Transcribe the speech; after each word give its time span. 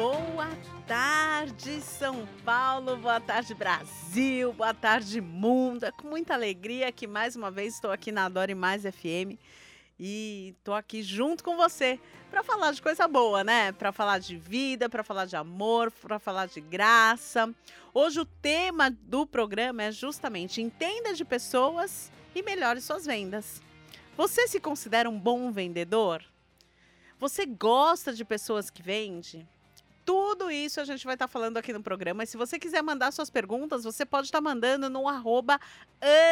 Boa 0.00 0.48
tarde, 0.86 1.78
São 1.82 2.26
Paulo. 2.42 2.96
Boa 2.96 3.20
tarde, 3.20 3.52
Brasil. 3.52 4.50
Boa 4.54 4.72
tarde, 4.72 5.20
mundo. 5.20 5.84
É 5.84 5.92
com 5.92 6.08
muita 6.08 6.32
alegria 6.32 6.90
que 6.90 7.06
mais 7.06 7.36
uma 7.36 7.50
vez 7.50 7.74
estou 7.74 7.90
aqui 7.90 8.10
na 8.10 8.24
Adore 8.24 8.54
Mais 8.54 8.82
FM 8.82 9.36
e 9.98 10.54
estou 10.56 10.72
aqui 10.72 11.02
junto 11.02 11.44
com 11.44 11.54
você 11.54 12.00
para 12.30 12.42
falar 12.42 12.72
de 12.72 12.80
coisa 12.80 13.06
boa, 13.06 13.44
né? 13.44 13.72
Para 13.72 13.92
falar 13.92 14.20
de 14.20 14.38
vida, 14.38 14.88
para 14.88 15.04
falar 15.04 15.26
de 15.26 15.36
amor, 15.36 15.90
para 15.90 16.18
falar 16.18 16.46
de 16.46 16.62
graça. 16.62 17.54
Hoje 17.92 18.20
o 18.20 18.24
tema 18.24 18.88
do 18.90 19.26
programa 19.26 19.82
é 19.82 19.92
justamente 19.92 20.62
entenda 20.62 21.12
de 21.12 21.26
pessoas 21.26 22.10
e 22.34 22.42
melhore 22.42 22.80
suas 22.80 23.04
vendas. 23.04 23.60
Você 24.16 24.48
se 24.48 24.60
considera 24.60 25.10
um 25.10 25.20
bom 25.20 25.52
vendedor? 25.52 26.24
Você 27.18 27.44
gosta 27.44 28.14
de 28.14 28.24
pessoas 28.24 28.70
que 28.70 28.82
vendem? 28.82 29.46
Tudo 30.12 30.50
isso 30.50 30.80
a 30.80 30.84
gente 30.84 31.04
vai 31.04 31.14
estar 31.14 31.28
tá 31.28 31.32
falando 31.32 31.56
aqui 31.56 31.72
no 31.72 31.80
programa. 31.80 32.24
E 32.24 32.26
se 32.26 32.36
você 32.36 32.58
quiser 32.58 32.82
mandar 32.82 33.12
suas 33.12 33.30
perguntas, 33.30 33.84
você 33.84 34.04
pode 34.04 34.26
estar 34.26 34.38
tá 34.38 34.42
mandando 34.42 34.90
no 34.90 35.06
arroba 35.06 35.60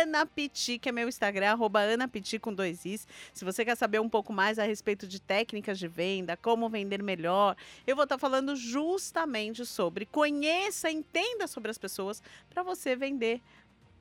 Anapiti, 0.03 0.81
que 0.81 0.89
é 0.89 0.93
meu 0.93 1.09
Instagram, 1.09 1.53
arroba 1.53 1.83
Anapiti 1.83 2.41
com 2.41 2.53
dois 2.53 2.85
Is. 2.85 3.07
Se 3.33 3.45
você 3.45 3.65
quer 3.65 3.77
saber 3.77 4.01
um 4.01 4.09
pouco 4.09 4.33
mais 4.33 4.59
a 4.59 4.65
respeito 4.65 5.07
de 5.07 5.21
técnicas 5.21 5.79
de 5.79 5.87
venda, 5.87 6.37
como 6.37 6.69
vender 6.69 7.01
melhor, 7.05 7.57
eu 7.87 7.95
vou 7.95 8.03
estar 8.03 8.17
tá 8.17 8.19
falando 8.19 8.57
justamente 8.57 9.65
sobre 9.65 10.07
conheça, 10.07 10.91
entenda 10.91 11.47
sobre 11.47 11.71
as 11.71 11.79
pessoas 11.79 12.21
para 12.51 12.65
você 12.65 12.97
vender 12.97 13.41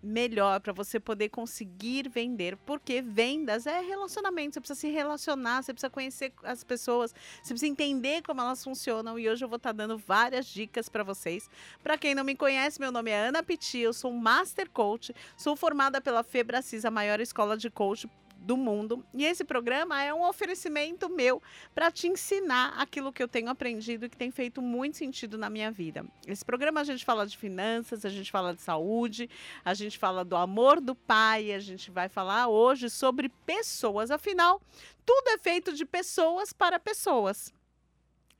melhor 0.01 0.59
para 0.59 0.73
você 0.73 0.99
poder 0.99 1.29
conseguir 1.29 2.09
vender, 2.09 2.57
porque 2.57 3.01
vendas 3.01 3.65
é 3.65 3.81
relacionamento, 3.81 4.53
você 4.53 4.59
precisa 4.59 4.79
se 4.79 4.89
relacionar, 4.89 5.63
você 5.63 5.73
precisa 5.73 5.89
conhecer 5.89 6.33
as 6.43 6.63
pessoas, 6.63 7.13
você 7.41 7.53
precisa 7.53 7.67
entender 7.67 8.21
como 8.21 8.41
elas 8.41 8.63
funcionam 8.63 9.17
e 9.17 9.29
hoje 9.29 9.43
eu 9.43 9.49
vou 9.49 9.57
estar 9.57 9.69
tá 9.69 9.77
dando 9.77 9.97
várias 9.97 10.45
dicas 10.45 10.87
para 10.89 11.03
vocês. 11.03 11.49
Para 11.83 11.97
quem 11.97 12.13
não 12.13 12.23
me 12.23 12.35
conhece, 12.35 12.79
meu 12.79 12.91
nome 12.91 13.11
é 13.11 13.27
Ana 13.27 13.43
Piti, 13.43 13.79
eu 13.79 13.93
sou 13.93 14.11
Master 14.11 14.69
Coach, 14.69 15.13
sou 15.35 15.55
formada 15.55 15.99
pela 15.99 16.23
Febracis, 16.23 16.85
a 16.85 16.91
maior 16.91 17.19
escola 17.19 17.57
de 17.57 17.69
coach 17.69 18.07
do 18.39 18.55
mundo. 18.55 19.05
E 19.13 19.25
esse 19.25 19.43
programa 19.43 20.01
é 20.01 20.13
um 20.13 20.27
oferecimento 20.27 21.09
meu 21.09 21.41
para 21.73 21.91
te 21.91 22.07
ensinar 22.07 22.73
aquilo 22.77 23.11
que 23.11 23.21
eu 23.21 23.27
tenho 23.27 23.49
aprendido 23.49 24.05
e 24.05 24.09
que 24.09 24.17
tem 24.17 24.31
feito 24.31 24.61
muito 24.61 24.97
sentido 24.97 25.37
na 25.37 25.49
minha 25.49 25.71
vida. 25.71 26.05
Esse 26.25 26.43
programa 26.43 26.81
a 26.81 26.83
gente 26.83 27.03
fala 27.03 27.25
de 27.25 27.37
finanças, 27.37 28.05
a 28.05 28.09
gente 28.09 28.31
fala 28.31 28.53
de 28.53 28.61
saúde, 28.61 29.29
a 29.63 29.73
gente 29.73 29.97
fala 29.97 30.23
do 30.23 30.35
amor 30.35 30.79
do 30.79 30.95
pai, 30.95 31.51
a 31.53 31.59
gente 31.59 31.91
vai 31.91 32.09
falar 32.09 32.47
hoje 32.47 32.89
sobre 32.89 33.29
pessoas. 33.45 34.11
Afinal, 34.11 34.61
tudo 35.05 35.29
é 35.29 35.37
feito 35.37 35.73
de 35.73 35.85
pessoas 35.85 36.51
para 36.53 36.79
pessoas. 36.79 37.53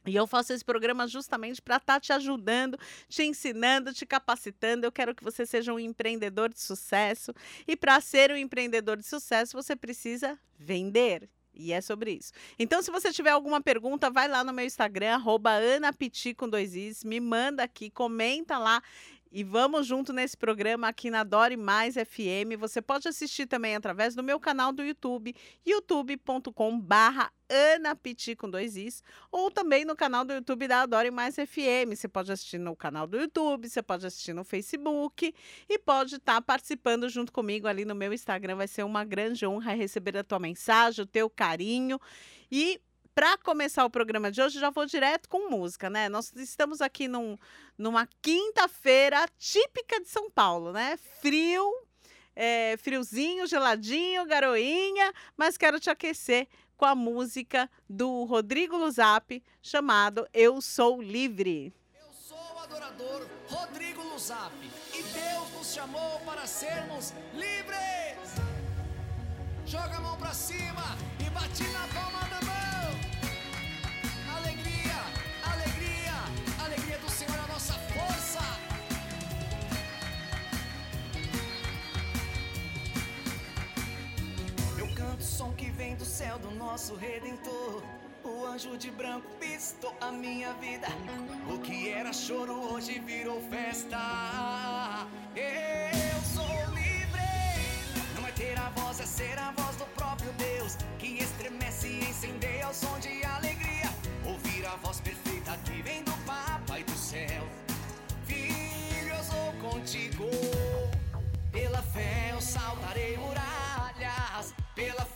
E 0.07 0.15
eu 0.15 0.25
faço 0.25 0.53
esse 0.53 0.63
programa 0.63 1.07
justamente 1.07 1.61
para 1.61 1.77
estar 1.77 1.95
tá 1.95 1.99
te 1.99 2.13
ajudando, 2.13 2.77
te 3.07 3.23
ensinando, 3.23 3.93
te 3.93 4.05
capacitando. 4.05 4.85
Eu 4.85 4.91
quero 4.91 5.13
que 5.13 5.23
você 5.23 5.45
seja 5.45 5.73
um 5.73 5.79
empreendedor 5.79 6.49
de 6.49 6.59
sucesso. 6.61 7.33
E 7.67 7.75
para 7.75 7.99
ser 8.01 8.31
um 8.31 8.37
empreendedor 8.37 8.97
de 8.97 9.05
sucesso, 9.05 9.55
você 9.55 9.75
precisa 9.75 10.39
vender. 10.57 11.29
E 11.59 11.73
é 11.73 11.81
sobre 11.81 12.11
isso. 12.11 12.31
Então, 12.59 12.83
se 12.83 12.91
você 12.91 13.11
tiver 13.11 13.31
alguma 13.31 13.59
pergunta, 13.59 14.11
vai 14.11 14.27
lá 14.27 14.43
no 14.43 14.53
meu 14.53 14.63
Instagram, 14.63 15.15
arroba 15.15 15.53
Anapiti 15.75 16.35
com 16.35 16.47
dois 16.47 16.75
Is, 16.75 17.03
me 17.03 17.19
manda 17.19 17.63
aqui, 17.63 17.89
comenta 17.89 18.59
lá 18.59 18.81
e 19.31 19.43
vamos 19.43 19.85
junto 19.85 20.13
nesse 20.13 20.35
programa 20.35 20.87
aqui 20.87 21.09
na 21.09 21.23
Dore 21.23 21.57
Mais 21.57 21.95
FM. 21.95 22.57
Você 22.59 22.81
pode 22.81 23.07
assistir 23.07 23.45
também 23.45 23.75
através 23.75 24.15
do 24.15 24.23
meu 24.23 24.39
canal 24.39 24.71
do 24.71 24.83
YouTube, 24.83 25.35
youtube.com 25.65 26.79
barra 26.79 27.31
Ana 27.49 27.95
Piti 27.95 28.35
com 28.35 28.49
dois 28.49 28.75
Is, 28.75 29.01
ou 29.31 29.49
também 29.49 29.85
no 29.85 29.95
canal 29.95 30.25
do 30.25 30.33
YouTube 30.33 30.67
da 30.67 30.81
Adore 30.81 31.11
Mais 31.11 31.35
FM. 31.35 31.95
Você 31.95 32.07
pode 32.07 32.31
assistir 32.31 32.57
no 32.57 32.75
canal 32.75 33.07
do 33.07 33.17
YouTube, 33.17 33.69
você 33.69 33.81
pode 33.81 34.05
assistir 34.05 34.33
no 34.33 34.43
Facebook 34.43 35.33
e 35.69 35.79
pode 35.79 36.15
estar 36.15 36.35
tá 36.35 36.41
participando 36.41 37.07
junto 37.09 37.31
comigo 37.31 37.67
ali 37.67 37.85
no 37.85 37.95
meu 37.95 38.13
Instagram. 38.13 38.55
Vai 38.55 38.67
ser 38.67 38.83
uma 38.83 39.03
grande 39.03 39.45
honra 39.45 39.73
receber 39.73 40.17
a 40.17 40.23
tua 40.23 40.39
mensagem, 40.39 41.03
o 41.03 41.07
teu 41.07 41.29
carinho. 41.29 41.99
E 42.51 42.81
para 43.17 43.35
começar 43.35 43.83
o 43.83 43.89
programa 43.89 44.31
de 44.31 44.39
hoje, 44.39 44.59
já 44.59 44.69
vou 44.69 44.85
direto 44.85 45.27
com 45.27 45.49
música, 45.49 45.89
né? 45.89 46.07
Nós 46.07 46.31
estamos 46.35 46.81
aqui 46.81 47.07
num, 47.07 47.35
numa 47.75 48.07
quinta-feira 48.21 49.27
típica 49.39 49.99
de 49.99 50.07
São 50.07 50.29
Paulo, 50.29 50.71
né? 50.71 50.99
Frio, 51.19 51.67
é, 52.35 52.77
friozinho, 52.77 53.47
geladinho, 53.47 54.23
garoinha, 54.27 55.11
mas 55.35 55.57
quero 55.57 55.79
te 55.79 55.89
aquecer 55.89 56.47
com 56.77 56.85
a 56.85 56.93
música 56.93 57.67
do 57.89 58.23
Rodrigo 58.25 58.77
Luzap, 58.77 59.43
chamado 59.63 60.27
Eu 60.31 60.61
Sou 60.61 61.01
Livre. 61.01 61.73
Eu 61.99 62.13
sou 62.13 62.37
o 62.37 62.59
adorador 62.59 63.27
Rodrigo 63.47 64.03
Luzap 64.03 64.53
e 64.93 65.01
Deus 65.01 65.51
nos 65.57 65.73
chamou 65.73 66.19
para 66.19 66.45
sermos 66.45 67.15
livres. 67.33 68.29
Joga 69.65 69.97
a 69.97 70.01
mão 70.01 70.17
para 70.19 70.35
cima 70.35 70.95
e 71.19 71.27
bate 71.31 71.63
na 71.63 71.87
palma 71.87 72.19
da 72.29 72.45
mão. 72.45 73.06
Som 85.27 85.51
que 85.53 85.69
vem 85.71 85.93
do 85.95 86.05
céu 86.05 86.39
do 86.39 86.49
nosso 86.51 86.95
redentor. 86.95 87.83
O 88.23 88.45
anjo 88.45 88.77
de 88.77 88.89
branco 88.89 89.27
pistou 89.39 89.93
a 89.99 90.11
minha 90.11 90.53
vida. 90.53 90.87
O 91.53 91.59
que 91.59 91.89
era 91.89 92.13
choro 92.13 92.53
hoje 92.71 92.99
virou 92.99 93.41
festa. 93.49 93.97
Eu 95.35 96.21
sou 96.33 96.73
livre. 96.73 97.27
Não 98.15 98.25
é 98.25 98.31
ter 98.31 98.57
a 98.57 98.69
voz, 98.69 99.01
é 99.01 99.05
ser 99.05 99.37
a 99.37 99.51
voz 99.51 99.75
do 99.75 99.85
próprio 99.97 100.31
Deus. 100.33 100.77
Que 100.97 101.21
estremece 101.21 101.87
e 101.87 102.09
incendeia 102.09 102.65
ao 102.65 102.73
som 102.73 102.97
de 102.99 103.23
alegria. 103.25 103.89
Ouvir 104.25 104.65
a 104.65 104.75
voz 104.77 105.01
perfeita 105.01 105.57
que 105.65 105.81
vem 105.81 106.03
do 106.03 106.13
Papai 106.25 106.83
do 106.83 106.97
céu. 106.97 107.43
Filho, 108.25 109.13
eu 109.13 109.23
sou 109.23 109.71
contigo. 109.71 110.25
Pela 111.51 111.81
fé 111.81 112.29
eu 112.31 112.41
saltarei 112.41 113.17
muralhas. 113.17 114.53
Pela 114.75 115.06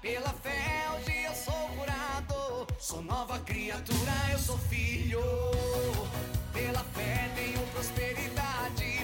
Pela 0.00 0.32
fé 0.32 0.88
hoje 0.94 1.24
eu 1.24 1.34
sou 1.34 1.68
curado. 1.76 2.66
Sou 2.78 3.02
nova 3.02 3.38
criatura, 3.40 4.12
eu 4.32 4.38
sou 4.38 4.56
filho. 4.56 5.20
Pela 6.54 6.82
fé 6.94 7.30
tenho 7.34 7.60
prosperidade. 7.66 8.99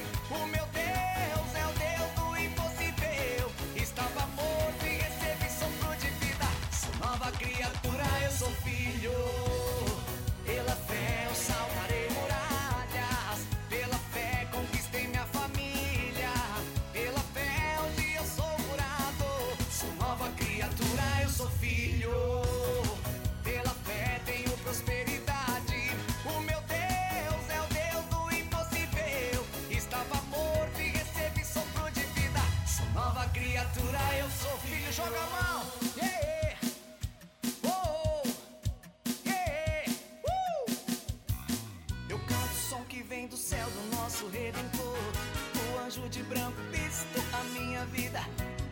De 46.11 46.23
branco 46.23 46.57
pistou 46.71 47.23
a 47.33 47.43
minha 47.59 47.85
vida. 47.87 48.21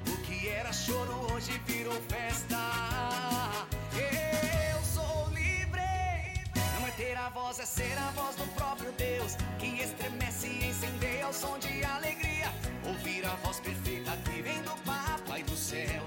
O 0.06 0.16
que 0.22 0.48
era 0.48 0.72
choro 0.72 1.32
hoje 1.32 1.60
virou 1.66 1.92
festa. 2.08 2.56
Eu 3.92 4.80
sou 4.84 5.28
livre. 5.30 5.80
Não 6.54 6.86
é 6.86 6.90
ter 6.92 7.16
a 7.16 7.28
voz 7.30 7.58
é 7.58 7.66
ser 7.66 7.98
a 7.98 8.10
voz 8.12 8.36
do 8.36 8.46
próprio 8.54 8.92
Deus 8.92 9.36
que 9.58 9.66
estremece 9.82 10.46
e 10.46 10.66
incendeia 10.68 11.28
o 11.28 11.32
som 11.32 11.58
de 11.58 11.84
alegria. 11.84 12.52
Ouvir 12.86 13.26
a 13.26 13.34
voz 13.44 13.58
perfeita 13.58 14.12
que 14.24 14.40
vem 14.40 14.62
do 14.62 14.76
Papai 14.84 15.42
do 15.42 15.56
céu. 15.56 16.04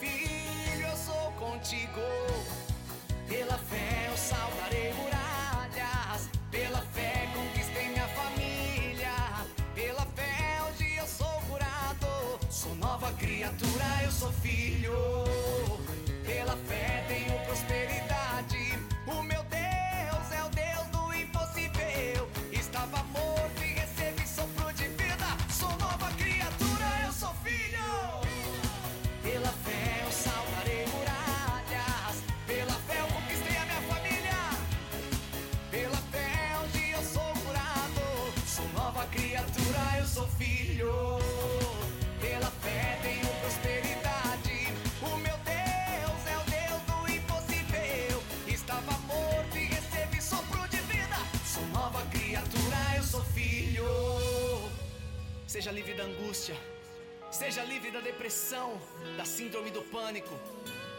Filho, 0.00 0.86
eu 0.86 0.96
sou 0.96 1.32
contigo. 1.38 2.00
Pela 3.28 3.56
fé 3.56 4.08
eu 4.10 4.16
Seja 57.50 57.64
livre 57.64 57.90
da 57.90 57.98
depressão, 57.98 58.80
da 59.16 59.24
síndrome 59.24 59.72
do 59.72 59.82
pânico. 59.82 60.38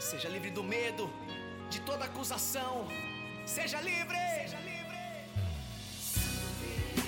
Seja 0.01 0.27
livre 0.27 0.49
do 0.49 0.61
medo, 0.61 1.09
de 1.69 1.79
toda 1.79 2.03
acusação. 2.03 2.89
Seja 3.45 3.79
livre. 3.79 4.17
Seja 4.35 4.59
livre. 4.59 4.97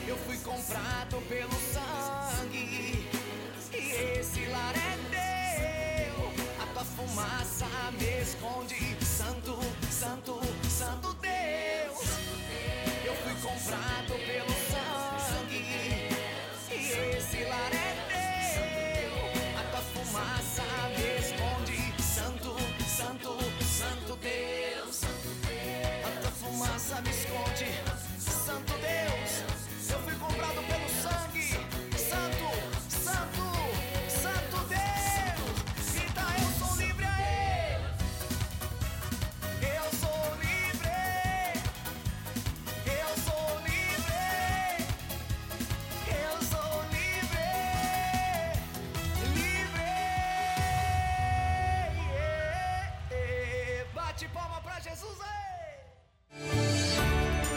Eu 0.07 0.15
fui 0.19 0.37
comprado 0.37 1.21
pelo 1.27 1.51
sangue. 1.73 3.05
E 3.73 4.17
esse 4.17 4.45
lar 4.45 4.75
é 4.77 6.07
teu. 6.07 6.63
A 6.63 6.67
tua 6.67 6.85
fumaça 6.85 7.67
me 7.99 8.21
esconde. 8.21 8.95
Santo, 9.03 9.59
santo, 9.91 10.39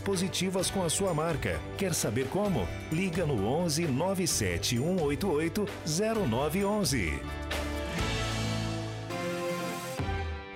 positivas 0.00 0.70
com 0.70 0.82
a 0.82 0.90
sua 0.90 1.14
marca. 1.14 1.60
Quer 1.76 1.94
saber 1.94 2.28
como? 2.28 2.66
Liga 2.90 3.24
no 3.24 3.46
11 3.46 3.86
97 3.86 4.76
188 4.78 5.66
0911. 5.86 7.22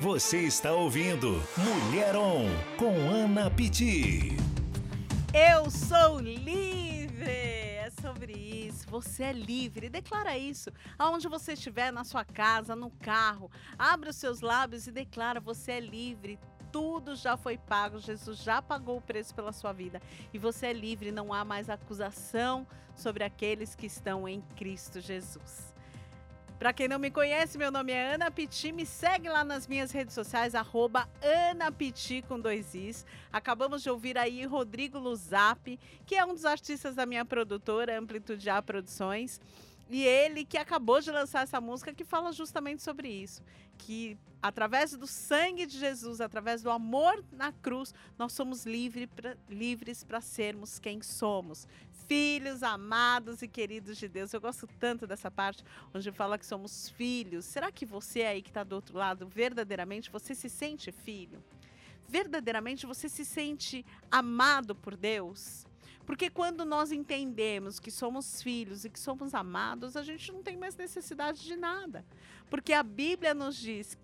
Você 0.00 0.38
está 0.38 0.72
ouvindo 0.72 1.40
Mulher 1.56 2.16
On 2.16 2.48
com 2.76 2.92
Ana 3.08 3.48
Pitti. 3.48 4.36
Eu 5.32 5.70
sou 5.70 6.18
livre! 6.18 7.30
É 7.82 7.88
sobre 8.00 8.32
isso. 8.32 8.84
Você 8.88 9.22
é 9.22 9.32
livre. 9.32 9.88
Declara 9.88 10.36
isso. 10.36 10.70
Aonde 10.98 11.28
você 11.28 11.52
estiver, 11.52 11.92
na 11.92 12.02
sua 12.02 12.24
casa, 12.24 12.74
no 12.74 12.90
carro. 12.90 13.50
Abre 13.78 14.10
os 14.10 14.16
seus 14.16 14.40
lábios 14.40 14.86
e 14.86 14.90
declara: 14.90 15.40
você 15.40 15.72
é 15.72 15.80
livre. 15.80 16.38
Tudo 16.72 17.14
já 17.14 17.36
foi 17.36 17.58
pago. 17.58 18.00
Jesus 18.00 18.38
já 18.38 18.60
pagou 18.60 18.96
o 18.96 19.02
preço 19.02 19.34
pela 19.34 19.52
sua 19.52 19.72
vida. 19.72 20.00
E 20.32 20.38
você 20.38 20.68
é 20.68 20.72
livre. 20.72 21.12
Não 21.12 21.32
há 21.32 21.44
mais 21.44 21.70
acusação 21.70 22.66
sobre 22.96 23.22
aqueles 23.22 23.74
que 23.74 23.86
estão 23.86 24.26
em 24.28 24.40
Cristo 24.56 25.00
Jesus. 25.00 25.72
Para 26.62 26.72
quem 26.72 26.86
não 26.86 26.96
me 27.00 27.10
conhece, 27.10 27.58
meu 27.58 27.72
nome 27.72 27.90
é 27.90 28.14
Ana 28.14 28.30
Piti. 28.30 28.70
Me 28.70 28.86
segue 28.86 29.28
lá 29.28 29.42
nas 29.42 29.66
minhas 29.66 29.90
redes 29.90 30.14
sociais, 30.14 30.54
arroba 30.54 31.08
Ana 31.20 31.72
Piti 31.72 32.22
com 32.22 32.38
dois 32.38 32.72
Is. 32.72 33.04
Acabamos 33.32 33.82
de 33.82 33.90
ouvir 33.90 34.16
aí 34.16 34.46
Rodrigo 34.46 34.96
Luzap, 34.96 35.76
que 36.06 36.14
é 36.14 36.24
um 36.24 36.32
dos 36.32 36.44
artistas 36.44 36.94
da 36.94 37.04
minha 37.04 37.24
produtora, 37.24 37.98
Amplitude 37.98 38.48
A 38.48 38.62
Produções. 38.62 39.40
E 39.92 40.06
ele 40.06 40.42
que 40.42 40.56
acabou 40.56 41.02
de 41.02 41.10
lançar 41.10 41.42
essa 41.42 41.60
música 41.60 41.92
que 41.92 42.02
fala 42.02 42.32
justamente 42.32 42.82
sobre 42.82 43.10
isso. 43.10 43.42
Que 43.76 44.16
através 44.40 44.96
do 44.96 45.06
sangue 45.06 45.66
de 45.66 45.78
Jesus, 45.78 46.18
através 46.22 46.62
do 46.62 46.70
amor 46.70 47.22
na 47.30 47.52
cruz, 47.52 47.94
nós 48.18 48.32
somos 48.32 48.64
livre 48.64 49.06
pra, 49.06 49.36
livres 49.50 50.02
para 50.02 50.22
sermos 50.22 50.78
quem 50.78 51.02
somos. 51.02 51.68
Filhos 52.08 52.62
amados 52.62 53.42
e 53.42 53.48
queridos 53.48 53.98
de 53.98 54.08
Deus. 54.08 54.32
Eu 54.32 54.40
gosto 54.40 54.66
tanto 54.80 55.06
dessa 55.06 55.30
parte 55.30 55.62
onde 55.92 56.10
fala 56.10 56.38
que 56.38 56.46
somos 56.46 56.88
filhos. 56.88 57.44
Será 57.44 57.70
que 57.70 57.84
você 57.84 58.22
aí 58.22 58.40
que 58.40 58.48
está 58.48 58.64
do 58.64 58.74
outro 58.74 58.96
lado, 58.96 59.28
verdadeiramente, 59.28 60.10
você 60.10 60.34
se 60.34 60.48
sente 60.48 60.90
filho? 60.90 61.44
Verdadeiramente 62.08 62.86
você 62.86 63.10
se 63.10 63.26
sente 63.26 63.84
amado 64.10 64.74
por 64.74 64.96
Deus? 64.96 65.66
Porque 66.04 66.28
quando 66.28 66.64
nós 66.64 66.90
entendemos 66.90 67.78
que 67.78 67.90
somos 67.90 68.42
filhos 68.42 68.84
e 68.84 68.90
que 68.90 68.98
somos 68.98 69.34
amados, 69.34 69.96
a 69.96 70.02
gente 70.02 70.32
não 70.32 70.42
tem 70.42 70.56
mais 70.56 70.76
necessidade 70.76 71.42
de 71.42 71.56
nada. 71.56 72.04
Porque 72.50 72.72
a 72.72 72.82
Bíblia 72.82 73.34
nos 73.34 73.56
diz, 73.56 73.96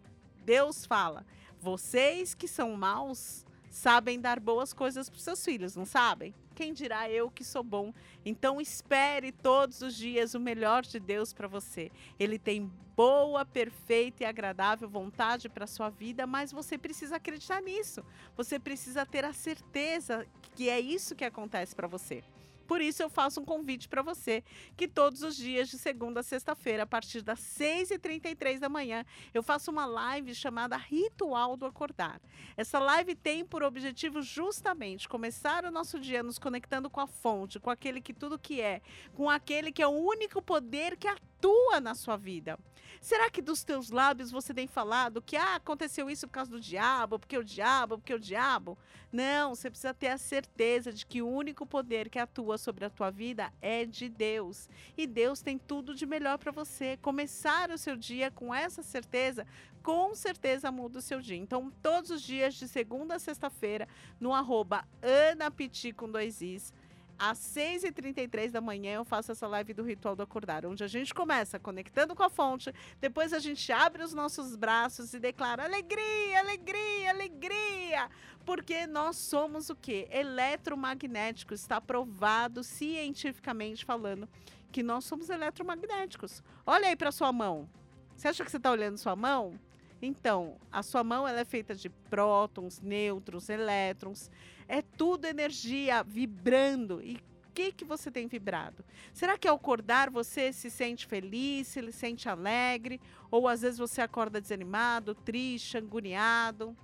Deus 0.45 0.87
fala, 0.87 1.27
vocês 1.61 2.35
que 2.35 2.47
são 2.47 2.75
maus 2.75 3.45
sabem 3.71 4.21
dar 4.21 4.41
boas 4.41 4.73
coisas 4.73 5.11
para 5.11 5.19
seus 5.19 5.45
filhos, 5.45 5.77
não 5.77 5.85
sabem? 5.85 6.35
Quem 6.59 6.73
dirá 6.73 7.09
eu 7.09 7.31
que 7.31 7.45
sou 7.45 7.63
bom? 7.63 7.95
Então 8.27 8.61
espere 8.61 9.31
todos 9.31 9.81
os 9.81 9.95
dias 9.95 10.35
o 10.35 10.41
melhor 10.41 10.83
de 10.83 10.99
Deus 10.99 11.33
para 11.33 11.47
você. 11.47 11.89
Ele 12.19 12.37
tem 12.37 12.69
boa, 12.97 13.47
perfeita 13.47 14.25
e 14.25 14.27
agradável 14.27 14.89
vontade 14.89 15.49
para 15.49 15.69
sua 15.69 15.89
vida, 15.89 16.27
mas 16.27 16.51
você 16.51 16.77
precisa 16.77 17.15
acreditar 17.15 17.63
nisso. 17.63 18.05
Você 18.37 18.59
precisa 18.59 19.07
ter 19.07 19.25
a 19.25 19.33
certeza 19.33 20.27
que 20.57 20.69
é 20.69 20.81
isso 20.81 21.15
que 21.15 21.25
acontece 21.25 21.77
para 21.77 21.87
você. 21.87 22.25
Por 22.69 22.83
isso 22.83 23.03
eu 23.03 23.09
faço 23.09 23.41
um 23.41 23.47
convite 23.47 23.89
para 23.89 24.03
você 24.03 24.45
que 24.77 24.87
todos 24.87 25.23
os 25.23 25.35
dias, 25.35 25.71
de 25.71 25.79
segunda 25.79 26.21
a 26.21 26.23
sexta-feira, 26.23 26.83
a 26.83 26.87
partir 26.87 27.23
das 27.23 27.41
6h33 27.41 28.59
da 28.59 28.69
manhã, 28.69 29.07
eu 29.33 29.43
faço 29.43 29.71
uma 29.71 29.87
live 29.87 30.35
chamada 30.35 30.77
Ritual 30.77 31.57
do 31.57 31.65
Acordar. 31.65 32.21
Essa 32.59 32.79
live 32.79 33.15
tem 33.15 33.43
por 33.43 33.63
objetivo 33.63 34.21
justamente 34.21 35.09
começar 35.09 35.65
o 35.65 35.71
nosso 35.71 35.99
dia 35.99 36.23
nos 36.23 36.39
conectando 36.39 36.91
com 36.91 37.01
a 37.01 37.07
fonte, 37.07 37.59
com 37.59 37.71
aquele 37.71 38.03
que 38.03 38.13
tudo 38.13 38.39
que 38.39 38.61
é, 38.61 38.83
com 39.15 39.31
aquele 39.31 39.73
que 39.73 39.83
é 39.83 39.87
o 39.87 39.91
único 39.91 40.43
poder 40.43 40.99
que 40.99 41.09
atua 41.09 41.81
na 41.81 41.95
sua 41.95 42.19
vida. 42.19 42.59
Será 43.01 43.31
que 43.31 43.41
dos 43.41 43.63
teus 43.63 43.91
lábios 43.91 44.31
você 44.31 44.53
tem 44.53 44.67
falado 44.67 45.23
que 45.23 45.37
ah, 45.37 45.55
aconteceu 45.55 46.11
isso 46.11 46.27
por 46.27 46.35
causa 46.35 46.51
do 46.51 46.61
diabo, 46.61 47.19
porque 47.19 47.39
o 47.39 47.45
diabo, 47.45 47.99
porque 47.99 48.15
o 48.15 48.19
diabo? 48.19 48.77
Não, 49.13 49.55
você 49.55 49.71
precisa 49.71 49.95
ter 49.95 50.09
a 50.09 50.19
certeza 50.19 50.93
de 50.93 51.07
que 51.07 51.23
o 51.23 51.29
único 51.29 51.65
poder 51.65 52.11
que 52.11 52.19
atua 52.19 52.58
sobre 52.59 52.85
a 52.85 52.91
tua 52.91 53.11
vida 53.11 53.53
é 53.63 53.85
de 53.85 54.09
Deus. 54.09 54.69
E 54.97 55.07
Deus 55.07 55.41
tem 55.41 55.59
tudo 55.59 55.95
de 55.95 56.05
melhor 56.05 56.39
para 56.39 56.53
você. 56.53 56.99
Começar 56.99 57.71
o 57.71 57.79
seu 57.79 57.97
dia 57.97 58.31
com 58.31 58.55
essa 58.55 58.83
certeza, 58.83 59.47
com 59.83 60.15
certeza 60.15 60.71
muda 60.71 60.99
o 60.99 61.03
seu 61.03 61.21
dia. 61.21 61.37
Então, 61.37 61.73
todos 61.83 62.11
os 62.11 62.21
dias, 62.21 62.55
de 62.55 62.69
segunda 62.69 63.15
a 63.15 63.19
sexta-feira, 63.19 63.89
no 64.21 64.35
arroba 64.35 64.85
Anapiti 65.33 65.93
com 65.93 66.11
dois 66.11 66.43
Is, 66.43 66.73
às 67.19 67.39
6h33 67.39 68.51
da 68.51 68.61
manhã 68.61 68.95
eu 68.95 69.05
faço 69.05 69.33
essa 69.33 69.47
live 69.47 69.75
do 69.75 69.83
Ritual 69.83 70.15
do 70.15 70.23
Acordar, 70.23 70.65
onde 70.65 70.85
a 70.85 70.87
gente 70.87 71.13
começa 71.13 71.59
conectando 71.59 72.15
com 72.15 72.23
a 72.23 72.31
fonte, 72.31 72.73
depois 73.01 73.33
a 73.33 73.39
gente 73.39 73.73
abre 73.73 74.03
os 74.03 74.15
nossos 74.15 74.55
braços 74.55 75.13
e 75.13 75.19
declara 75.19 75.65
alegria, 75.65 76.39
alegria, 76.39 77.11
alegria, 77.11 78.11
porque 78.45 78.87
nós 78.87 79.17
somos 79.17 79.69
o 79.69 79.77
quê? 79.77 80.07
Eletromagnéticos, 80.11 81.61
está 81.61 81.81
provado 81.81 82.63
cientificamente 82.63 83.85
falando 83.85 84.29
que 84.71 84.83
nós 84.83 85.05
somos 85.05 85.31
eletromagnéticos. 85.31 86.43
Olha 86.67 86.89
aí 86.89 86.97
para 86.97 87.11
sua 87.11 87.33
mão. 87.33 87.69
Você 88.15 88.29
acha 88.29 88.45
que 88.45 88.51
você 88.51 88.57
está 88.57 88.71
olhando 88.71 88.99
sua 88.99 89.17
mão? 89.17 89.59
Então, 90.01 90.57
a 90.71 90.83
sua 90.83 91.03
mão 91.03 91.27
ela 91.27 91.41
é 91.41 91.45
feita 91.45 91.75
de 91.75 91.89
prótons, 91.89 92.81
nêutrons, 92.81 93.49
elétrons. 93.49 94.31
É 94.69 94.83
tudo 94.83 95.25
energia 95.25 96.05
vibrando. 96.05 97.03
E 97.03 97.19
que, 97.59 97.73
que 97.73 97.85
você 97.85 98.09
tem 98.09 98.29
vibrado? 98.29 98.85
Será 99.13 99.37
que 99.37 99.49
ao 99.49 99.57
acordar 99.57 100.11
você 100.11 100.53
se 100.53 100.71
sente 100.71 101.09
feliz, 101.09 101.67
se 101.67 101.91
sente 101.91 102.29
alegre? 102.29 103.01
Ou 103.33 103.49
às 103.49 103.63
vezes 103.63 103.81
você 103.81 104.01
acorda 104.01 104.41
desanimado, 104.41 105.13
triste, 105.13 105.77
agoniado? 105.77 106.77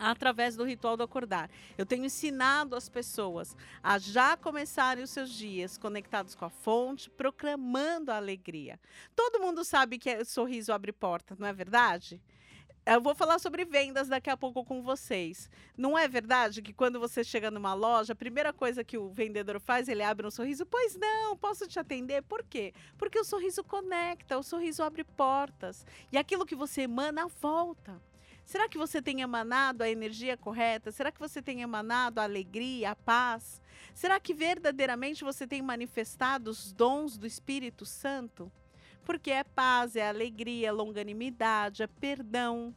através 0.00 0.54
do 0.54 0.62
ritual 0.62 0.96
do 0.96 1.02
acordar. 1.02 1.50
Eu 1.76 1.84
tenho 1.84 2.04
ensinado 2.04 2.76
as 2.76 2.88
pessoas 2.88 3.56
a 3.82 3.98
já 3.98 4.36
começarem 4.36 5.02
os 5.02 5.10
seus 5.10 5.28
dias 5.28 5.76
conectados 5.76 6.36
com 6.36 6.44
a 6.44 6.48
fonte, 6.48 7.10
proclamando 7.10 8.12
a 8.12 8.16
alegria. 8.16 8.78
Todo 9.16 9.40
mundo 9.40 9.64
sabe 9.64 9.98
que 9.98 10.14
o 10.14 10.24
sorriso 10.24 10.72
abre 10.72 10.92
porta, 10.92 11.34
não 11.36 11.48
é 11.48 11.52
verdade? 11.52 12.22
Eu 12.86 13.02
vou 13.02 13.14
falar 13.14 13.38
sobre 13.38 13.64
vendas 13.64 14.08
daqui 14.08 14.30
a 14.30 14.36
pouco 14.36 14.64
com 14.64 14.82
vocês. 14.82 15.50
Não 15.76 15.98
é 15.98 16.08
verdade 16.08 16.62
que 16.62 16.72
quando 16.72 16.98
você 16.98 17.22
chega 17.22 17.50
numa 17.50 17.74
loja, 17.74 18.14
a 18.14 18.16
primeira 18.16 18.52
coisa 18.52 18.82
que 18.82 18.96
o 18.96 19.10
vendedor 19.10 19.60
faz, 19.60 19.88
ele 19.88 20.02
abre 20.02 20.26
um 20.26 20.30
sorriso? 20.30 20.64
Pois 20.64 20.96
não, 20.96 21.36
posso 21.36 21.68
te 21.68 21.78
atender? 21.78 22.22
Por 22.22 22.42
quê? 22.42 22.72
Porque 22.96 23.18
o 23.18 23.24
sorriso 23.24 23.62
conecta, 23.62 24.38
o 24.38 24.42
sorriso 24.42 24.82
abre 24.82 25.04
portas. 25.04 25.84
E 26.10 26.16
aquilo 26.16 26.46
que 26.46 26.56
você 26.56 26.82
emana 26.82 27.26
volta. 27.26 28.00
Será 28.48 28.66
que 28.66 28.78
você 28.78 29.02
tem 29.02 29.20
emanado 29.20 29.84
a 29.84 29.90
energia 29.90 30.34
correta? 30.34 30.90
Será 30.90 31.12
que 31.12 31.20
você 31.20 31.42
tem 31.42 31.60
emanado 31.60 32.18
a 32.18 32.24
alegria, 32.24 32.92
a 32.92 32.96
paz? 32.96 33.60
Será 33.92 34.18
que 34.18 34.32
verdadeiramente 34.32 35.22
você 35.22 35.46
tem 35.46 35.60
manifestado 35.60 36.50
os 36.50 36.72
dons 36.72 37.18
do 37.18 37.26
Espírito 37.26 37.84
Santo? 37.84 38.50
Porque 39.08 39.30
é 39.30 39.42
paz, 39.42 39.96
é 39.96 40.06
alegria, 40.06 40.68
é 40.68 40.70
longanimidade, 40.70 41.82
é 41.82 41.86
perdão, 41.86 42.74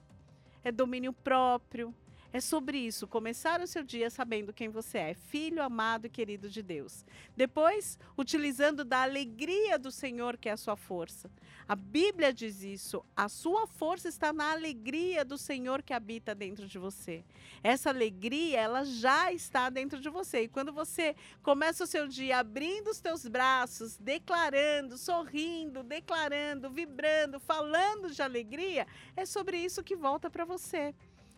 é 0.63 0.71
domínio 0.71 1.11
próprio, 1.11 1.93
é 2.33 2.39
sobre 2.39 2.77
isso, 2.77 3.07
começar 3.07 3.59
o 3.59 3.67
seu 3.67 3.83
dia 3.83 4.09
sabendo 4.09 4.53
quem 4.53 4.69
você 4.69 4.97
é, 4.97 5.13
filho 5.13 5.61
amado 5.61 6.05
e 6.05 6.09
querido 6.09 6.49
de 6.49 6.61
Deus. 6.61 7.05
Depois, 7.35 7.99
utilizando 8.17 8.85
da 8.85 9.01
alegria 9.01 9.77
do 9.77 9.91
Senhor, 9.91 10.37
que 10.37 10.47
é 10.47 10.53
a 10.53 10.57
sua 10.57 10.77
força. 10.77 11.29
A 11.67 11.75
Bíblia 11.75 12.33
diz 12.33 12.63
isso, 12.63 13.03
a 13.15 13.27
sua 13.27 13.67
força 13.67 14.07
está 14.07 14.31
na 14.31 14.51
alegria 14.51 15.23
do 15.25 15.37
Senhor 15.37 15.81
que 15.81 15.93
habita 15.93 16.33
dentro 16.33 16.67
de 16.67 16.77
você. 16.77 17.23
Essa 17.63 17.89
alegria, 17.89 18.59
ela 18.59 18.83
já 18.83 19.31
está 19.31 19.69
dentro 19.69 19.99
de 19.99 20.09
você. 20.09 20.43
E 20.43 20.47
quando 20.47 20.71
você 20.71 21.15
começa 21.43 21.83
o 21.83 21.87
seu 21.87 22.07
dia 22.07 22.39
abrindo 22.39 22.89
os 22.89 22.99
teus 22.99 23.27
braços, 23.27 23.97
declarando, 23.97 24.97
sorrindo, 24.97 25.83
declarando, 25.83 26.69
vibrando, 26.69 27.39
falando 27.39 28.09
de 28.09 28.21
alegria, 28.21 28.87
é 29.15 29.25
sobre 29.25 29.57
isso 29.57 29.83
que 29.83 29.95
volta 29.95 30.29
para 30.29 30.45
você. 30.45 30.93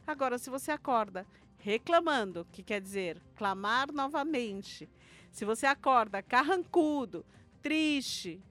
Agora, 0.05 0.37
se 0.37 0.49
você 0.49 0.71
acorda 0.71 1.25
reclamando, 1.57 2.45
que 2.51 2.61
quer 2.61 2.81
dizer 2.81 3.21
clamar 3.35 3.91
novamente, 3.91 4.89
se 5.31 5.45
você 5.45 5.65
acorda 5.65 6.21
carrancudo, 6.21 7.25
triste, 7.61 8.41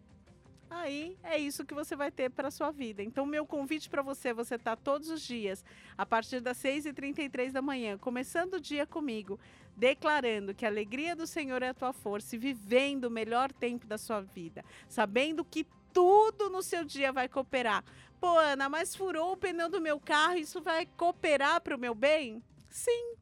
aí 0.70 1.16
é 1.22 1.36
isso 1.38 1.66
que 1.66 1.74
você 1.74 1.94
vai 1.94 2.10
ter 2.10 2.30
para 2.30 2.50
sua 2.50 2.70
vida. 2.70 3.02
Então, 3.02 3.26
meu 3.26 3.44
convite 3.44 3.90
para 3.90 4.00
você, 4.00 4.32
você 4.32 4.58
tá 4.58 4.74
todos 4.74 5.10
os 5.10 5.20
dias, 5.20 5.62
a 5.96 6.06
partir 6.06 6.40
das 6.40 6.56
6h33 6.56 7.52
da 7.52 7.60
manhã, 7.60 7.98
começando 7.98 8.54
o 8.54 8.60
dia 8.60 8.86
comigo, 8.86 9.38
declarando 9.76 10.54
que 10.54 10.64
a 10.64 10.68
alegria 10.68 11.14
do 11.14 11.26
Senhor 11.26 11.62
é 11.62 11.68
a 11.68 11.74
tua 11.74 11.92
força 11.92 12.34
e 12.34 12.38
vivendo 12.38 13.04
o 13.04 13.10
melhor 13.10 13.52
tempo 13.52 13.86
da 13.86 13.98
sua 13.98 14.22
vida, 14.22 14.64
sabendo 14.88 15.44
que 15.44 15.66
tudo 15.92 16.48
no 16.48 16.62
seu 16.62 16.84
dia 16.84 17.12
vai 17.12 17.28
cooperar. 17.28 17.84
Pô, 18.22 18.38
Ana, 18.38 18.68
mas 18.68 18.94
furou 18.94 19.32
o 19.32 19.36
pneu 19.36 19.68
do 19.68 19.80
meu 19.80 19.98
carro, 19.98 20.36
isso 20.36 20.60
vai 20.60 20.86
cooperar 20.86 21.60
para 21.60 21.74
o 21.74 21.78
meu 21.78 21.92
bem? 21.92 22.40
Sim. 22.70 23.16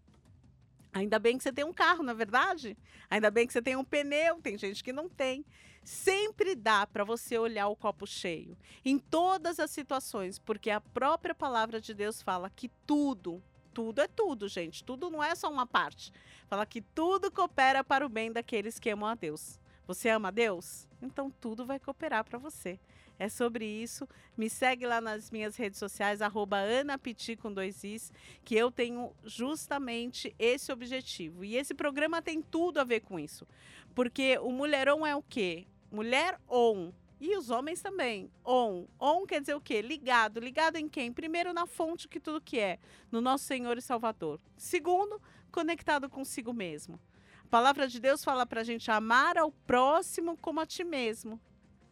Ainda 0.92 1.18
bem 1.18 1.38
que 1.38 1.42
você 1.42 1.50
tem 1.50 1.64
um 1.64 1.72
carro, 1.72 2.02
na 2.02 2.12
é 2.12 2.14
verdade? 2.14 2.76
Ainda 3.08 3.30
bem 3.30 3.46
que 3.46 3.52
você 3.54 3.62
tem 3.62 3.76
um 3.76 3.82
pneu, 3.82 4.42
tem 4.42 4.58
gente 4.58 4.84
que 4.84 4.92
não 4.92 5.08
tem. 5.08 5.42
Sempre 5.82 6.54
dá 6.54 6.86
para 6.86 7.02
você 7.02 7.38
olhar 7.38 7.68
o 7.68 7.76
copo 7.76 8.06
cheio, 8.06 8.58
em 8.84 8.98
todas 8.98 9.58
as 9.58 9.70
situações, 9.70 10.38
porque 10.38 10.68
a 10.68 10.82
própria 10.82 11.34
palavra 11.34 11.80
de 11.80 11.94
Deus 11.94 12.20
fala 12.20 12.50
que 12.50 12.68
tudo, 12.86 13.42
tudo 13.72 14.02
é 14.02 14.06
tudo, 14.06 14.48
gente, 14.48 14.84
tudo 14.84 15.08
não 15.08 15.24
é 15.24 15.34
só 15.34 15.50
uma 15.50 15.66
parte. 15.66 16.12
Fala 16.46 16.66
que 16.66 16.82
tudo 16.82 17.30
coopera 17.30 17.82
para 17.82 18.04
o 18.04 18.10
bem 18.10 18.30
daqueles 18.30 18.78
que 18.78 18.90
amam 18.90 19.08
a 19.08 19.14
Deus. 19.14 19.58
Você 19.86 20.10
ama 20.10 20.28
a 20.28 20.30
Deus? 20.30 20.86
Então 21.00 21.30
tudo 21.30 21.64
vai 21.64 21.80
cooperar 21.80 22.22
para 22.22 22.38
você. 22.38 22.78
É 23.20 23.28
sobre 23.28 23.66
isso. 23.66 24.08
Me 24.34 24.48
segue 24.48 24.86
lá 24.86 24.98
nas 24.98 25.30
minhas 25.30 25.54
redes 25.54 25.78
sociais, 25.78 26.22
arroba 26.22 26.56
Anapiti 26.56 27.36
com 27.36 27.52
dois 27.52 27.84
Is, 27.84 28.10
que 28.42 28.56
eu 28.56 28.70
tenho 28.70 29.14
justamente 29.22 30.34
esse 30.38 30.72
objetivo. 30.72 31.44
E 31.44 31.54
esse 31.54 31.74
programa 31.74 32.22
tem 32.22 32.40
tudo 32.40 32.80
a 32.80 32.84
ver 32.84 33.00
com 33.00 33.18
isso. 33.18 33.46
Porque 33.94 34.38
o 34.38 34.50
mulherão 34.50 35.06
é 35.06 35.14
o 35.14 35.22
quê? 35.22 35.66
Mulher 35.92 36.40
on. 36.48 36.92
E 37.20 37.36
os 37.36 37.50
homens 37.50 37.82
também. 37.82 38.30
On. 38.42 38.86
On 38.98 39.26
quer 39.26 39.40
dizer 39.40 39.54
o 39.54 39.60
quê? 39.60 39.82
Ligado. 39.82 40.40
Ligado 40.40 40.76
em 40.76 40.88
quem? 40.88 41.12
Primeiro, 41.12 41.52
na 41.52 41.66
fonte 41.66 42.08
que 42.08 42.18
tudo 42.18 42.40
que 42.40 42.58
é, 42.58 42.78
no 43.12 43.20
nosso 43.20 43.44
Senhor 43.44 43.76
e 43.76 43.82
Salvador. 43.82 44.40
Segundo, 44.56 45.20
conectado 45.52 46.08
consigo 46.08 46.54
mesmo. 46.54 46.98
A 47.44 47.48
palavra 47.50 47.86
de 47.86 48.00
Deus 48.00 48.24
fala 48.24 48.46
para 48.46 48.62
a 48.62 48.64
gente 48.64 48.90
amar 48.90 49.36
ao 49.36 49.52
próximo 49.52 50.38
como 50.38 50.58
a 50.60 50.64
ti 50.64 50.84
mesmo. 50.84 51.38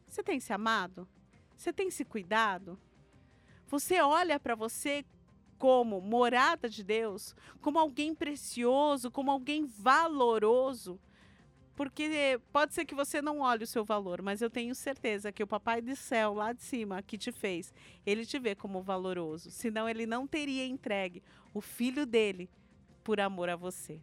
Você 0.06 0.22
tem 0.22 0.40
se 0.40 0.54
amado? 0.54 1.06
Você 1.58 1.72
tem 1.72 1.90
se 1.90 2.04
cuidado? 2.04 2.78
Você 3.66 4.00
olha 4.00 4.38
para 4.38 4.54
você 4.54 5.04
como 5.58 6.00
morada 6.00 6.68
de 6.68 6.84
Deus, 6.84 7.34
como 7.60 7.80
alguém 7.80 8.14
precioso, 8.14 9.10
como 9.10 9.28
alguém 9.28 9.66
valoroso? 9.66 11.00
Porque 11.74 12.40
pode 12.52 12.74
ser 12.74 12.84
que 12.84 12.94
você 12.94 13.20
não 13.20 13.40
olhe 13.40 13.64
o 13.64 13.66
seu 13.66 13.84
valor, 13.84 14.22
mas 14.22 14.40
eu 14.40 14.48
tenho 14.48 14.72
certeza 14.72 15.32
que 15.32 15.42
o 15.42 15.48
Papai 15.48 15.82
do 15.82 15.96
Céu, 15.96 16.32
lá 16.32 16.52
de 16.52 16.62
cima, 16.62 17.02
que 17.02 17.18
te 17.18 17.32
fez, 17.32 17.74
ele 18.06 18.24
te 18.24 18.38
vê 18.38 18.54
como 18.54 18.80
valoroso. 18.80 19.50
Senão, 19.50 19.88
ele 19.88 20.06
não 20.06 20.28
teria 20.28 20.64
entregue 20.64 21.24
o 21.52 21.60
filho 21.60 22.06
dele 22.06 22.48
por 23.02 23.18
amor 23.20 23.48
a 23.48 23.56
você. 23.56 24.00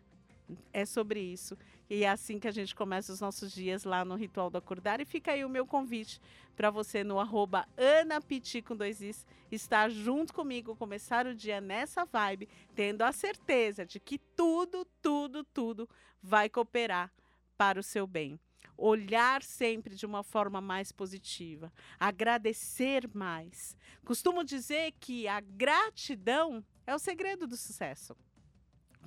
É 0.74 0.86
sobre 0.86 1.22
isso. 1.22 1.58
E 1.90 2.04
é 2.04 2.10
assim 2.10 2.40
que 2.40 2.48
a 2.48 2.52
gente 2.52 2.76
começa 2.76 3.14
os 3.14 3.22
nossos 3.22 3.52
dias 3.52 3.84
lá 3.84 4.04
no 4.04 4.16
Ritual 4.16 4.50
do 4.50 4.58
Acordar. 4.58 5.00
E 5.00 5.06
fica 5.06 5.32
aí 5.32 5.46
o 5.46 5.50
meu 5.50 5.66
convite 5.68 6.20
para 6.56 6.72
você 6.72 7.04
no 7.04 7.20
arroba 7.20 7.68
Anapiti 7.78 8.62
com 8.62 8.76
dois 8.76 9.02
Is, 9.02 9.26
estar 9.52 9.90
junto 9.90 10.34
comigo, 10.34 10.76
começar 10.76 11.28
o 11.28 11.36
dia 11.36 11.60
nessa 11.62 12.06
vibe, 12.06 12.50
tendo 12.74 13.04
a 13.04 13.12
certeza 13.12 13.86
de 13.86 14.00
que 14.00 14.18
tudo, 14.18 14.86
tudo, 15.02 15.44
tudo 15.44 15.88
vai 16.22 16.50
cooperar 16.50 17.12
para 17.58 17.80
o 17.80 17.84
seu 17.84 18.08
bem. 18.08 18.40
Olhar 18.78 19.42
sempre 19.44 19.96
de 19.96 20.06
uma 20.06 20.24
forma 20.24 20.60
mais 20.60 20.92
positiva, 20.92 21.72
agradecer 22.00 23.10
mais. 23.14 23.78
Costumo 24.04 24.44
dizer 24.44 24.94
que 25.00 25.28
a 25.28 25.40
gratidão 25.40 26.66
é 26.86 26.94
o 26.94 27.00
segredo 27.00 27.48
do 27.48 27.56
sucesso. 27.56 28.16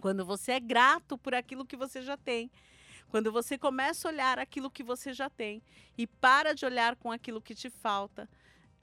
Quando 0.01 0.25
você 0.25 0.53
é 0.53 0.61
grato 0.61 1.19
por 1.19 1.35
aquilo 1.35 1.67
que 1.67 1.77
você 1.77 2.03
já 2.03 2.17
tem. 2.17 2.51
Quando 3.09 3.33
você 3.33 3.57
começa 3.57 4.07
a 4.07 4.13
olhar 4.13 4.39
aquilo 4.39 4.71
que 4.71 4.83
você 4.83 5.13
já 5.13 5.31
tem 5.31 5.63
e 5.97 6.07
para 6.07 6.55
de 6.55 6.67
olhar 6.67 6.95
com 6.97 7.11
aquilo 7.11 7.41
que 7.41 7.55
te 7.55 7.71
falta, 7.71 8.29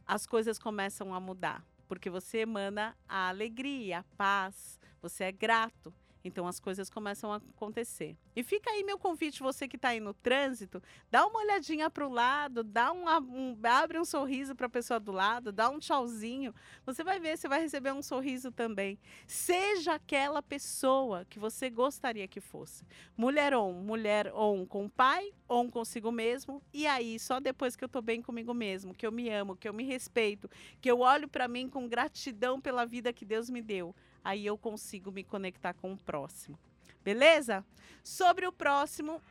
as 0.05 0.25
coisas 0.25 0.57
começam 0.57 1.13
a 1.13 1.19
mudar. 1.19 1.63
Porque 1.87 2.09
você 2.09 2.39
emana 2.39 2.97
a 3.07 3.29
alegria, 3.29 3.99
a 3.99 4.03
paz, 4.17 4.79
você 5.01 5.25
é 5.25 5.31
grato. 5.31 5.93
Então 6.25 6.47
as 6.47 6.59
coisas 6.59 6.89
começam 6.89 7.31
a 7.31 7.35
acontecer. 7.35 8.17
E 8.35 8.41
fica 8.41 8.71
aí 8.71 8.83
meu 8.83 8.97
convite, 8.97 9.43
você 9.43 9.67
que 9.67 9.75
está 9.75 9.89
aí 9.89 9.99
no 9.99 10.11
trânsito, 10.11 10.81
dá 11.11 11.25
uma 11.25 11.39
olhadinha 11.39 11.87
para 11.87 12.05
o 12.05 12.11
lado, 12.11 12.63
dá 12.63 12.91
um, 12.91 13.05
um, 13.07 13.57
abre 13.63 13.99
um 13.99 14.03
sorriso 14.03 14.55
para 14.55 14.65
a 14.65 14.69
pessoa 14.69 14.99
do 14.99 15.11
lado, 15.11 15.51
dá 15.51 15.69
um 15.69 15.77
tchauzinho. 15.77 16.53
Você 16.83 17.03
vai 17.03 17.19
ver, 17.19 17.37
você 17.37 17.47
vai 17.47 17.61
receber 17.61 17.93
um 17.93 18.01
sorriso 18.01 18.51
também. 18.51 18.97
Seja 19.27 19.93
aquela 19.93 20.41
pessoa 20.41 21.25
que 21.25 21.37
você 21.37 21.69
gostaria 21.69 22.27
que 22.27 22.41
fosse. 22.41 22.83
Mulher 23.15 23.53
on, 23.53 23.73
mulher 23.73 24.33
on 24.33 24.65
com 24.65 24.85
o 24.85 24.89
pai, 24.89 25.31
on 25.47 25.69
consigo 25.69 26.11
mesmo. 26.11 26.59
E 26.73 26.87
aí, 26.87 27.19
só 27.19 27.39
depois 27.39 27.75
que 27.75 27.83
eu 27.83 27.87
estou 27.87 28.01
bem 28.01 28.19
comigo 28.19 28.51
mesmo, 28.51 28.95
que 28.95 29.05
eu 29.05 29.11
me 29.11 29.29
amo, 29.29 29.55
que 29.55 29.69
eu 29.69 29.73
me 29.73 29.83
respeito, 29.83 30.49
que 30.81 30.89
eu 30.89 31.01
olho 31.01 31.27
para 31.27 31.47
mim 31.47 31.69
com 31.69 31.87
gratidão 31.87 32.59
pela 32.59 32.83
vida 32.83 33.13
que 33.13 33.23
Deus 33.23 33.47
me 33.47 33.61
deu 33.61 33.95
aí 34.25 34.47
eu 34.47 34.57
consigo 34.57 35.11
me 35.11 35.23
conectar 35.23 35.75
com 35.75 35.93
o 35.93 35.97
próximo. 35.97 36.57
Beleza? 37.03 37.63
Sobre 38.03 38.47
o 38.47 38.51
próximo, 38.51 39.21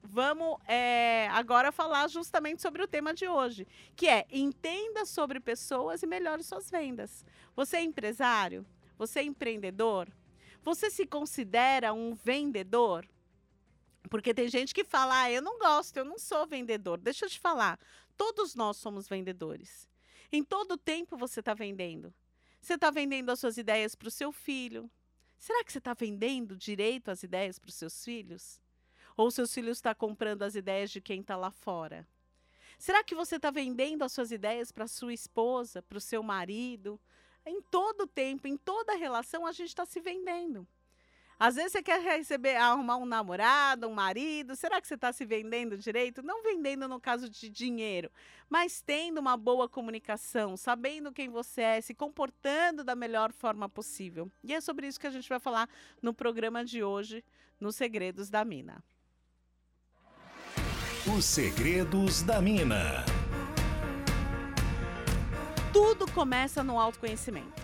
vamos 0.00 0.56
é, 0.68 1.26
agora 1.32 1.72
falar 1.72 2.08
justamente 2.08 2.62
sobre 2.62 2.84
o 2.84 2.86
tema 2.86 3.12
de 3.12 3.26
hoje, 3.26 3.66
que 3.96 4.06
é 4.06 4.24
entenda 4.30 5.04
sobre 5.04 5.40
pessoas 5.40 6.04
e 6.04 6.06
melhore 6.06 6.44
suas 6.44 6.70
vendas. 6.70 7.24
Você 7.56 7.78
é 7.78 7.82
empresário? 7.82 8.64
Você 8.96 9.18
é 9.18 9.24
empreendedor? 9.24 10.08
Você 10.62 10.88
se 10.88 11.04
considera 11.04 11.92
um 11.92 12.14
vendedor? 12.14 13.04
Porque 14.08 14.32
tem 14.32 14.48
gente 14.48 14.72
que 14.72 14.84
fala, 14.84 15.22
ah, 15.22 15.30
eu 15.32 15.42
não 15.42 15.58
gosto, 15.58 15.96
eu 15.96 16.04
não 16.04 16.18
sou 16.18 16.46
vendedor. 16.46 16.98
Deixa 17.00 17.24
eu 17.24 17.30
te 17.30 17.40
falar, 17.40 17.80
todos 18.16 18.54
nós 18.54 18.76
somos 18.76 19.08
vendedores. 19.08 19.88
Em 20.30 20.44
todo 20.44 20.76
tempo 20.76 21.16
você 21.16 21.40
está 21.40 21.54
vendendo. 21.54 22.14
Você 22.62 22.74
está 22.74 22.92
vendendo 22.92 23.30
as 23.30 23.40
suas 23.40 23.58
ideias 23.58 23.96
para 23.96 24.06
o 24.06 24.10
seu 24.10 24.30
filho? 24.30 24.88
Será 25.36 25.64
que 25.64 25.72
você 25.72 25.78
está 25.78 25.94
vendendo 25.94 26.56
direito 26.56 27.10
as 27.10 27.24
ideias 27.24 27.58
para 27.58 27.68
os 27.68 27.74
seus 27.74 28.04
filhos? 28.04 28.60
Ou 29.16 29.32
seus 29.32 29.52
filhos 29.52 29.78
estão 29.78 29.90
tá 29.90 29.96
comprando 29.96 30.44
as 30.44 30.54
ideias 30.54 30.88
de 30.88 31.00
quem 31.00 31.20
está 31.20 31.36
lá 31.36 31.50
fora? 31.50 32.06
Será 32.78 33.02
que 33.02 33.16
você 33.16 33.34
está 33.34 33.50
vendendo 33.50 34.04
as 34.04 34.12
suas 34.12 34.30
ideias 34.30 34.70
para 34.70 34.86
sua 34.86 35.12
esposa, 35.12 35.82
para 35.82 35.98
o 35.98 36.00
seu 36.00 36.22
marido? 36.22 37.00
Em 37.44 37.60
todo 37.60 38.06
tempo, 38.06 38.46
em 38.46 38.56
toda 38.56 38.94
relação, 38.94 39.44
a 39.44 39.50
gente 39.50 39.70
está 39.70 39.84
se 39.84 40.00
vendendo. 40.00 40.64
Às 41.44 41.56
vezes 41.56 41.72
você 41.72 41.82
quer 41.82 42.00
receber, 42.00 42.54
arrumar 42.54 42.98
um 42.98 43.04
namorado, 43.04 43.88
um 43.88 43.92
marido. 43.92 44.54
Será 44.54 44.80
que 44.80 44.86
você 44.86 44.94
está 44.94 45.12
se 45.12 45.24
vendendo 45.24 45.76
direito? 45.76 46.22
Não 46.22 46.40
vendendo 46.40 46.86
no 46.86 47.00
caso 47.00 47.28
de 47.28 47.50
dinheiro, 47.50 48.12
mas 48.48 48.80
tendo 48.80 49.18
uma 49.18 49.36
boa 49.36 49.68
comunicação, 49.68 50.56
sabendo 50.56 51.10
quem 51.10 51.28
você 51.28 51.62
é, 51.62 51.80
se 51.80 51.94
comportando 51.94 52.84
da 52.84 52.94
melhor 52.94 53.32
forma 53.32 53.68
possível. 53.68 54.30
E 54.44 54.54
é 54.54 54.60
sobre 54.60 54.86
isso 54.86 55.00
que 55.00 55.06
a 55.08 55.10
gente 55.10 55.28
vai 55.28 55.40
falar 55.40 55.68
no 56.00 56.14
programa 56.14 56.64
de 56.64 56.84
hoje, 56.84 57.24
nos 57.58 57.74
Segredos 57.74 58.30
da 58.30 58.44
Mina. 58.44 58.80
Os 61.12 61.24
Segredos 61.24 62.22
da 62.22 62.40
Mina. 62.40 63.04
Tudo 65.72 66.08
começa 66.12 66.62
no 66.62 66.78
autoconhecimento. 66.78 67.61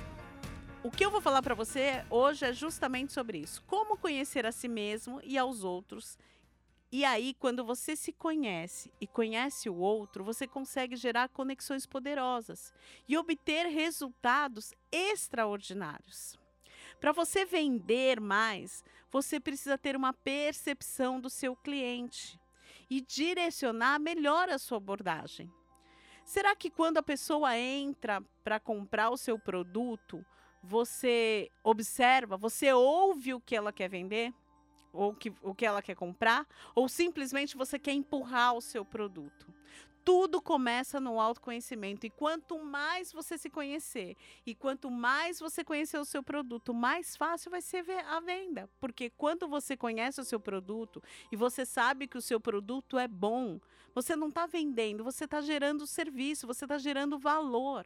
O 0.80 0.92
que 0.92 1.04
eu 1.04 1.10
vou 1.10 1.20
falar 1.20 1.42
para 1.42 1.56
você 1.56 2.04
hoje 2.08 2.46
é 2.46 2.52
justamente 2.52 3.12
sobre 3.12 3.38
isso. 3.38 3.64
Como 3.66 3.96
conhecer 3.96 4.46
a 4.46 4.52
si 4.52 4.68
mesmo 4.68 5.20
e 5.24 5.36
aos 5.36 5.64
outros. 5.64 6.16
E 6.92 7.04
aí, 7.04 7.34
quando 7.34 7.64
você 7.64 7.96
se 7.96 8.12
conhece 8.12 8.92
e 9.00 9.06
conhece 9.06 9.68
o 9.68 9.74
outro, 9.74 10.22
você 10.22 10.46
consegue 10.46 10.94
gerar 10.94 11.30
conexões 11.30 11.84
poderosas 11.84 12.72
e 13.08 13.18
obter 13.18 13.66
resultados 13.66 14.72
extraordinários. 14.92 16.38
Para 17.00 17.10
você 17.10 17.44
vender 17.44 18.20
mais, 18.20 18.84
você 19.10 19.40
precisa 19.40 19.76
ter 19.76 19.96
uma 19.96 20.12
percepção 20.12 21.20
do 21.20 21.28
seu 21.28 21.56
cliente 21.56 22.38
e 22.88 23.00
direcionar 23.00 23.98
melhor 23.98 24.48
a 24.48 24.58
sua 24.58 24.78
abordagem. 24.78 25.52
Será 26.24 26.54
que 26.54 26.70
quando 26.70 26.98
a 26.98 27.02
pessoa 27.02 27.56
entra 27.58 28.22
para 28.44 28.60
comprar 28.60 29.10
o 29.10 29.16
seu 29.16 29.38
produto, 29.38 30.24
você 30.62 31.50
observa, 31.62 32.36
você 32.36 32.72
ouve 32.72 33.34
o 33.34 33.40
que 33.40 33.56
ela 33.56 33.72
quer 33.72 33.88
vender, 33.88 34.32
ou 34.92 35.14
que, 35.14 35.32
o 35.42 35.54
que 35.54 35.66
ela 35.66 35.82
quer 35.82 35.94
comprar, 35.94 36.46
ou 36.74 36.88
simplesmente 36.88 37.56
você 37.56 37.78
quer 37.78 37.92
empurrar 37.92 38.54
o 38.54 38.60
seu 38.60 38.84
produto. 38.84 39.46
Tudo 40.04 40.40
começa 40.40 40.98
no 40.98 41.20
autoconhecimento. 41.20 42.06
E 42.06 42.10
quanto 42.10 42.58
mais 42.58 43.12
você 43.12 43.36
se 43.36 43.50
conhecer 43.50 44.16
e 44.46 44.54
quanto 44.54 44.90
mais 44.90 45.38
você 45.38 45.62
conhecer 45.62 45.98
o 45.98 46.04
seu 46.04 46.22
produto, 46.22 46.72
mais 46.72 47.14
fácil 47.14 47.50
vai 47.50 47.60
ser 47.60 47.84
a 48.06 48.18
venda. 48.18 48.70
Porque 48.80 49.10
quando 49.10 49.46
você 49.46 49.76
conhece 49.76 50.18
o 50.18 50.24
seu 50.24 50.40
produto 50.40 51.02
e 51.30 51.36
você 51.36 51.66
sabe 51.66 52.06
que 52.06 52.16
o 52.16 52.22
seu 52.22 52.40
produto 52.40 52.98
é 52.98 53.06
bom, 53.06 53.60
você 53.94 54.16
não 54.16 54.30
está 54.30 54.46
vendendo, 54.46 55.04
você 55.04 55.24
está 55.24 55.42
gerando 55.42 55.86
serviço, 55.86 56.46
você 56.46 56.64
está 56.64 56.78
gerando 56.78 57.18
valor. 57.18 57.84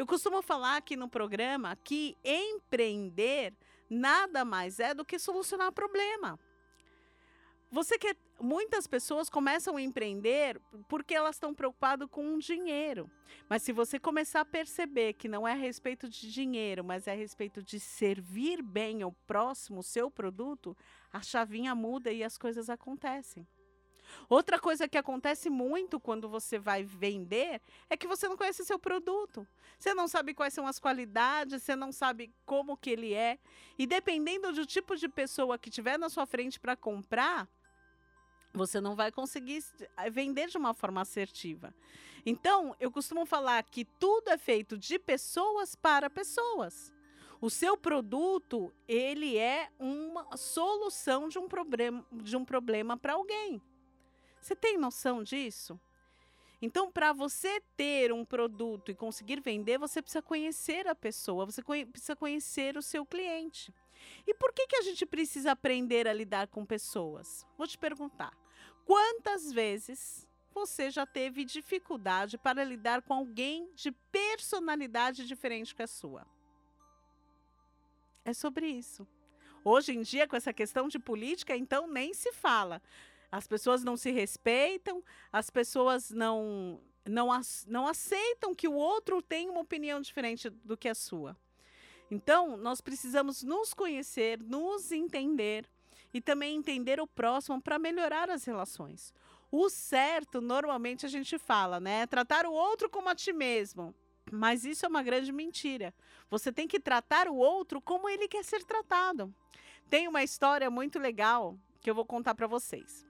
Eu 0.00 0.06
costumo 0.06 0.40
falar 0.40 0.78
aqui 0.78 0.96
no 0.96 1.10
programa 1.10 1.76
que 1.76 2.16
empreender 2.24 3.52
nada 3.90 4.46
mais 4.46 4.80
é 4.80 4.94
do 4.94 5.04
que 5.04 5.18
solucionar 5.18 5.70
problema. 5.72 6.40
Você 7.70 7.98
quer 7.98 8.16
muitas 8.40 8.86
pessoas 8.86 9.28
começam 9.28 9.76
a 9.76 9.82
empreender 9.82 10.58
porque 10.88 11.14
elas 11.14 11.36
estão 11.36 11.54
preocupadas 11.54 12.08
com 12.10 12.34
o 12.34 12.38
dinheiro. 12.38 13.10
Mas 13.46 13.62
se 13.62 13.72
você 13.72 14.00
começar 14.00 14.40
a 14.40 14.44
perceber 14.46 15.12
que 15.12 15.28
não 15.28 15.46
é 15.46 15.52
a 15.52 15.54
respeito 15.54 16.08
de 16.08 16.32
dinheiro, 16.32 16.82
mas 16.82 17.06
é 17.06 17.12
a 17.12 17.14
respeito 17.14 17.62
de 17.62 17.78
servir 17.78 18.62
bem 18.62 19.02
ao 19.02 19.12
próximo 19.26 19.80
o 19.80 19.82
seu 19.82 20.10
produto, 20.10 20.74
a 21.12 21.20
chavinha 21.20 21.74
muda 21.74 22.10
e 22.10 22.24
as 22.24 22.38
coisas 22.38 22.70
acontecem. 22.70 23.46
Outra 24.28 24.58
coisa 24.58 24.88
que 24.88 24.98
acontece 24.98 25.50
muito 25.50 25.98
quando 25.98 26.28
você 26.28 26.58
vai 26.58 26.82
vender 26.82 27.60
é 27.88 27.96
que 27.96 28.06
você 28.06 28.28
não 28.28 28.36
conhece 28.36 28.64
seu 28.64 28.78
produto. 28.78 29.46
Você 29.78 29.94
não 29.94 30.06
sabe 30.06 30.34
quais 30.34 30.54
são 30.54 30.66
as 30.66 30.78
qualidades, 30.78 31.62
você 31.62 31.74
não 31.74 31.92
sabe 31.92 32.32
como 32.44 32.76
que 32.76 32.90
ele 32.90 33.14
é. 33.14 33.38
E 33.78 33.86
dependendo 33.86 34.52
do 34.52 34.66
tipo 34.66 34.96
de 34.96 35.08
pessoa 35.08 35.58
que 35.58 35.70
tiver 35.70 35.98
na 35.98 36.08
sua 36.08 36.26
frente 36.26 36.60
para 36.60 36.76
comprar, 36.76 37.48
você 38.52 38.80
não 38.80 38.94
vai 38.94 39.12
conseguir 39.12 39.64
eh, 39.96 40.10
vender 40.10 40.48
de 40.48 40.58
uma 40.58 40.74
forma 40.74 41.00
assertiva. 41.00 41.74
Então, 42.26 42.74
eu 42.78 42.90
costumo 42.90 43.24
falar 43.24 43.62
que 43.62 43.84
tudo 43.84 44.28
é 44.28 44.36
feito 44.36 44.76
de 44.76 44.98
pessoas 44.98 45.74
para 45.74 46.10
pessoas. 46.10 46.92
O 47.40 47.48
seu 47.48 47.76
produto, 47.76 48.70
ele 48.86 49.38
é 49.38 49.70
uma 49.78 50.36
solução 50.36 51.28
de 51.28 51.38
um 51.38 51.48
problema, 51.48 52.04
de 52.12 52.36
um 52.36 52.44
problema 52.44 52.98
para 52.98 53.14
alguém. 53.14 53.62
Você 54.40 54.56
tem 54.56 54.78
noção 54.78 55.22
disso? 55.22 55.78
Então, 56.62 56.92
para 56.92 57.12
você 57.12 57.60
ter 57.76 58.12
um 58.12 58.24
produto 58.24 58.90
e 58.90 58.94
conseguir 58.94 59.40
vender, 59.40 59.78
você 59.78 60.02
precisa 60.02 60.20
conhecer 60.20 60.86
a 60.86 60.94
pessoa, 60.94 61.46
você 61.46 61.62
conhe 61.62 61.86
precisa 61.86 62.14
conhecer 62.14 62.76
o 62.76 62.82
seu 62.82 63.06
cliente. 63.06 63.72
E 64.26 64.34
por 64.34 64.52
que, 64.52 64.66
que 64.66 64.76
a 64.76 64.82
gente 64.82 65.06
precisa 65.06 65.52
aprender 65.52 66.06
a 66.06 66.12
lidar 66.12 66.48
com 66.48 66.64
pessoas? 66.66 67.46
Vou 67.56 67.66
te 67.66 67.78
perguntar: 67.78 68.36
quantas 68.84 69.50
vezes 69.52 70.28
você 70.52 70.90
já 70.90 71.06
teve 71.06 71.44
dificuldade 71.44 72.36
para 72.36 72.62
lidar 72.62 73.02
com 73.02 73.14
alguém 73.14 73.70
de 73.74 73.90
personalidade 74.12 75.26
diferente 75.26 75.74
que 75.74 75.82
a 75.82 75.86
sua? 75.86 76.26
É 78.24 78.34
sobre 78.34 78.66
isso. 78.66 79.06
Hoje 79.64 79.92
em 79.92 80.02
dia, 80.02 80.26
com 80.26 80.36
essa 80.36 80.52
questão 80.52 80.88
de 80.88 80.98
política, 80.98 81.56
então 81.56 81.86
nem 81.86 82.14
se 82.14 82.32
fala. 82.32 82.82
As 83.30 83.46
pessoas 83.46 83.84
não 83.84 83.96
se 83.96 84.10
respeitam, 84.10 85.02
as 85.32 85.50
pessoas 85.50 86.10
não, 86.10 86.80
não, 87.06 87.28
não 87.68 87.86
aceitam 87.86 88.54
que 88.54 88.66
o 88.66 88.74
outro 88.74 89.22
tem 89.22 89.48
uma 89.48 89.60
opinião 89.60 90.00
diferente 90.00 90.50
do 90.50 90.76
que 90.76 90.88
a 90.88 90.94
sua. 90.94 91.36
Então, 92.10 92.56
nós 92.56 92.80
precisamos 92.80 93.44
nos 93.44 93.72
conhecer, 93.72 94.40
nos 94.40 94.90
entender 94.90 95.64
e 96.12 96.20
também 96.20 96.56
entender 96.56 97.00
o 97.00 97.06
próximo 97.06 97.62
para 97.62 97.78
melhorar 97.78 98.28
as 98.28 98.44
relações. 98.44 99.14
O 99.52 99.68
certo, 99.68 100.40
normalmente 100.40 101.06
a 101.06 101.08
gente 101.08 101.38
fala, 101.38 101.78
né? 101.78 102.00
É 102.00 102.06
tratar 102.06 102.46
o 102.46 102.52
outro 102.52 102.90
como 102.90 103.08
a 103.08 103.14
ti 103.14 103.32
mesmo. 103.32 103.94
Mas 104.32 104.64
isso 104.64 104.84
é 104.84 104.88
uma 104.88 105.04
grande 105.04 105.30
mentira. 105.30 105.94
Você 106.28 106.52
tem 106.52 106.66
que 106.66 106.80
tratar 106.80 107.28
o 107.28 107.36
outro 107.36 107.80
como 107.80 108.08
ele 108.08 108.26
quer 108.26 108.44
ser 108.44 108.64
tratado. 108.64 109.32
Tem 109.88 110.08
uma 110.08 110.22
história 110.22 110.68
muito 110.68 110.98
legal 110.98 111.56
que 111.80 111.88
eu 111.88 111.94
vou 111.94 112.04
contar 112.04 112.34
para 112.34 112.46
vocês 112.46 113.09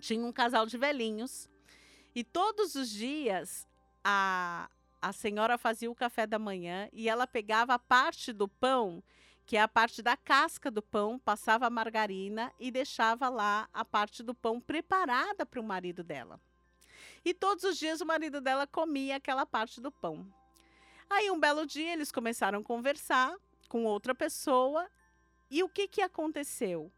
tinha 0.00 0.24
um 0.24 0.32
casal 0.32 0.66
de 0.66 0.76
velhinhos 0.76 1.48
e 2.14 2.24
todos 2.24 2.74
os 2.74 2.90
dias 2.90 3.68
a, 4.02 4.68
a 5.00 5.12
senhora 5.12 5.56
fazia 5.56 5.90
o 5.90 5.94
café 5.94 6.26
da 6.26 6.38
manhã 6.38 6.88
e 6.92 7.08
ela 7.08 7.26
pegava 7.26 7.74
a 7.74 7.78
parte 7.78 8.32
do 8.32 8.48
pão, 8.48 9.02
que 9.46 9.56
é 9.56 9.60
a 9.60 9.68
parte 9.68 10.02
da 10.02 10.16
casca 10.16 10.70
do 10.70 10.82
pão, 10.82 11.18
passava 11.18 11.66
a 11.66 11.70
margarina 11.70 12.52
e 12.58 12.70
deixava 12.70 13.28
lá 13.28 13.68
a 13.72 13.84
parte 13.84 14.22
do 14.22 14.34
pão 14.34 14.60
preparada 14.60 15.46
para 15.46 15.60
o 15.60 15.64
marido 15.64 16.02
dela. 16.02 16.40
E 17.24 17.32
todos 17.32 17.64
os 17.64 17.78
dias 17.78 18.00
o 18.00 18.06
marido 18.06 18.40
dela 18.40 18.66
comia 18.66 19.16
aquela 19.16 19.46
parte 19.46 19.80
do 19.80 19.92
pão. 19.92 20.26
Aí 21.08 21.30
um 21.30 21.38
belo 21.38 21.66
dia 21.66 21.92
eles 21.92 22.10
começaram 22.10 22.60
a 22.60 22.64
conversar 22.64 23.36
com 23.68 23.84
outra 23.84 24.14
pessoa 24.14 24.88
E 25.50 25.64
o 25.64 25.68
que, 25.68 25.88
que 25.88 26.00
aconteceu? 26.00 26.92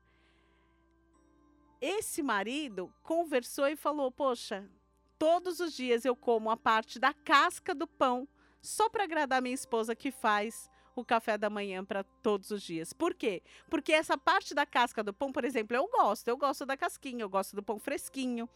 Esse 1.85 2.23
marido 2.23 2.95
conversou 3.03 3.67
e 3.67 3.75
falou: 3.75 4.09
Poxa, 4.13 4.71
todos 5.19 5.59
os 5.59 5.75
dias 5.75 6.05
eu 6.05 6.15
como 6.15 6.49
a 6.49 6.57
parte 6.57 6.97
da 7.01 7.13
casca 7.13 7.75
do 7.75 7.89
pão 7.89 8.29
só 8.61 8.89
para 8.89 9.03
agradar 9.03 9.43
minha 9.43 9.53
esposa 9.53 9.97
que 9.97 10.13
faz 10.13 10.71
o 10.95 11.05
café 11.05 11.37
da 11.37 11.51
manhã 11.51 11.85
para 11.85 12.05
todos 12.05 12.53
os 12.53 12.63
dias. 12.63 12.93
Por 12.93 13.15
quê? 13.15 13.43
Porque 13.69 13.93
essa 13.93 14.17
parte 14.17 14.55
da 14.55 14.65
casca 14.65 15.03
do 15.03 15.13
pão, 15.13 15.33
por 15.33 15.45
exemplo, 15.45 15.77
eu 15.77 15.89
gosto. 15.89 16.29
Eu 16.29 16.37
gosto 16.37 16.65
da 16.65 16.77
casquinha, 16.77 17.25
eu 17.25 17.29
gosto 17.29 17.57
do 17.57 17.65
pão 17.65 17.81
fresquinho. 17.81 18.49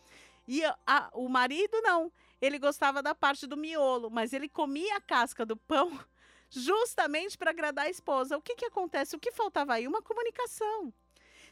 E 0.47 0.63
a, 0.87 1.11
o 1.13 1.29
marido 1.29 1.81
não. 1.83 2.13
Ele 2.41 2.61
gostava 2.61 3.03
da 3.03 3.13
parte 3.13 3.45
do 3.45 3.57
miolo, 3.57 4.09
mas 4.09 4.33
ele 4.33 4.49
comia 4.49 4.99
a 4.99 5.01
casca 5.01 5.45
do 5.45 5.57
pão 5.57 5.99
justamente 6.49 7.37
para 7.37 7.51
agradar 7.51 7.87
a 7.87 7.91
esposa. 7.91 8.39
O 8.39 8.43
que, 8.43 8.55
que 8.55 8.67
acontece? 8.67 9.17
O 9.17 9.19
que 9.19 9.33
faltava 9.33 9.75
aí? 9.75 9.89
Uma 9.89 10.01
comunicação. 10.01 10.95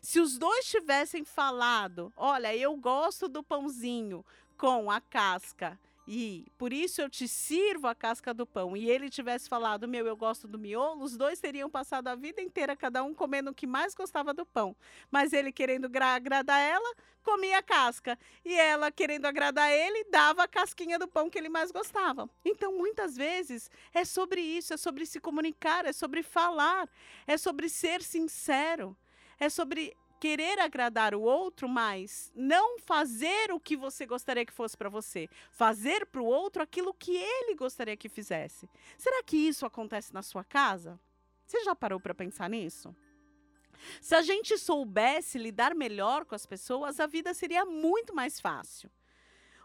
Se 0.04 0.20
os 0.20 0.36
dois 0.36 0.66
tivessem 0.66 1.24
falado, 1.24 2.12
olha, 2.14 2.54
eu 2.54 2.76
gosto 2.76 3.26
do 3.26 3.42
pãozinho 3.42 4.22
com 4.54 4.90
a 4.90 5.00
casca 5.00 5.80
e 6.06 6.44
por 6.58 6.74
isso 6.74 7.00
eu 7.00 7.08
te 7.08 7.26
sirvo 7.26 7.86
a 7.86 7.94
casca 7.94 8.34
do 8.34 8.44
pão, 8.44 8.76
e 8.76 8.90
ele 8.90 9.08
tivesse 9.08 9.48
falado, 9.48 9.88
meu, 9.88 10.06
eu 10.06 10.14
gosto 10.14 10.46
do 10.46 10.58
miolo, 10.58 11.02
os 11.02 11.16
dois 11.16 11.40
teriam 11.40 11.70
passado 11.70 12.08
a 12.08 12.14
vida 12.14 12.42
inteira, 12.42 12.76
cada 12.76 13.02
um 13.02 13.14
comendo 13.14 13.50
o 13.50 13.54
que 13.54 13.66
mais 13.66 13.94
gostava 13.94 14.34
do 14.34 14.44
pão. 14.44 14.76
Mas 15.10 15.32
ele, 15.32 15.50
querendo 15.50 15.86
agradar 15.86 16.60
ela, 16.60 16.94
comia 17.22 17.56
a 17.56 17.62
casca. 17.62 18.18
E 18.44 18.52
ela, 18.52 18.92
querendo 18.92 19.24
agradar 19.24 19.72
ele, 19.72 20.04
dava 20.10 20.42
a 20.42 20.48
casquinha 20.48 20.98
do 20.98 21.08
pão 21.08 21.30
que 21.30 21.38
ele 21.38 21.48
mais 21.48 21.70
gostava. 21.70 22.28
Então, 22.44 22.76
muitas 22.76 23.16
vezes, 23.16 23.70
é 23.94 24.04
sobre 24.04 24.42
isso, 24.42 24.74
é 24.74 24.76
sobre 24.76 25.06
se 25.06 25.18
comunicar, 25.18 25.86
é 25.86 25.92
sobre 25.94 26.22
falar, 26.22 26.86
é 27.26 27.38
sobre 27.38 27.70
ser 27.70 28.02
sincero, 28.02 28.94
é 29.38 29.48
sobre 29.48 29.96
querer 30.20 30.58
agradar 30.58 31.14
o 31.14 31.20
outro, 31.20 31.68
mas 31.68 32.32
não 32.34 32.78
fazer 32.78 33.52
o 33.52 33.60
que 33.60 33.76
você 33.76 34.06
gostaria 34.06 34.46
que 34.46 34.52
fosse 34.52 34.76
para 34.76 34.88
você. 34.88 35.28
Fazer 35.50 36.06
para 36.06 36.22
o 36.22 36.24
outro 36.24 36.62
aquilo 36.62 36.94
que 36.94 37.14
ele 37.14 37.54
gostaria 37.54 37.96
que 37.96 38.08
fizesse. 38.08 38.68
Será 38.96 39.22
que 39.22 39.36
isso 39.36 39.66
acontece 39.66 40.14
na 40.14 40.22
sua 40.22 40.42
casa? 40.42 40.98
Você 41.46 41.62
já 41.62 41.74
parou 41.74 42.00
para 42.00 42.14
pensar 42.14 42.48
nisso? 42.48 42.94
Se 44.00 44.14
a 44.14 44.22
gente 44.22 44.56
soubesse 44.56 45.36
lidar 45.36 45.74
melhor 45.74 46.24
com 46.24 46.34
as 46.34 46.46
pessoas, 46.46 47.00
a 47.00 47.06
vida 47.06 47.34
seria 47.34 47.64
muito 47.64 48.14
mais 48.14 48.40
fácil. 48.40 48.90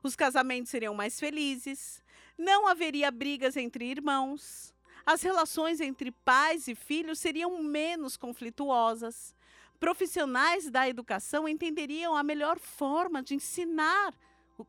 Os 0.04 0.16
casamentos 0.16 0.72
seriam 0.72 0.94
mais 0.94 1.20
felizes, 1.20 2.04
não 2.38 2.68
haveria 2.68 3.12
brigas 3.12 3.56
entre 3.58 3.86
irmãos, 3.86 4.74
as 5.06 5.22
relações 5.22 5.82
entre 5.82 6.12
pais 6.12 6.68
e 6.68 6.76
filhos 6.76 7.20
seriam 7.20 7.62
menos 7.64 8.16
conflituosas, 8.16 9.34
profissionais 9.80 10.70
da 10.70 10.88
educação 10.88 11.48
entenderiam 11.48 12.16
a 12.16 12.24
melhor 12.24 12.60
forma 12.60 13.24
de 13.24 13.36
ensinar 13.36 14.14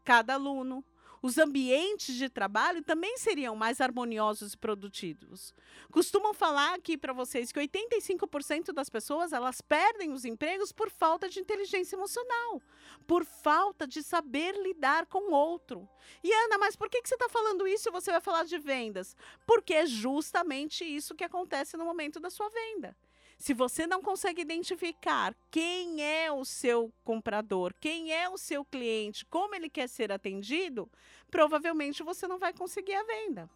cada 0.05 0.35
aluno. 0.35 0.85
Os 1.23 1.37
ambientes 1.37 2.14
de 2.14 2.31
trabalho 2.31 2.83
também 2.83 3.18
seriam 3.18 3.55
mais 3.55 3.79
harmoniosos 3.79 4.55
e 4.55 4.57
produtivos. 4.57 5.55
Costumam 5.92 6.33
falar 6.33 6.75
aqui 6.75 6.96
para 6.96 7.12
vocês 7.12 7.53
que 7.53 7.61
85% 7.61 8.73
das 8.73 8.88
pessoas 8.88 9.35
elas 9.35 9.61
perdem 9.61 10.12
os 10.12 10.25
empregos 10.25 10.73
por 10.73 10.88
falta 10.88 11.29
de 11.29 11.38
inteligência 11.38 11.94
emocional, 11.94 12.62
por 13.07 13.27
falta 13.27 13.87
de 13.87 14.03
saber 14.03 14.55
lidar 14.62 15.05
com 15.05 15.31
o 15.31 15.35
outro. 15.35 15.87
E 16.25 16.33
Ana, 16.33 16.57
mas 16.57 16.75
por 16.75 16.88
que, 16.88 17.03
que 17.03 17.09
você 17.09 17.16
está 17.16 17.29
falando 17.29 17.68
isso 17.68 17.92
você 17.92 18.11
vai 18.11 18.20
falar 18.23 18.44
de 18.44 18.57
vendas? 18.57 19.14
Porque 19.46 19.75
é 19.75 19.85
justamente 19.85 20.85
isso 20.85 21.14
que 21.14 21.25
acontece 21.25 21.77
no 21.77 21.85
momento 21.85 22.18
da 22.18 22.31
sua 22.31 22.49
venda. 22.49 22.96
Se 23.40 23.55
você 23.55 23.87
não 23.87 24.03
consegue 24.03 24.42
identificar 24.42 25.35
quem 25.50 26.05
é 26.05 26.31
o 26.31 26.44
seu 26.44 26.92
comprador, 27.03 27.72
quem 27.81 28.12
é 28.12 28.29
o 28.29 28.37
seu 28.37 28.62
cliente, 28.62 29.24
como 29.24 29.55
ele 29.55 29.70
quer 29.70 29.88
ser 29.88 30.12
atendido, 30.12 30.87
provavelmente 31.31 32.03
você 32.03 32.29
não 32.29 32.38
vai 32.38 32.53
conseguir 32.53 32.92
a 32.92 33.03
venda. 33.03 33.48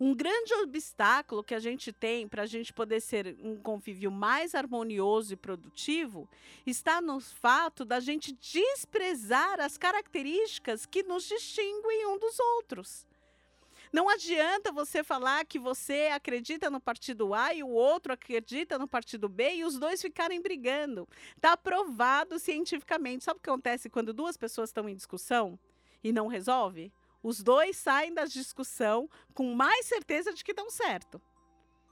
Um 0.00 0.14
grande 0.14 0.54
obstáculo 0.54 1.44
que 1.44 1.54
a 1.54 1.60
gente 1.60 1.92
tem 1.92 2.26
para 2.26 2.44
a 2.44 2.46
gente 2.46 2.72
poder 2.72 3.02
ser 3.02 3.36
um 3.42 3.56
convívio 3.56 4.10
mais 4.10 4.54
harmonioso 4.54 5.34
e 5.34 5.36
produtivo 5.36 6.26
está 6.64 7.02
no 7.02 7.20
fato 7.20 7.84
da 7.84 8.00
gente 8.00 8.32
desprezar 8.32 9.60
as 9.60 9.76
características 9.76 10.86
que 10.86 11.02
nos 11.02 11.24
distinguem 11.24 12.06
um 12.06 12.18
dos 12.18 12.40
outros. 12.40 13.06
Não 13.92 14.08
adianta 14.08 14.70
você 14.70 15.02
falar 15.02 15.44
que 15.44 15.58
você 15.58 16.10
acredita 16.12 16.70
no 16.70 16.80
partido 16.80 17.34
A 17.34 17.52
e 17.52 17.62
o 17.62 17.68
outro 17.68 18.12
acredita 18.12 18.78
no 18.78 18.86
partido 18.86 19.28
B 19.28 19.54
e 19.54 19.64
os 19.64 19.78
dois 19.78 20.00
ficarem 20.00 20.40
brigando. 20.40 21.08
Está 21.34 21.56
provado 21.56 22.38
cientificamente. 22.38 23.24
Sabe 23.24 23.38
o 23.38 23.42
que 23.42 23.50
acontece 23.50 23.90
quando 23.90 24.12
duas 24.12 24.36
pessoas 24.36 24.70
estão 24.70 24.88
em 24.88 24.94
discussão 24.94 25.58
e 26.04 26.12
não 26.12 26.28
resolve? 26.28 26.92
Os 27.20 27.42
dois 27.42 27.76
saem 27.76 28.14
da 28.14 28.24
discussão 28.24 29.10
com 29.34 29.54
mais 29.54 29.86
certeza 29.86 30.32
de 30.32 30.44
que 30.44 30.54
dão 30.54 30.70
certo. 30.70 31.20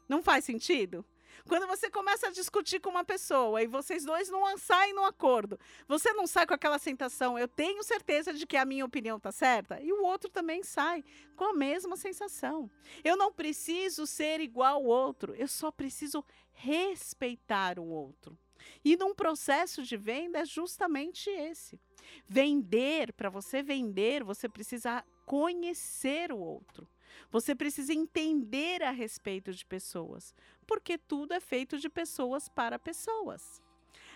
Não 0.08 0.22
faz 0.22 0.44
sentido? 0.44 1.04
Quando 1.46 1.66
você 1.66 1.90
começa 1.90 2.28
a 2.28 2.30
discutir 2.30 2.80
com 2.80 2.90
uma 2.90 3.04
pessoa 3.04 3.62
e 3.62 3.66
vocês 3.66 4.04
dois 4.04 4.28
não 4.28 4.56
saem 4.58 4.94
no 4.94 5.04
acordo, 5.04 5.58
você 5.86 6.12
não 6.12 6.26
sai 6.26 6.46
com 6.46 6.54
aquela 6.54 6.78
sensação, 6.78 7.38
eu 7.38 7.48
tenho 7.48 7.82
certeza 7.82 8.32
de 8.32 8.46
que 8.46 8.56
a 8.56 8.64
minha 8.64 8.84
opinião 8.84 9.16
está 9.16 9.30
certa, 9.30 9.80
e 9.80 9.92
o 9.92 10.02
outro 10.02 10.30
também 10.30 10.62
sai 10.62 11.04
com 11.36 11.44
a 11.44 11.54
mesma 11.54 11.96
sensação. 11.96 12.70
Eu 13.04 13.16
não 13.16 13.32
preciso 13.32 14.06
ser 14.06 14.40
igual 14.40 14.76
ao 14.76 14.84
outro, 14.84 15.34
eu 15.34 15.48
só 15.48 15.70
preciso 15.70 16.24
respeitar 16.52 17.78
o 17.78 17.86
outro. 17.86 18.36
E 18.84 18.96
num 18.96 19.14
processo 19.14 19.82
de 19.82 19.96
venda 19.96 20.40
é 20.40 20.44
justamente 20.44 21.30
esse. 21.30 21.80
Vender, 22.26 23.12
para 23.12 23.30
você 23.30 23.62
vender, 23.62 24.24
você 24.24 24.48
precisa 24.48 25.04
conhecer 25.24 26.32
o 26.32 26.38
outro. 26.38 26.88
Você 27.30 27.54
precisa 27.54 27.92
entender 27.92 28.82
a 28.82 28.90
respeito 28.90 29.52
de 29.52 29.64
pessoas, 29.64 30.34
porque 30.66 30.96
tudo 30.96 31.32
é 31.32 31.40
feito 31.40 31.78
de 31.78 31.88
pessoas 31.88 32.48
para 32.48 32.78
pessoas. 32.78 33.62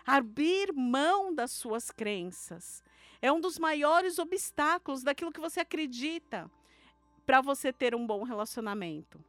Abrir 0.04 0.72
mão 0.72 1.34
das 1.34 1.52
suas 1.52 1.90
crenças 1.90 2.82
é 3.20 3.30
um 3.30 3.40
dos 3.40 3.58
maiores 3.58 4.18
obstáculos 4.18 5.02
daquilo 5.02 5.32
que 5.32 5.40
você 5.40 5.60
acredita 5.60 6.50
para 7.24 7.40
você 7.40 7.72
ter 7.72 7.94
um 7.94 8.06
bom 8.06 8.24
relacionamento. 8.24 9.22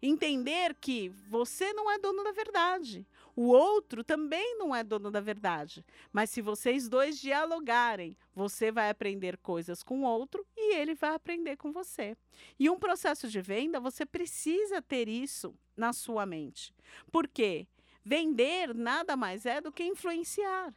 Entender 0.00 0.74
que 0.74 1.08
você 1.28 1.72
não 1.72 1.90
é 1.90 1.98
dono 1.98 2.22
da 2.22 2.30
verdade. 2.30 3.04
O 3.36 3.48
outro 3.48 4.02
também 4.02 4.56
não 4.56 4.74
é 4.74 4.82
dono 4.82 5.10
da 5.10 5.20
verdade. 5.20 5.84
Mas 6.10 6.30
se 6.30 6.40
vocês 6.40 6.88
dois 6.88 7.20
dialogarem, 7.20 8.16
você 8.34 8.72
vai 8.72 8.88
aprender 8.88 9.36
coisas 9.36 9.82
com 9.82 10.00
o 10.00 10.04
outro 10.04 10.44
e 10.56 10.74
ele 10.74 10.94
vai 10.94 11.14
aprender 11.14 11.58
com 11.58 11.70
você. 11.70 12.16
E 12.58 12.70
um 12.70 12.78
processo 12.78 13.28
de 13.28 13.42
venda, 13.42 13.78
você 13.78 14.06
precisa 14.06 14.80
ter 14.80 15.06
isso 15.06 15.54
na 15.76 15.92
sua 15.92 16.24
mente. 16.24 16.74
Por 17.12 17.28
quê? 17.28 17.68
Vender 18.02 18.74
nada 18.74 19.14
mais 19.16 19.44
é 19.44 19.60
do 19.60 19.70
que 19.70 19.84
influenciar. 19.84 20.74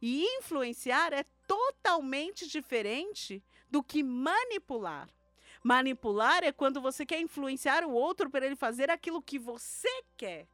E 0.00 0.24
influenciar 0.38 1.12
é 1.12 1.26
totalmente 1.46 2.48
diferente 2.48 3.44
do 3.68 3.82
que 3.82 4.02
manipular. 4.02 5.10
Manipular 5.62 6.42
é 6.42 6.50
quando 6.50 6.80
você 6.80 7.04
quer 7.04 7.20
influenciar 7.20 7.84
o 7.84 7.92
outro 7.92 8.30
para 8.30 8.46
ele 8.46 8.56
fazer 8.56 8.90
aquilo 8.90 9.20
que 9.20 9.38
você 9.38 9.90
quer. 10.16 10.48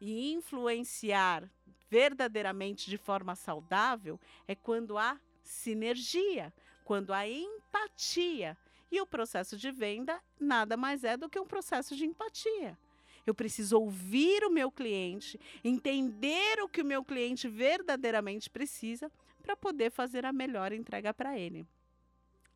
E 0.00 0.32
influenciar 0.32 1.48
verdadeiramente 1.88 2.90
de 2.90 2.98
forma 2.98 3.34
saudável 3.34 4.18
é 4.48 4.54
quando 4.54 4.98
há 4.98 5.20
sinergia, 5.42 6.52
quando 6.84 7.12
há 7.12 7.28
empatia. 7.28 8.56
E 8.90 9.00
o 9.00 9.06
processo 9.06 9.56
de 9.56 9.70
venda 9.70 10.20
nada 10.38 10.76
mais 10.76 11.04
é 11.04 11.16
do 11.16 11.28
que 11.28 11.38
um 11.38 11.46
processo 11.46 11.96
de 11.96 12.04
empatia. 12.04 12.78
Eu 13.26 13.34
preciso 13.34 13.78
ouvir 13.78 14.44
o 14.44 14.50
meu 14.50 14.70
cliente, 14.70 15.40
entender 15.62 16.60
o 16.62 16.68
que 16.68 16.82
o 16.82 16.84
meu 16.84 17.02
cliente 17.02 17.48
verdadeiramente 17.48 18.50
precisa 18.50 19.10
para 19.42 19.56
poder 19.56 19.90
fazer 19.90 20.26
a 20.26 20.32
melhor 20.32 20.72
entrega 20.72 21.12
para 21.12 21.38
ele. 21.38 21.66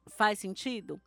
Faz 0.06 0.38
sentido? 0.38 1.00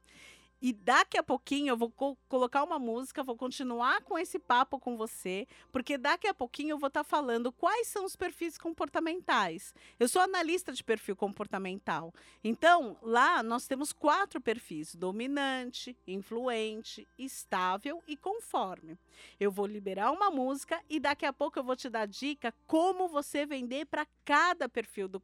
E 0.61 0.71
daqui 0.71 1.17
a 1.17 1.23
pouquinho 1.23 1.71
eu 1.71 1.77
vou 1.77 1.89
co 1.89 2.15
colocar 2.29 2.63
uma 2.63 2.77
música, 2.77 3.23
vou 3.23 3.35
continuar 3.35 4.01
com 4.03 4.17
esse 4.17 4.37
papo 4.37 4.79
com 4.79 4.95
você, 4.95 5.47
porque 5.71 5.97
daqui 5.97 6.27
a 6.27 6.33
pouquinho 6.33 6.73
eu 6.73 6.77
vou 6.77 6.87
estar 6.87 7.03
tá 7.03 7.09
falando 7.09 7.51
quais 7.51 7.87
são 7.87 8.05
os 8.05 8.15
perfis 8.15 8.59
comportamentais. 8.59 9.73
Eu 9.99 10.07
sou 10.07 10.21
analista 10.21 10.71
de 10.71 10.83
perfil 10.83 11.15
comportamental. 11.15 12.13
Então, 12.43 12.95
lá 13.01 13.41
nós 13.41 13.65
temos 13.65 13.91
quatro 13.91 14.39
perfis: 14.39 14.93
dominante, 14.93 15.97
influente, 16.05 17.07
estável 17.17 18.03
e 18.07 18.15
conforme. 18.15 18.99
Eu 19.39 19.51
vou 19.51 19.65
liberar 19.65 20.11
uma 20.11 20.29
música 20.29 20.79
e 20.87 20.99
daqui 20.99 21.25
a 21.25 21.33
pouco 21.33 21.57
eu 21.57 21.63
vou 21.63 21.75
te 21.75 21.89
dar 21.89 22.05
dica 22.05 22.53
como 22.67 23.07
você 23.07 23.47
vender 23.47 23.85
para 23.85 24.05
cada 24.23 24.69
perfil 24.69 25.07
do 25.07 25.19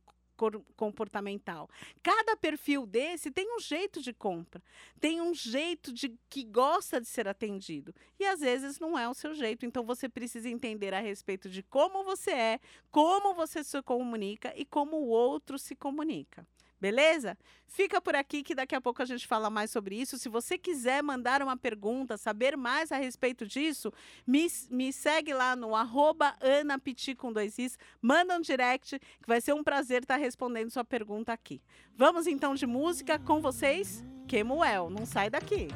comportamental. 0.76 1.70
Cada 2.02 2.36
perfil 2.38 2.86
desse 2.86 3.32
tem 3.32 3.56
um 3.56 3.60
jeito 3.60 4.02
de 4.02 4.14
compra, 4.14 4.62
tem 5.00 5.22
um 5.22 5.34
jeito 5.34 5.92
de 5.92 6.18
que 6.30 6.44
gosta 6.44 7.02
de 7.02 7.08
ser 7.08 7.28
atendido. 7.28 7.94
E 8.20 8.26
às 8.26 8.40
vezes 8.40 8.80
não 8.80 8.98
é 8.98 9.08
o 9.08 9.14
seu 9.14 9.34
jeito. 9.34 9.66
Então 9.66 9.84
você 9.84 10.08
precisa 10.08 10.50
entender 10.50 10.94
a 10.94 11.00
respeito 11.00 11.50
de 11.50 11.64
como 11.64 12.04
você 12.04 12.32
é, 12.32 12.60
como 12.92 13.34
você 13.34 13.64
se 13.64 13.82
comunica 13.82 14.54
e 14.56 14.66
como 14.66 14.98
o 14.98 15.08
outro 15.08 15.58
se 15.58 15.76
comunica. 15.76 16.48
Beleza? 16.80 17.38
Fica 17.66 18.00
por 18.00 18.16
aqui 18.16 18.44
que 18.44 18.54
daqui 18.54 18.76
a 18.76 18.82
pouco 18.82 19.02
a 19.02 19.06
gente 19.06 19.28
fala 19.28 19.50
mais 19.50 19.72
sobre 19.72 20.00
isso. 20.00 20.18
Se 20.18 20.30
você 20.30 20.58
quiser 20.58 21.02
mandar 21.02 21.42
uma 21.42 21.58
pergunta, 21.58 22.18
saber 22.18 22.56
mais 22.56 22.92
a 22.92 22.98
respeito 22.98 23.46
disso, 23.48 23.92
me, 24.26 24.48
me 24.70 24.94
segue 24.94 25.34
lá 25.34 25.56
no 25.56 25.76
arroba 25.76 26.36
anapiti 26.42 27.16
com 27.16 27.34
dois 27.34 27.58
is, 27.58 27.78
manda 28.02 28.38
um 28.38 28.42
direct, 28.42 29.00
que 29.00 29.28
vai 29.28 29.42
ser 29.42 29.54
um 29.54 29.64
prazer 29.64 30.04
estar 30.04 30.18
respondendo 30.18 30.70
sua 30.70 30.84
pergunta 30.86 31.34
aqui. 31.34 31.62
Vamos 31.96 32.28
então 32.28 32.54
de 32.54 32.68
música 32.68 33.18
com 33.20 33.42
vocês? 33.42 34.04
Kemuel, 34.28 34.90
não 34.90 35.06
sai 35.06 35.30
daqui. 35.30 35.70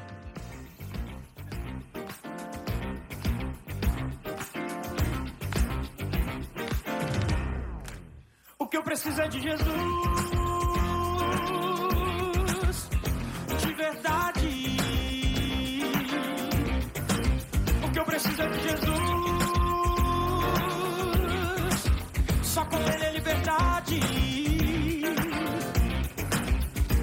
O 8.60 8.68
que 8.68 8.78
eu 8.78 8.84
preciso 8.84 9.22
é 9.22 9.28
de 9.28 9.42
Jesus. 9.42 10.21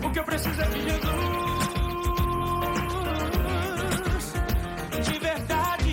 O 0.05 0.11
que 0.11 0.18
eu 0.18 0.24
preciso 0.24 0.61
é 0.62 0.64
de 0.64 0.81
Jesus. 0.81 0.98
De 5.05 5.18
verdade. 5.18 5.92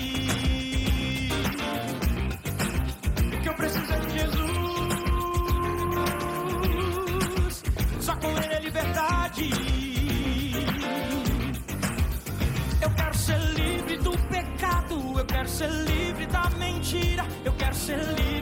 O 3.34 3.41
que 3.41 3.49
eu 3.49 3.53
preciso 3.55 3.93
é 3.93 3.99
de 3.99 4.19
Jesus. 4.19 4.45
Só 7.99 8.15
com 8.15 8.29
Ele 8.29 8.53
é 8.53 8.60
liberdade. 8.62 9.49
Eu 12.81 12.89
quero 15.25 15.49
ser 15.49 15.69
livre 15.69 16.25
da 16.27 16.49
mentira. 16.51 17.25
Eu 17.43 17.51
quero 17.53 17.75
ser 17.75 17.97
livre 17.97 18.35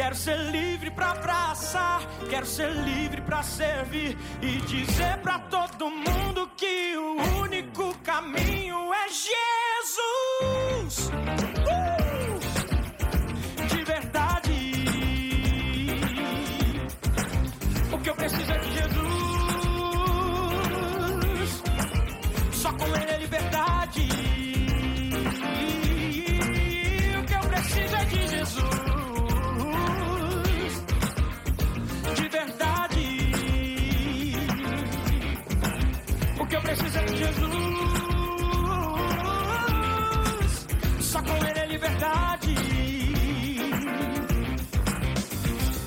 Quero 0.00 0.16
ser 0.16 0.38
livre 0.50 0.90
para 0.90 1.10
abraçar. 1.10 2.00
Quero 2.30 2.46
ser 2.46 2.70
livre 2.70 3.20
para 3.20 3.42
servir 3.42 4.16
e 4.40 4.56
dizer 4.62 5.18
para 5.18 5.38
todo 5.40 5.90
mundo 5.90 6.50
que 6.56 6.96
o 6.96 7.42
único 7.42 7.94
caminho 7.98 8.59
Jesus. 37.32 37.50
Só 41.00 41.22
com 41.22 41.36
ele 41.36 41.58
é 41.58 41.66
liberdade. 41.66 42.54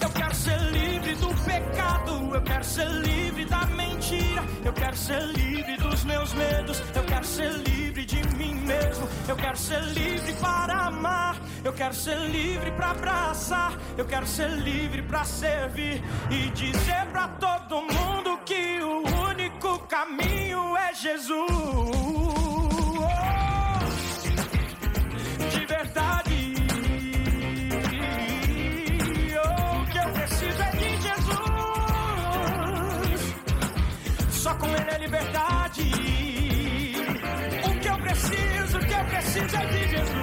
Eu 0.02 0.10
quero 0.10 0.36
ser 0.36 0.60
livre 0.72 1.16
do 1.16 1.28
pecado. 1.44 2.36
Eu 2.36 2.42
quero 2.42 2.64
ser 2.64 2.88
livre 2.88 3.46
da 3.46 3.66
mentira. 3.68 4.44
Eu 4.66 4.74
quero 4.74 4.96
ser 4.96 5.22
livre 5.22 5.78
dos 5.78 6.04
meus 6.04 6.34
medos. 6.34 6.82
Eu 6.96 7.04
quero 7.04 7.26
ser 7.26 7.52
livre 7.52 8.06
de 8.06 8.24
mim 8.38 8.56
mesmo. 8.56 9.08
Eu 9.28 9.36
quero 9.36 9.58
ser 9.58 9.82
livre 9.82 10.34
para 10.34 10.88
amar. 10.88 11.36
Eu 11.64 11.74
quero 11.74 11.94
ser 11.94 12.18
livre 12.18 12.72
para 12.72 12.92
abraçar. 12.92 13.78
Eu 13.98 14.06
quero 14.06 14.26
ser 14.28 14.50
livre 14.50 15.02
para 15.04 15.24
servir 15.24 16.02
e 16.30 16.50
dizer 16.52 17.06
para 17.12 17.28
todo 17.28 17.82
mundo 17.82 18.40
que 18.46 18.82
o 18.82 19.04
único 19.30 19.80
caminho 19.88 20.43
Jesus. 20.96 21.34
de 25.52 25.66
verdade. 25.66 26.54
O 29.36 29.86
que 29.92 29.98
eu 29.98 30.10
preciso 30.14 30.62
é 30.62 30.72
de 30.72 30.90
Jesus. 31.02 31.24
Só 34.32 34.54
com 34.56 34.68
Ele 34.68 34.92
é 34.92 34.98
liberdade 35.00 35.94
preciso, 38.04 38.78
o 38.78 38.86
que 38.86 38.94
eu 38.94 39.06
preciso 39.06 39.56
é 39.56 39.66
de 39.66 39.90
Jesus. 39.90 40.23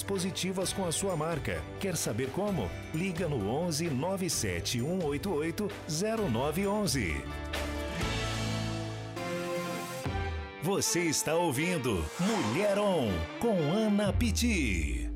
positivas 0.03 0.73
com 0.73 0.85
a 0.85 0.91
sua 0.91 1.15
marca. 1.15 1.61
Quer 1.79 1.95
saber 1.95 2.29
como? 2.31 2.69
Liga 2.93 3.27
no 3.27 3.49
11 3.49 3.89
97 3.89 4.79
188 4.79 5.67
0911. 5.87 7.15
Você 10.63 11.01
está 11.01 11.35
ouvindo 11.35 12.05
Mulher 12.19 12.77
On 12.77 13.09
com 13.39 13.57
Ana 13.71 14.13
Piti. 14.13 15.11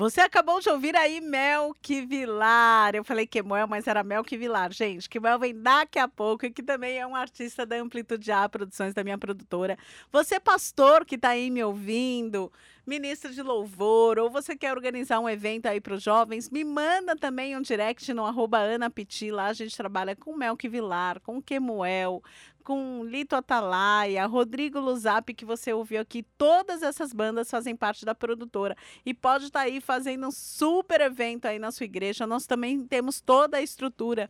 Você 0.00 0.20
acabou 0.20 0.60
de 0.60 0.70
ouvir 0.70 0.96
aí 0.96 1.20
Melk 1.20 2.06
Vilar. 2.06 2.94
Eu 2.94 3.04
falei 3.04 3.26
Kemuel, 3.26 3.66
mas 3.66 3.86
era 3.86 4.02
Melk 4.02 4.34
Vilar. 4.34 4.72
Gente, 4.72 5.08
Kemuel 5.08 5.38
vem 5.38 5.54
daqui 5.54 5.98
a 5.98 6.08
pouco 6.08 6.46
e 6.46 6.50
que 6.50 6.62
também 6.62 6.98
é 6.98 7.06
um 7.06 7.14
artista 7.14 7.66
da 7.66 7.76
Amplitude 7.76 8.32
A 8.32 8.48
Produções, 8.48 8.94
da 8.94 9.04
minha 9.04 9.18
produtora. 9.18 9.76
Você, 10.12 10.38
pastor, 10.38 11.04
que 11.04 11.16
está 11.16 11.30
aí 11.30 11.50
me 11.50 11.62
ouvindo, 11.62 12.50
ministro 12.86 13.32
de 13.32 13.42
louvor, 13.42 14.18
ou 14.18 14.30
você 14.30 14.56
quer 14.56 14.72
organizar 14.72 15.20
um 15.20 15.28
evento 15.28 15.66
aí 15.66 15.80
para 15.80 15.94
os 15.94 16.02
jovens, 16.02 16.50
me 16.50 16.64
manda 16.64 17.14
também 17.16 17.56
um 17.56 17.62
direct 17.62 18.12
no 18.12 18.24
arroba 18.24 18.58
Ana 18.58 18.90
Piti. 18.90 19.30
Lá 19.30 19.46
a 19.46 19.52
gente 19.52 19.76
trabalha 19.76 20.16
com 20.16 20.36
Melk 20.36 20.68
Vilar, 20.68 21.20
com 21.20 21.40
Kemuel, 21.40 22.22
com 22.62 23.04
Lito 23.04 23.34
Atalaia, 23.34 24.24
Rodrigo 24.26 24.78
Luzap, 24.78 25.32
que 25.34 25.44
você 25.44 25.72
ouviu 25.72 26.00
aqui. 26.00 26.22
Todas 26.38 26.82
essas 26.82 27.12
bandas 27.12 27.50
fazem 27.50 27.74
parte 27.74 28.04
da 28.04 28.14
produtora 28.14 28.76
e 29.04 29.12
pode 29.12 29.46
estar 29.46 29.60
tá 29.60 29.66
aí 29.66 29.80
fazendo 29.80 30.28
um 30.28 30.30
super 30.30 31.00
evento 31.00 31.46
aí 31.46 31.58
na 31.58 31.70
sua 31.70 31.84
igreja. 31.84 32.26
Nós 32.26 32.46
também 32.46 32.86
temos 32.86 33.20
toda 33.20 33.56
a 33.56 33.62
estrutura 33.62 34.28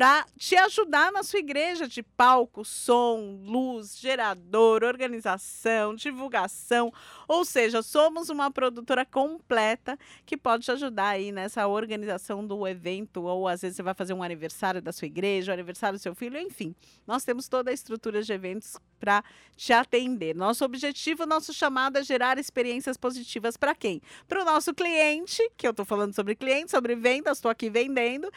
para 0.00 0.24
te 0.38 0.56
ajudar 0.56 1.12
na 1.12 1.22
sua 1.22 1.40
igreja 1.40 1.86
de 1.86 2.02
palco, 2.02 2.64
som, 2.64 3.38
luz, 3.44 3.98
gerador, 3.98 4.82
organização, 4.82 5.94
divulgação. 5.94 6.90
Ou 7.28 7.44
seja, 7.44 7.82
somos 7.82 8.30
uma 8.30 8.50
produtora 8.50 9.04
completa 9.04 9.98
que 10.24 10.38
pode 10.38 10.64
te 10.64 10.72
ajudar 10.72 11.08
aí 11.08 11.30
nessa 11.30 11.66
organização 11.66 12.46
do 12.46 12.66
evento, 12.66 13.24
ou 13.24 13.46
às 13.46 13.60
vezes 13.60 13.76
você 13.76 13.82
vai 13.82 13.92
fazer 13.92 14.14
um 14.14 14.22
aniversário 14.22 14.80
da 14.80 14.90
sua 14.90 15.04
igreja, 15.04 15.52
um 15.52 15.54
aniversário 15.54 15.98
do 15.98 16.02
seu 16.02 16.14
filho, 16.14 16.38
enfim. 16.38 16.74
Nós 17.06 17.22
temos 17.22 17.46
toda 17.46 17.70
a 17.70 17.74
estrutura 17.74 18.22
de 18.22 18.32
eventos 18.32 18.78
para 18.98 19.22
te 19.54 19.74
atender. 19.74 20.34
Nosso 20.34 20.64
objetivo, 20.64 21.26
nosso 21.26 21.52
chamado 21.52 21.98
é 21.98 22.02
gerar 22.02 22.38
experiências 22.38 22.96
positivas 22.96 23.54
para 23.54 23.74
quem? 23.74 24.00
Para 24.26 24.40
o 24.40 24.44
nosso 24.46 24.72
cliente, 24.72 25.46
que 25.58 25.66
eu 25.66 25.72
estou 25.72 25.84
falando 25.84 26.14
sobre 26.14 26.34
cliente, 26.34 26.70
sobre 26.70 26.96
vendas, 26.96 27.36
estou 27.36 27.50
aqui 27.50 27.68
vendendo, 27.68 28.32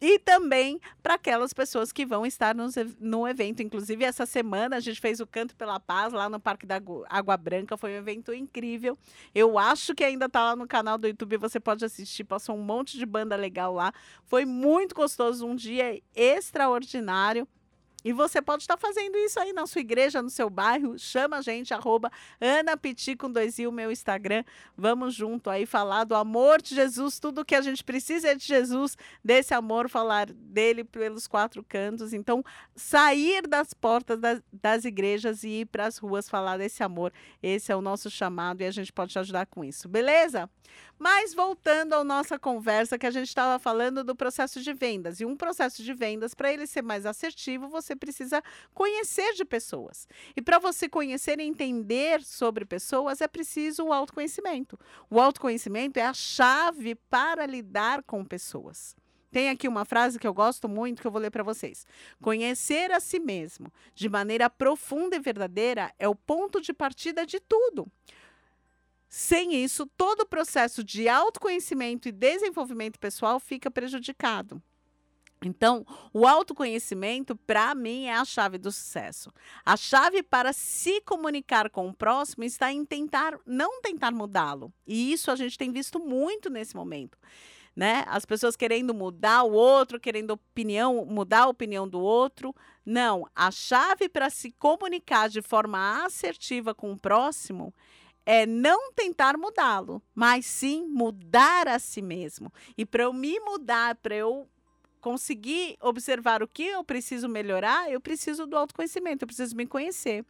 e 0.00 0.18
também 0.18 0.80
para 1.02 1.14
aquelas 1.14 1.52
pessoas 1.52 1.92
que 1.92 2.04
vão 2.04 2.26
estar 2.26 2.54
no, 2.54 2.66
no 3.00 3.26
evento. 3.26 3.62
Inclusive, 3.62 4.04
essa 4.04 4.26
semana 4.26 4.76
a 4.76 4.80
gente 4.80 5.00
fez 5.00 5.20
o 5.20 5.26
Canto 5.26 5.56
pela 5.56 5.80
Paz 5.80 6.12
lá 6.12 6.28
no 6.28 6.38
Parque 6.38 6.66
da 6.66 6.80
Água 7.08 7.36
Branca. 7.36 7.76
Foi 7.76 7.92
um 7.92 7.96
evento 7.98 8.32
incrível. 8.32 8.98
Eu 9.34 9.58
acho 9.58 9.94
que 9.94 10.04
ainda 10.04 10.26
está 10.26 10.42
lá 10.44 10.56
no 10.56 10.66
canal 10.66 10.98
do 10.98 11.06
YouTube. 11.06 11.36
Você 11.38 11.58
pode 11.58 11.84
assistir. 11.84 12.24
Passou 12.24 12.56
um 12.56 12.62
monte 12.62 12.98
de 12.98 13.06
banda 13.06 13.36
legal 13.36 13.72
lá. 13.72 13.92
Foi 14.24 14.44
muito 14.44 14.94
gostoso. 14.94 15.46
Um 15.46 15.54
dia 15.54 16.00
extraordinário. 16.14 17.48
E 18.06 18.12
você 18.12 18.40
pode 18.40 18.62
estar 18.62 18.76
fazendo 18.76 19.18
isso 19.18 19.40
aí 19.40 19.52
na 19.52 19.66
sua 19.66 19.80
igreja, 19.80 20.22
no 20.22 20.30
seu 20.30 20.48
bairro. 20.48 20.96
Chama 20.96 21.38
a 21.38 21.40
gente, 21.40 21.74
arroba 21.74 22.08
com 23.18 23.28
dois 23.28 23.58
i, 23.58 23.66
o 23.66 23.72
meu 23.72 23.90
Instagram. 23.90 24.44
Vamos 24.76 25.12
junto 25.12 25.50
aí 25.50 25.66
falar 25.66 26.04
do 26.04 26.14
amor 26.14 26.62
de 26.62 26.72
Jesus. 26.72 27.18
Tudo 27.18 27.44
que 27.44 27.56
a 27.56 27.60
gente 27.60 27.82
precisa 27.82 28.28
é 28.28 28.36
de 28.36 28.46
Jesus, 28.46 28.96
desse 29.24 29.54
amor, 29.54 29.88
falar 29.88 30.32
dele 30.32 30.84
pelos 30.84 31.26
quatro 31.26 31.64
cantos. 31.68 32.12
Então, 32.12 32.44
sair 32.76 33.44
das 33.44 33.74
portas 33.74 34.20
das, 34.20 34.40
das 34.52 34.84
igrejas 34.84 35.42
e 35.42 35.62
ir 35.62 35.66
para 35.66 35.86
as 35.86 35.98
ruas 35.98 36.28
falar 36.28 36.58
desse 36.58 36.84
amor. 36.84 37.12
Esse 37.42 37.72
é 37.72 37.76
o 37.76 37.82
nosso 37.82 38.08
chamado 38.08 38.60
e 38.60 38.66
a 38.66 38.70
gente 38.70 38.92
pode 38.92 39.10
te 39.10 39.18
ajudar 39.18 39.46
com 39.46 39.64
isso, 39.64 39.88
beleza? 39.88 40.48
Mas 40.98 41.34
voltando 41.34 41.94
à 41.94 42.02
nossa 42.02 42.38
conversa 42.38 42.98
que 42.98 43.06
a 43.06 43.10
gente 43.10 43.28
estava 43.28 43.58
falando 43.58 44.02
do 44.02 44.16
processo 44.16 44.60
de 44.60 44.72
vendas. 44.72 45.20
E 45.20 45.24
um 45.24 45.36
processo 45.36 45.82
de 45.82 45.92
vendas, 45.92 46.34
para 46.34 46.52
ele 46.52 46.66
ser 46.66 46.82
mais 46.82 47.04
assertivo, 47.04 47.68
você 47.68 47.94
precisa 47.94 48.42
conhecer 48.72 49.34
de 49.34 49.44
pessoas. 49.44 50.08
E 50.34 50.40
para 50.40 50.58
você 50.58 50.88
conhecer 50.88 51.38
e 51.38 51.44
entender 51.44 52.22
sobre 52.22 52.64
pessoas, 52.64 53.20
é 53.20 53.28
preciso 53.28 53.84
o 53.84 53.92
autoconhecimento. 53.92 54.78
O 55.10 55.20
autoconhecimento 55.20 55.98
é 55.98 56.04
a 56.04 56.14
chave 56.14 56.94
para 56.94 57.44
lidar 57.44 58.02
com 58.02 58.24
pessoas. 58.24 58.96
Tem 59.30 59.50
aqui 59.50 59.68
uma 59.68 59.84
frase 59.84 60.18
que 60.18 60.26
eu 60.26 60.32
gosto 60.32 60.66
muito 60.66 61.02
que 61.02 61.06
eu 61.06 61.10
vou 61.10 61.20
ler 61.20 61.30
para 61.30 61.42
vocês. 61.42 61.86
Conhecer 62.22 62.90
a 62.90 63.00
si 63.00 63.20
mesmo 63.20 63.70
de 63.94 64.08
maneira 64.08 64.48
profunda 64.48 65.16
e 65.16 65.20
verdadeira 65.20 65.92
é 65.98 66.08
o 66.08 66.14
ponto 66.14 66.58
de 66.58 66.72
partida 66.72 67.26
de 67.26 67.38
tudo. 67.38 67.86
Sem 69.08 69.54
isso, 69.54 69.86
todo 69.96 70.20
o 70.20 70.26
processo 70.26 70.82
de 70.82 71.08
autoconhecimento 71.08 72.08
e 72.08 72.12
desenvolvimento 72.12 72.98
pessoal 72.98 73.38
fica 73.38 73.70
prejudicado. 73.70 74.60
Então, 75.44 75.86
o 76.12 76.26
autoconhecimento, 76.26 77.36
para 77.36 77.74
mim, 77.74 78.06
é 78.06 78.14
a 78.14 78.24
chave 78.24 78.58
do 78.58 78.72
sucesso. 78.72 79.30
A 79.64 79.76
chave 79.76 80.22
para 80.22 80.52
se 80.52 81.00
comunicar 81.02 81.70
com 81.70 81.88
o 81.88 81.94
próximo 81.94 82.42
está 82.42 82.72
em 82.72 82.84
tentar, 82.84 83.38
não 83.44 83.80
tentar 83.80 84.10
mudá-lo. 84.12 84.72
E 84.86 85.12
isso 85.12 85.30
a 85.30 85.36
gente 85.36 85.58
tem 85.58 85.70
visto 85.70 86.00
muito 86.00 86.48
nesse 86.48 86.74
momento. 86.74 87.18
Né? 87.76 88.04
As 88.08 88.24
pessoas 88.24 88.56
querendo 88.56 88.94
mudar 88.94 89.42
o 89.42 89.52
outro, 89.52 90.00
querendo 90.00 90.30
opinião, 90.30 91.04
mudar 91.04 91.42
a 91.42 91.48
opinião 91.48 91.86
do 91.86 92.00
outro. 92.00 92.54
Não, 92.84 93.28
a 93.34 93.50
chave 93.50 94.08
para 94.08 94.30
se 94.30 94.50
comunicar 94.52 95.28
de 95.28 95.42
forma 95.42 96.02
assertiva 96.04 96.74
com 96.74 96.92
o 96.92 96.98
próximo 96.98 97.74
é 98.26 98.44
não 98.44 98.92
tentar 98.92 99.38
mudá-lo, 99.38 100.02
mas 100.12 100.44
sim 100.44 100.84
mudar 100.88 101.68
a 101.68 101.78
si 101.78 102.02
mesmo. 102.02 102.52
E 102.76 102.84
para 102.84 103.04
eu 103.04 103.12
me 103.12 103.38
mudar, 103.38 103.94
para 103.94 104.16
eu 104.16 104.48
conseguir 105.00 105.76
observar 105.80 106.42
o 106.42 106.48
que 106.48 106.64
eu 106.64 106.82
preciso 106.82 107.28
melhorar, 107.28 107.88
eu 107.88 108.00
preciso 108.00 108.44
do 108.44 108.56
autoconhecimento, 108.56 109.22
eu 109.22 109.28
preciso 109.28 109.54
me 109.54 109.64
conhecer. 109.64 110.24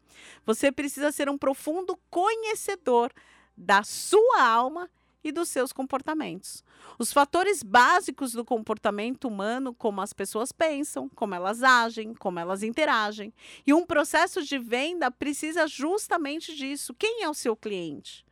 Você 0.44 0.70
precisa 0.70 1.11
ser 1.11 1.30
um 1.30 1.38
profundo 1.38 1.98
conhecedor 2.11 3.11
da 3.56 3.82
sua 3.82 4.42
alma 4.42 4.90
e 5.24 5.32
dos 5.32 5.48
seus 5.48 5.72
comportamentos. 5.72 6.62
Os 6.99 7.12
fatores 7.12 7.62
básicos 7.62 8.33
do 8.33 8.44
comportamento 8.44 9.27
humano, 9.27 9.75
como 9.75 10.01
as 10.01 10.12
pessoas 10.12 10.53
pensam, 10.53 11.09
como 11.14 11.35
elas 11.35 11.62
agem, 11.62 12.14
como 12.14 12.38
elas 12.38 12.62
interagem. 12.62 13.33
E 13.66 13.72
um 13.72 13.85
processo 13.85 14.42
de 14.42 14.59
venda 14.59 15.11
precisa 15.11 15.66
justamente 15.66 16.55
disso. 16.55 16.94
Quem 16.94 17.22
é 17.22 17.29
o 17.29 17.35
seu 17.35 17.57
cliente? 17.57 18.25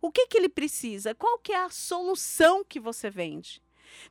O 0.00 0.10
que, 0.10 0.26
que 0.26 0.36
ele 0.36 0.48
precisa? 0.48 1.14
Qual 1.14 1.38
que 1.38 1.52
é 1.52 1.64
a 1.64 1.70
solução 1.70 2.64
que 2.64 2.80
você 2.80 3.08
vende? 3.08 3.61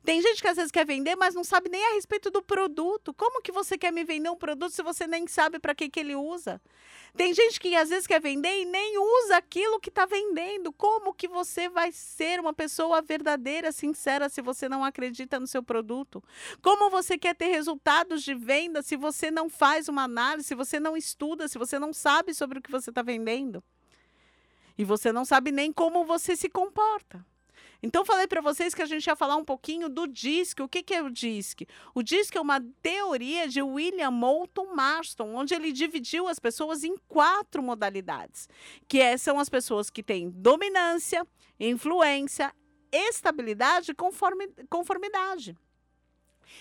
Tem 0.04 0.20
gente 0.20 0.40
que 0.40 0.48
às 0.48 0.56
vezes 0.56 0.72
quer 0.72 0.84
vender, 0.84 1.16
mas 1.16 1.34
não 1.34 1.44
sabe 1.44 1.68
nem 1.68 1.84
a 1.84 1.94
respeito 1.94 2.30
do 2.30 2.42
produto. 2.42 3.14
Como 3.14 3.42
que 3.42 3.52
você 3.52 3.78
quer 3.78 3.92
me 3.92 4.04
vender 4.04 4.30
um 4.30 4.36
produto 4.36 4.72
se 4.72 4.82
você 4.82 5.06
nem 5.06 5.26
sabe 5.26 5.58
para 5.58 5.74
que, 5.74 5.88
que 5.88 6.00
ele 6.00 6.16
usa? 6.16 6.60
Tem 7.16 7.34
gente 7.34 7.60
que 7.60 7.76
às 7.76 7.90
vezes 7.90 8.06
quer 8.06 8.20
vender 8.20 8.62
e 8.62 8.64
nem 8.64 8.98
usa 8.98 9.36
aquilo 9.36 9.78
que 9.78 9.90
está 9.90 10.06
vendendo. 10.06 10.72
Como 10.72 11.12
que 11.12 11.28
você 11.28 11.68
vai 11.68 11.92
ser 11.92 12.40
uma 12.40 12.54
pessoa 12.54 13.02
verdadeira, 13.02 13.70
sincera, 13.70 14.28
se 14.28 14.40
você 14.40 14.68
não 14.68 14.84
acredita 14.84 15.38
no 15.38 15.46
seu 15.46 15.62
produto? 15.62 16.22
Como 16.62 16.90
você 16.90 17.18
quer 17.18 17.34
ter 17.34 17.48
resultados 17.48 18.22
de 18.22 18.34
venda 18.34 18.82
se 18.82 18.96
você 18.96 19.30
não 19.30 19.50
faz 19.50 19.88
uma 19.88 20.04
análise, 20.04 20.48
se 20.48 20.54
você 20.54 20.80
não 20.80 20.96
estuda, 20.96 21.48
se 21.48 21.58
você 21.58 21.78
não 21.78 21.92
sabe 21.92 22.32
sobre 22.32 22.58
o 22.58 22.62
que 22.62 22.70
você 22.70 22.90
está 22.90 23.02
vendendo? 23.02 23.62
E 24.76 24.84
você 24.84 25.12
não 25.12 25.24
sabe 25.24 25.52
nem 25.52 25.70
como 25.70 26.04
você 26.04 26.34
se 26.34 26.48
comporta. 26.48 27.24
Então, 27.82 28.04
falei 28.04 28.28
para 28.28 28.40
vocês 28.40 28.74
que 28.74 28.82
a 28.82 28.86
gente 28.86 29.06
ia 29.06 29.16
falar 29.16 29.36
um 29.36 29.44
pouquinho 29.44 29.88
do 29.88 30.06
DISC. 30.06 30.60
O 30.60 30.68
que, 30.68 30.82
que 30.82 30.94
é 30.94 31.02
o 31.02 31.10
DISC? 31.10 31.66
O 31.94 32.02
DISC 32.02 32.36
é 32.36 32.40
uma 32.40 32.60
teoria 32.80 33.48
de 33.48 33.60
William 33.60 34.10
Moulton 34.12 34.72
Marston, 34.74 35.34
onde 35.34 35.52
ele 35.52 35.72
dividiu 35.72 36.28
as 36.28 36.38
pessoas 36.38 36.84
em 36.84 36.96
quatro 37.08 37.62
modalidades, 37.62 38.48
que 38.86 39.00
é, 39.00 39.16
são 39.16 39.38
as 39.38 39.48
pessoas 39.48 39.90
que 39.90 40.02
têm 40.02 40.30
dominância, 40.30 41.26
influência, 41.58 42.54
estabilidade 42.92 43.90
e 43.90 44.66
conformidade. 44.68 45.56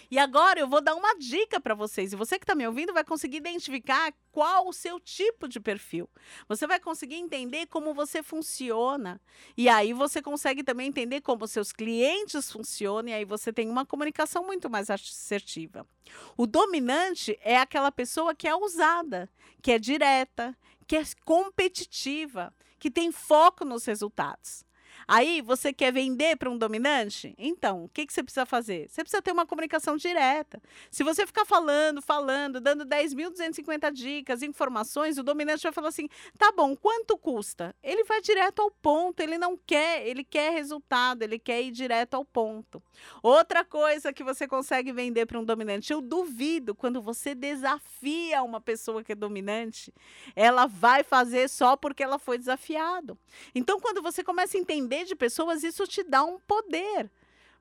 E 0.10 0.19
agora 0.19 0.60
eu 0.60 0.67
vou 0.67 0.82
dar 0.82 0.95
uma 0.95 1.17
dica 1.17 1.60
para 1.60 1.73
vocês. 1.73 2.13
E 2.13 2.15
você 2.15 2.38
que 2.38 2.43
está 2.43 2.56
me 2.56 2.67
ouvindo 2.67 2.93
vai 2.93 3.04
conseguir 3.04 3.38
identificar 3.38 4.13
qual 4.32 4.67
o 4.67 4.73
seu 4.73 4.99
tipo 4.99 5.47
de 5.47 5.60
perfil. 5.60 6.10
Você 6.47 6.65
vai 6.67 6.80
conseguir 6.80 7.15
entender 7.15 7.67
como 7.67 7.93
você 7.93 8.21
funciona. 8.23 9.21
E 9.58 9.69
aí 9.69 9.93
você 9.93 10.21
consegue 10.21 10.63
também 10.63 10.88
entender 10.88 11.21
como 11.21 11.47
seus 11.47 11.71
clientes 11.71 12.51
funcionam. 12.51 13.10
E 13.10 13.13
aí 13.13 13.25
você 13.25 13.51
tem 13.54 13.69
uma 13.69 13.86
comunicação 13.86 14.45
muito 14.45 14.69
mais 14.69 14.89
assertiva. 14.89 15.88
O 16.36 16.45
dominante 16.45 17.38
é 17.41 17.58
aquela 17.58 17.91
pessoa 17.91 18.36
que 18.36 18.47
é 18.47 18.56
ousada, 18.56 19.30
que 19.62 19.71
é 19.71 19.80
direta, 19.80 20.58
que 20.88 20.95
é 20.95 21.04
competitiva, 21.23 22.54
que 22.80 22.91
tem 22.91 23.12
foco 23.12 23.63
nos 23.63 23.86
resultados. 23.86 24.65
Aí 25.07 25.41
você 25.41 25.73
quer 25.73 25.91
vender 25.91 26.35
para 26.37 26.49
um 26.49 26.57
dominante? 26.57 27.33
Então, 27.37 27.85
o 27.85 27.89
que, 27.89 28.05
que 28.05 28.13
você 28.13 28.23
precisa 28.23 28.45
fazer? 28.45 28.89
Você 28.89 29.01
precisa 29.01 29.21
ter 29.21 29.31
uma 29.31 29.45
comunicação 29.45 29.97
direta. 29.97 30.61
Se 30.89 31.03
você 31.03 31.25
ficar 31.25 31.45
falando, 31.45 32.01
falando, 32.01 32.59
dando 32.59 32.85
10.250 32.85 33.91
dicas, 33.91 34.41
informações, 34.41 35.17
o 35.17 35.23
dominante 35.23 35.63
vai 35.63 35.71
falar 35.71 35.89
assim: 35.89 36.07
tá 36.37 36.51
bom, 36.51 36.75
quanto 36.75 37.17
custa? 37.17 37.75
Ele 37.83 38.03
vai 38.03 38.21
direto 38.21 38.61
ao 38.61 38.71
ponto, 38.71 39.19
ele 39.21 39.37
não 39.37 39.57
quer, 39.57 40.05
ele 40.07 40.23
quer 40.23 40.51
resultado, 40.51 41.23
ele 41.23 41.39
quer 41.39 41.61
ir 41.61 41.71
direto 41.71 42.15
ao 42.15 42.25
ponto. 42.25 42.81
Outra 43.21 43.63
coisa 43.63 44.13
que 44.13 44.23
você 44.23 44.47
consegue 44.47 44.91
vender 44.91 45.25
para 45.25 45.39
um 45.39 45.43
dominante, 45.43 45.93
eu 45.93 46.01
duvido 46.01 46.75
quando 46.75 47.01
você 47.01 47.33
desafia 47.33 48.43
uma 48.43 48.61
pessoa 48.61 49.03
que 49.03 49.11
é 49.11 49.15
dominante, 49.15 49.93
ela 50.35 50.65
vai 50.65 51.03
fazer 51.03 51.49
só 51.49 51.75
porque 51.75 52.03
ela 52.03 52.19
foi 52.19 52.37
desafiado. 52.37 53.17
Então, 53.53 53.79
quando 53.79 54.01
você 54.01 54.23
começa 54.23 54.57
a 54.57 54.59
entender 54.59 54.90
depender 54.91 55.06
de 55.06 55.15
pessoas, 55.15 55.63
isso 55.63 55.88
te 55.88 56.04
dá 56.04 56.23
um 56.23 56.38
poder, 56.39 57.10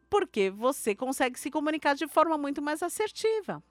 porque 0.09 0.51
você 0.51 0.95
consegue 0.95 1.39
se 1.39 1.51
comunicar 1.51 1.95
de 1.95 2.09
forma 2.09 2.37
muito 2.37 2.61
mais 2.61 2.83
assertiva. 2.83 3.63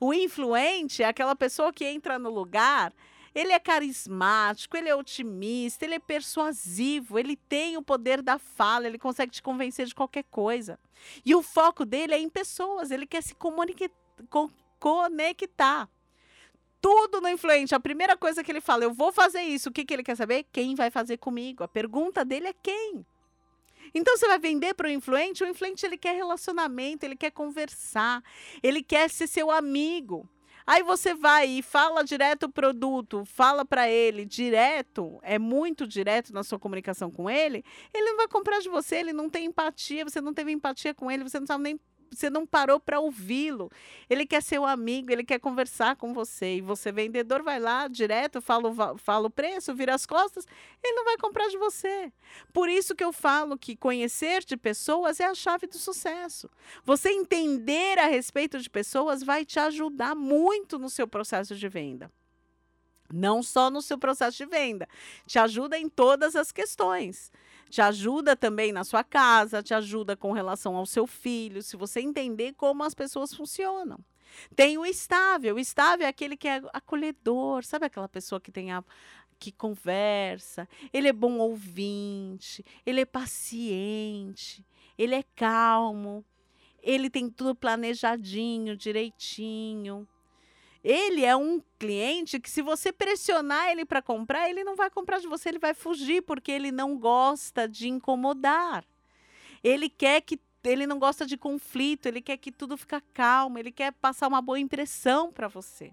O 0.00 0.14
influente 0.14 1.02
é 1.02 1.06
aquela 1.06 1.36
pessoa 1.36 1.72
que 1.72 1.84
entra 1.84 2.18
no 2.18 2.30
lugar, 2.30 2.92
ele 3.34 3.52
é 3.52 3.58
carismático, 3.58 4.76
ele 4.76 4.88
é 4.88 4.94
otimista, 4.94 5.84
ele 5.84 5.96
é 5.96 5.98
persuasivo, 5.98 7.18
ele 7.18 7.36
tem 7.36 7.76
o 7.76 7.82
poder 7.82 8.22
da 8.22 8.38
fala, 8.38 8.86
ele 8.86 8.98
consegue 8.98 9.32
te 9.32 9.42
convencer 9.42 9.86
de 9.86 9.94
qualquer 9.94 10.24
coisa. 10.30 10.78
E 11.24 11.34
o 11.34 11.42
foco 11.42 11.84
dele 11.84 12.14
é 12.14 12.18
em 12.18 12.28
pessoas, 12.28 12.90
ele 12.90 13.06
quer 13.06 13.22
se 13.22 13.34
comunicar, 13.34 13.90
conectar 14.78 15.90
tudo 16.84 17.18
no 17.18 17.30
influente. 17.30 17.74
A 17.74 17.80
primeira 17.80 18.14
coisa 18.14 18.44
que 18.44 18.52
ele 18.52 18.60
fala, 18.60 18.84
eu 18.84 18.92
vou 18.92 19.10
fazer 19.10 19.40
isso. 19.40 19.70
O 19.70 19.72
que, 19.72 19.86
que 19.86 19.94
ele 19.94 20.02
quer 20.02 20.16
saber? 20.16 20.44
Quem 20.52 20.74
vai 20.74 20.90
fazer 20.90 21.16
comigo? 21.16 21.64
A 21.64 21.68
pergunta 21.68 22.22
dele 22.26 22.48
é 22.48 22.52
quem. 22.52 23.06
Então 23.94 24.14
você 24.14 24.26
vai 24.26 24.38
vender 24.38 24.74
para 24.74 24.86
o 24.86 24.90
influente, 24.90 25.42
o 25.42 25.48
influente 25.48 25.86
ele 25.86 25.96
quer 25.96 26.14
relacionamento, 26.14 27.06
ele 27.06 27.16
quer 27.16 27.30
conversar, 27.30 28.22
ele 28.62 28.82
quer 28.82 29.08
ser 29.08 29.26
seu 29.26 29.50
amigo. 29.50 30.28
Aí 30.66 30.82
você 30.82 31.14
vai 31.14 31.46
e 31.46 31.62
fala 31.62 32.04
direto 32.04 32.44
o 32.44 32.52
produto, 32.52 33.24
fala 33.24 33.64
para 33.64 33.88
ele 33.88 34.26
direto, 34.26 35.18
é 35.22 35.38
muito 35.38 35.86
direto 35.86 36.34
na 36.34 36.42
sua 36.42 36.58
comunicação 36.58 37.10
com 37.10 37.30
ele, 37.30 37.64
ele 37.92 38.10
não 38.10 38.16
vai 38.16 38.28
comprar 38.28 38.60
de 38.60 38.68
você, 38.68 38.96
ele 38.96 39.12
não 39.12 39.30
tem 39.30 39.46
empatia, 39.46 40.04
você 40.04 40.20
não 40.20 40.34
teve 40.34 40.52
empatia 40.52 40.94
com 40.94 41.10
ele, 41.10 41.22
você 41.22 41.38
não 41.38 41.46
sabe 41.46 41.64
nem 41.64 41.80
você 42.18 42.30
não 42.30 42.46
parou 42.46 42.78
para 42.80 43.00
ouvi-lo. 43.00 43.70
Ele 44.08 44.26
quer 44.26 44.42
ser 44.42 44.58
o 44.58 44.64
amigo, 44.64 45.10
ele 45.10 45.24
quer 45.24 45.38
conversar 45.38 45.96
com 45.96 46.12
você. 46.12 46.56
E 46.56 46.60
você, 46.60 46.90
vendedor, 46.92 47.42
vai 47.42 47.58
lá 47.58 47.88
direto, 47.88 48.40
fala, 48.40 48.96
fala 48.98 49.26
o 49.26 49.30
preço, 49.30 49.74
vira 49.74 49.94
as 49.94 50.06
costas, 50.06 50.46
ele 50.82 50.96
não 50.96 51.04
vai 51.04 51.16
comprar 51.16 51.48
de 51.48 51.58
você. 51.58 52.12
Por 52.52 52.68
isso 52.68 52.94
que 52.94 53.04
eu 53.04 53.12
falo 53.12 53.58
que 53.58 53.76
conhecer 53.76 54.44
de 54.44 54.56
pessoas 54.56 55.20
é 55.20 55.24
a 55.24 55.34
chave 55.34 55.66
do 55.66 55.78
sucesso. 55.78 56.48
Você 56.84 57.10
entender 57.10 57.98
a 57.98 58.06
respeito 58.06 58.58
de 58.58 58.70
pessoas 58.70 59.22
vai 59.22 59.44
te 59.44 59.58
ajudar 59.58 60.14
muito 60.14 60.78
no 60.78 60.88
seu 60.88 61.06
processo 61.06 61.54
de 61.54 61.68
venda. 61.68 62.10
Não 63.12 63.42
só 63.42 63.70
no 63.70 63.82
seu 63.82 63.98
processo 63.98 64.36
de 64.36 64.46
venda, 64.46 64.88
te 65.26 65.38
ajuda 65.38 65.78
em 65.78 65.88
todas 65.88 66.34
as 66.34 66.50
questões. 66.50 67.30
Te 67.74 67.82
ajuda 67.82 68.36
também 68.36 68.70
na 68.70 68.84
sua 68.84 69.02
casa, 69.02 69.60
te 69.60 69.74
ajuda 69.74 70.16
com 70.16 70.30
relação 70.30 70.76
ao 70.76 70.86
seu 70.86 71.08
filho, 71.08 71.60
se 71.60 71.76
você 71.76 72.00
entender 72.00 72.52
como 72.52 72.84
as 72.84 72.94
pessoas 72.94 73.34
funcionam. 73.34 73.98
Tem 74.54 74.78
o 74.78 74.86
estável. 74.86 75.56
O 75.56 75.58
estável 75.58 76.06
é 76.06 76.08
aquele 76.08 76.36
que 76.36 76.46
é 76.46 76.62
acolhedor, 76.72 77.64
sabe 77.64 77.86
aquela 77.86 78.08
pessoa 78.08 78.40
que 78.40 78.52
tem 78.52 78.70
a, 78.70 78.84
que 79.40 79.50
conversa, 79.50 80.68
ele 80.92 81.08
é 81.08 81.12
bom 81.12 81.38
ouvinte, 81.38 82.64
ele 82.86 83.00
é 83.00 83.04
paciente, 83.04 84.64
ele 84.96 85.16
é 85.16 85.24
calmo, 85.34 86.24
ele 86.80 87.10
tem 87.10 87.28
tudo 87.28 87.56
planejadinho, 87.56 88.76
direitinho. 88.76 90.06
Ele 90.84 91.24
é 91.24 91.34
um 91.34 91.62
cliente 91.78 92.38
que, 92.38 92.50
se 92.50 92.60
você 92.60 92.92
pressionar 92.92 93.70
ele 93.70 93.86
para 93.86 94.02
comprar, 94.02 94.50
ele 94.50 94.62
não 94.62 94.76
vai 94.76 94.90
comprar 94.90 95.18
de 95.18 95.26
você, 95.26 95.48
ele 95.48 95.58
vai 95.58 95.72
fugir, 95.72 96.20
porque 96.22 96.52
ele 96.52 96.70
não 96.70 96.98
gosta 96.98 97.66
de 97.66 97.88
incomodar. 97.88 98.84
Ele 99.62 99.88
quer 99.88 100.20
que. 100.20 100.38
Ele 100.62 100.86
não 100.86 100.98
gosta 100.98 101.26
de 101.26 101.36
conflito, 101.36 102.06
ele 102.06 102.22
quer 102.22 102.38
que 102.38 102.50
tudo 102.50 102.76
fique 102.78 102.98
calmo, 103.12 103.58
ele 103.58 103.70
quer 103.70 103.92
passar 103.92 104.28
uma 104.28 104.40
boa 104.40 104.58
impressão 104.58 105.30
para 105.30 105.46
você. 105.46 105.92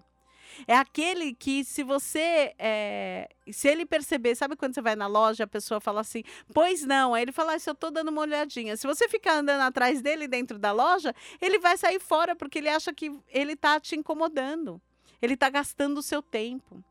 É 0.66 0.76
aquele 0.76 1.34
que, 1.34 1.64
se 1.64 1.82
você. 1.82 2.54
é, 2.58 3.28
se 3.50 3.68
ele 3.68 3.84
perceber, 3.84 4.34
sabe 4.34 4.56
quando 4.56 4.74
você 4.74 4.82
vai 4.82 4.94
na 4.94 5.06
loja, 5.06 5.44
a 5.44 5.46
pessoa 5.46 5.80
fala 5.80 6.00
assim, 6.00 6.22
pois 6.54 6.84
não. 6.84 7.14
Aí 7.14 7.22
ele 7.22 7.32
fala, 7.32 7.54
ah, 7.54 7.58
se 7.58 7.68
eu 7.68 7.74
tô 7.74 7.90
dando 7.90 8.08
uma 8.08 8.22
olhadinha. 8.22 8.76
Se 8.76 8.86
você 8.86 9.08
ficar 9.08 9.34
andando 9.34 9.62
atrás 9.62 10.00
dele 10.00 10.28
dentro 10.28 10.58
da 10.58 10.72
loja, 10.72 11.14
ele 11.40 11.58
vai 11.58 11.76
sair 11.76 12.00
fora, 12.00 12.36
porque 12.36 12.58
ele 12.58 12.68
acha 12.68 12.92
que 12.92 13.12
ele 13.28 13.56
tá 13.56 13.80
te 13.80 13.96
incomodando. 13.96 14.80
Ele 15.20 15.36
tá 15.36 15.48
gastando 15.48 15.98
o 15.98 16.02
seu 16.02 16.22
tempo. 16.22 16.82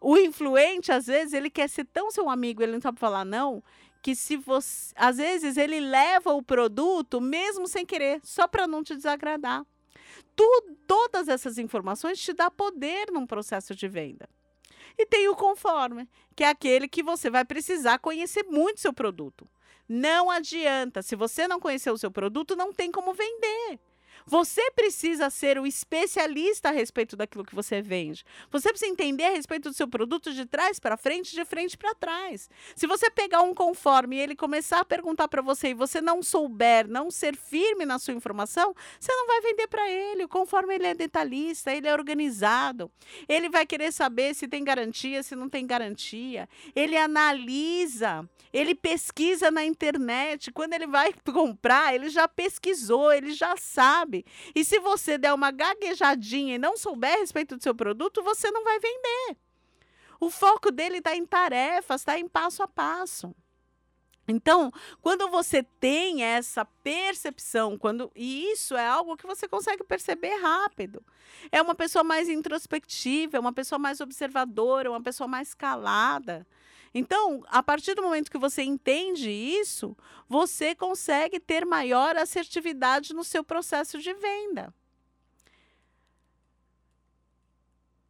O 0.00 0.16
influente, 0.18 0.92
às 0.92 1.06
vezes, 1.06 1.32
ele 1.32 1.48
quer 1.48 1.68
ser 1.68 1.84
tão 1.84 2.10
seu 2.10 2.28
amigo, 2.28 2.62
ele 2.62 2.72
não 2.72 2.80
sabe 2.80 2.98
falar 2.98 3.24
não, 3.24 3.62
que 4.02 4.14
se 4.14 4.36
você. 4.36 4.92
Às 4.96 5.16
vezes, 5.16 5.56
ele 5.56 5.80
leva 5.80 6.32
o 6.34 6.42
produto, 6.42 7.20
mesmo 7.20 7.66
sem 7.66 7.86
querer, 7.86 8.20
só 8.22 8.46
para 8.46 8.66
não 8.66 8.82
te 8.82 8.94
desagradar 8.94 9.64
tu, 10.36 10.76
todas 10.86 11.28
essas 11.28 11.58
informações 11.58 12.18
te 12.18 12.32
dá 12.32 12.50
poder 12.50 13.10
num 13.10 13.26
processo 13.26 13.74
de 13.74 13.88
venda. 13.88 14.28
E 14.96 15.06
tem 15.06 15.28
o 15.28 15.34
conforme, 15.34 16.08
que 16.36 16.44
é 16.44 16.48
aquele 16.48 16.88
que 16.88 17.02
você 17.02 17.30
vai 17.30 17.44
precisar 17.44 17.98
conhecer 17.98 18.44
muito 18.44 18.80
seu 18.80 18.92
produto. 18.92 19.48
Não 19.88 20.30
adianta, 20.30 21.02
se 21.02 21.16
você 21.16 21.46
não 21.46 21.60
conhecer 21.60 21.90
o 21.90 21.98
seu 21.98 22.10
produto, 22.10 22.56
não 22.56 22.72
tem 22.72 22.90
como 22.90 23.12
vender. 23.12 23.78
Você 24.26 24.70
precisa 24.70 25.28
ser 25.28 25.58
o 25.58 25.66
especialista 25.66 26.68
a 26.70 26.72
respeito 26.72 27.16
daquilo 27.16 27.44
que 27.44 27.54
você 27.54 27.82
vende. 27.82 28.24
Você 28.50 28.70
precisa 28.70 28.90
entender 28.90 29.24
a 29.24 29.30
respeito 29.30 29.68
do 29.68 29.74
seu 29.74 29.86
produto 29.86 30.32
de 30.32 30.46
trás 30.46 30.78
para 30.78 30.96
frente, 30.96 31.34
de 31.34 31.44
frente 31.44 31.76
para 31.76 31.94
trás. 31.94 32.48
Se 32.74 32.86
você 32.86 33.10
pegar 33.10 33.42
um 33.42 33.54
conforme 33.54 34.16
e 34.16 34.20
ele 34.20 34.34
começar 34.34 34.80
a 34.80 34.84
perguntar 34.84 35.28
para 35.28 35.42
você 35.42 35.68
e 35.68 35.74
você 35.74 36.00
não 36.00 36.22
souber, 36.22 36.88
não 36.88 37.10
ser 37.10 37.36
firme 37.36 37.84
na 37.84 37.98
sua 37.98 38.14
informação, 38.14 38.74
você 38.98 39.12
não 39.12 39.26
vai 39.26 39.40
vender 39.40 39.66
para 39.66 39.90
ele. 39.90 40.24
O 40.24 40.28
conforme 40.28 40.74
ele 40.74 40.86
é 40.86 40.94
detalhista, 40.94 41.72
ele 41.72 41.88
é 41.88 41.92
organizado. 41.92 42.90
Ele 43.28 43.48
vai 43.48 43.66
querer 43.66 43.92
saber 43.92 44.34
se 44.34 44.46
tem 44.46 44.62
garantia, 44.62 45.22
se 45.22 45.34
não 45.34 45.48
tem 45.48 45.66
garantia. 45.66 46.48
Ele 46.74 46.96
analisa, 46.96 48.28
ele 48.52 48.74
pesquisa 48.74 49.50
na 49.50 49.64
internet. 49.64 50.52
Quando 50.52 50.74
ele 50.74 50.86
vai 50.86 51.12
comprar, 51.32 51.94
ele 51.94 52.08
já 52.08 52.28
pesquisou, 52.28 53.12
ele 53.12 53.32
já 53.32 53.56
sabe. 53.56 54.13
E 54.54 54.64
se 54.64 54.78
você 54.78 55.16
der 55.16 55.32
uma 55.32 55.50
gaguejadinha 55.50 56.56
e 56.56 56.58
não 56.58 56.76
souber 56.76 57.14
a 57.14 57.20
respeito 57.20 57.56
do 57.56 57.62
seu 57.62 57.74
produto, 57.74 58.22
você 58.22 58.50
não 58.50 58.62
vai 58.62 58.78
vender. 58.78 59.36
O 60.20 60.30
foco 60.30 60.70
dele 60.70 60.98
está 60.98 61.16
em 61.16 61.24
tarefas, 61.24 62.02
está 62.02 62.18
em 62.18 62.28
passo 62.28 62.62
a 62.62 62.68
passo. 62.68 63.34
Então, 64.26 64.72
quando 65.02 65.28
você 65.28 65.62
tem 65.62 66.22
essa 66.22 66.64
percepção, 66.64 67.76
quando 67.76 68.10
e 68.16 68.50
isso 68.52 68.74
é 68.74 68.86
algo 68.86 69.16
que 69.16 69.26
você 69.26 69.46
consegue 69.46 69.84
perceber 69.84 70.34
rápido. 70.36 71.02
É 71.52 71.60
uma 71.60 71.74
pessoa 71.74 72.02
mais 72.02 72.28
introspectiva, 72.28 73.36
é 73.36 73.40
uma 73.40 73.52
pessoa 73.52 73.78
mais 73.78 74.00
observadora, 74.00 74.88
é 74.88 74.90
uma 74.90 75.02
pessoa 75.02 75.28
mais 75.28 75.52
calada. 75.52 76.46
Então, 76.94 77.42
a 77.48 77.60
partir 77.60 77.94
do 77.94 78.02
momento 78.02 78.30
que 78.30 78.38
você 78.38 78.62
entende 78.62 79.28
isso, 79.28 79.96
você 80.28 80.76
consegue 80.76 81.40
ter 81.40 81.66
maior 81.66 82.16
assertividade 82.16 83.12
no 83.12 83.24
seu 83.24 83.42
processo 83.42 83.98
de 83.98 84.14
venda. 84.14 84.72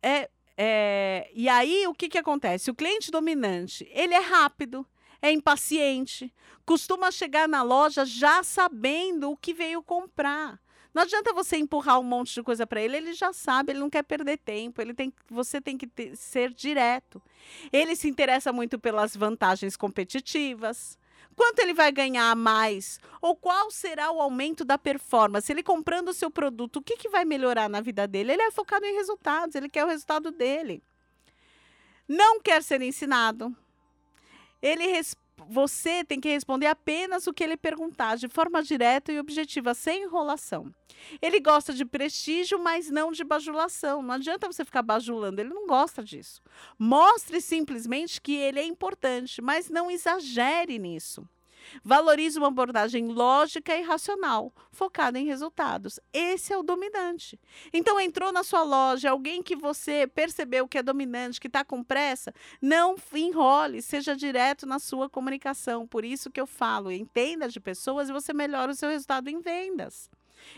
É, 0.02 0.28
é, 0.54 1.30
e 1.34 1.48
aí, 1.48 1.86
o 1.86 1.94
que, 1.94 2.10
que 2.10 2.18
acontece? 2.18 2.70
O 2.70 2.74
cliente 2.74 3.10
dominante, 3.10 3.88
ele 3.90 4.12
é 4.12 4.20
rápido, 4.20 4.86
é 5.22 5.32
impaciente, 5.32 6.30
costuma 6.66 7.10
chegar 7.10 7.48
na 7.48 7.62
loja 7.62 8.04
já 8.04 8.42
sabendo 8.42 9.30
o 9.30 9.36
que 9.36 9.54
veio 9.54 9.82
comprar. 9.82 10.60
Não 10.94 11.02
adianta 11.02 11.32
você 11.32 11.56
empurrar 11.56 11.98
um 11.98 12.04
monte 12.04 12.32
de 12.32 12.42
coisa 12.42 12.64
para 12.64 12.80
ele, 12.80 12.96
ele 12.96 13.12
já 13.14 13.32
sabe, 13.32 13.72
ele 13.72 13.80
não 13.80 13.90
quer 13.90 14.04
perder 14.04 14.38
tempo, 14.38 14.80
ele 14.80 14.94
tem, 14.94 15.12
você 15.28 15.60
tem 15.60 15.76
que 15.76 15.88
ter, 15.88 16.16
ser 16.16 16.54
direto. 16.54 17.20
Ele 17.72 17.96
se 17.96 18.08
interessa 18.08 18.52
muito 18.52 18.78
pelas 18.78 19.16
vantagens 19.16 19.76
competitivas. 19.76 20.96
Quanto 21.34 21.58
ele 21.58 21.74
vai 21.74 21.90
ganhar 21.90 22.30
a 22.30 22.36
mais? 22.36 23.00
Ou 23.20 23.34
qual 23.34 23.72
será 23.72 24.12
o 24.12 24.20
aumento 24.20 24.64
da 24.64 24.78
performance? 24.78 25.50
Ele 25.50 25.64
comprando 25.64 26.10
o 26.10 26.14
seu 26.14 26.30
produto, 26.30 26.76
o 26.76 26.82
que, 26.82 26.96
que 26.96 27.08
vai 27.08 27.24
melhorar 27.24 27.68
na 27.68 27.80
vida 27.80 28.06
dele? 28.06 28.32
Ele 28.32 28.42
é 28.42 28.52
focado 28.52 28.86
em 28.86 28.94
resultados, 28.94 29.56
ele 29.56 29.68
quer 29.68 29.84
o 29.84 29.88
resultado 29.88 30.30
dele. 30.30 30.80
Não 32.06 32.40
quer 32.40 32.62
ser 32.62 32.80
ensinado. 32.82 33.54
Ele 34.62 34.86
responde 34.86 35.23
você 35.48 36.04
tem 36.04 36.20
que 36.20 36.28
responder 36.28 36.66
apenas 36.66 37.26
o 37.26 37.32
que 37.32 37.42
ele 37.42 37.56
perguntar, 37.56 38.16
de 38.16 38.28
forma 38.28 38.62
direta 38.62 39.12
e 39.12 39.18
objetiva, 39.18 39.74
sem 39.74 40.04
enrolação. 40.04 40.72
Ele 41.20 41.40
gosta 41.40 41.72
de 41.72 41.84
prestígio, 41.84 42.58
mas 42.58 42.90
não 42.90 43.12
de 43.12 43.24
bajulação. 43.24 44.02
Não 44.02 44.14
adianta 44.14 44.46
você 44.46 44.64
ficar 44.64 44.82
bajulando, 44.82 45.40
ele 45.40 45.52
não 45.52 45.66
gosta 45.66 46.02
disso. 46.02 46.40
Mostre 46.78 47.40
simplesmente 47.40 48.20
que 48.20 48.34
ele 48.34 48.60
é 48.60 48.64
importante, 48.64 49.42
mas 49.42 49.68
não 49.68 49.90
exagere 49.90 50.78
nisso. 50.78 51.28
Valorize 51.82 52.38
uma 52.38 52.48
abordagem 52.48 53.08
lógica 53.08 53.76
e 53.76 53.82
racional, 53.82 54.52
focada 54.70 55.18
em 55.18 55.26
resultados. 55.26 55.98
Esse 56.12 56.52
é 56.52 56.56
o 56.56 56.62
dominante. 56.62 57.38
Então, 57.72 58.00
entrou 58.00 58.32
na 58.32 58.42
sua 58.42 58.62
loja 58.62 59.10
alguém 59.10 59.42
que 59.42 59.56
você 59.56 60.06
percebeu 60.06 60.68
que 60.68 60.78
é 60.78 60.82
dominante, 60.82 61.40
que 61.40 61.46
está 61.46 61.64
com 61.64 61.82
pressa, 61.82 62.34
não 62.60 62.96
enrole, 63.14 63.82
seja 63.82 64.16
direto 64.16 64.66
na 64.66 64.78
sua 64.78 65.08
comunicação. 65.08 65.86
Por 65.86 66.04
isso 66.04 66.30
que 66.30 66.40
eu 66.40 66.46
falo, 66.46 66.90
entenda 66.90 67.48
de 67.48 67.60
pessoas 67.60 68.08
e 68.08 68.12
você 68.12 68.32
melhora 68.32 68.72
o 68.72 68.74
seu 68.74 68.88
resultado 68.88 69.28
em 69.28 69.40
vendas. 69.40 70.10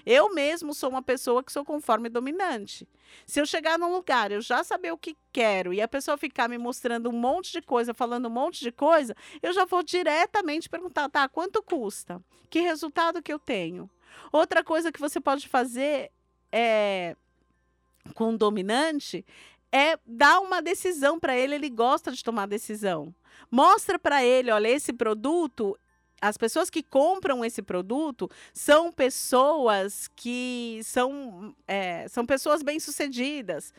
Eu 0.04 0.34
mesmo 0.34 0.74
sou 0.74 0.90
uma 0.90 1.02
pessoa 1.02 1.42
que 1.42 1.52
sou 1.52 1.64
conforme 1.64 2.08
dominante. 2.08 2.88
Se 3.24 3.40
eu 3.40 3.46
chegar 3.46 3.78
num 3.78 3.92
lugar, 3.92 4.30
eu 4.32 4.40
já 4.40 4.62
saber 4.64 4.92
o 4.92 4.98
que 4.98 5.16
quero 5.32 5.72
e 5.72 5.80
a 5.80 5.88
pessoa 5.88 6.16
ficar 6.16 6.48
me 6.48 6.58
mostrando 6.58 7.08
um 7.08 7.12
monte 7.12 7.52
de 7.52 7.62
coisa, 7.62 7.94
falando 7.94 8.26
um 8.26 8.30
monte 8.30 8.60
de 8.60 8.72
coisa, 8.72 9.14
eu 9.42 9.52
já 9.52 9.64
vou 9.64 9.82
diretamente 9.82 10.68
perguntar, 10.68 11.08
tá, 11.08 11.28
quanto 11.28 11.62
custa? 11.62 12.22
Que 12.50 12.60
resultado 12.60 13.22
que 13.22 13.32
eu 13.32 13.38
tenho? 13.38 13.90
Outra 14.32 14.64
coisa 14.64 14.92
que 14.92 15.00
você 15.00 15.20
pode 15.20 15.48
fazer 15.48 16.10
é 16.50 17.16
com 18.14 18.34
o 18.34 18.38
dominante 18.38 19.24
é 19.72 19.98
dar 20.06 20.40
uma 20.40 20.62
decisão 20.62 21.18
para 21.18 21.36
ele, 21.36 21.56
ele 21.56 21.68
gosta 21.68 22.12
de 22.12 22.22
tomar 22.22 22.46
decisão. 22.46 23.14
Mostra 23.50 23.98
para 23.98 24.24
ele, 24.24 24.50
olha, 24.50 24.68
esse 24.68 24.92
produto 24.92 25.78
as 26.28 26.36
pessoas 26.36 26.70
que 26.70 26.82
compram 26.82 27.44
esse 27.44 27.62
produto 27.62 28.30
são 28.52 28.92
pessoas 28.92 30.08
que 30.14 30.80
são, 30.84 31.54
é, 31.66 32.06
são 32.08 32.24
pessoas 32.26 32.62
bem-sucedidas. 32.62 33.72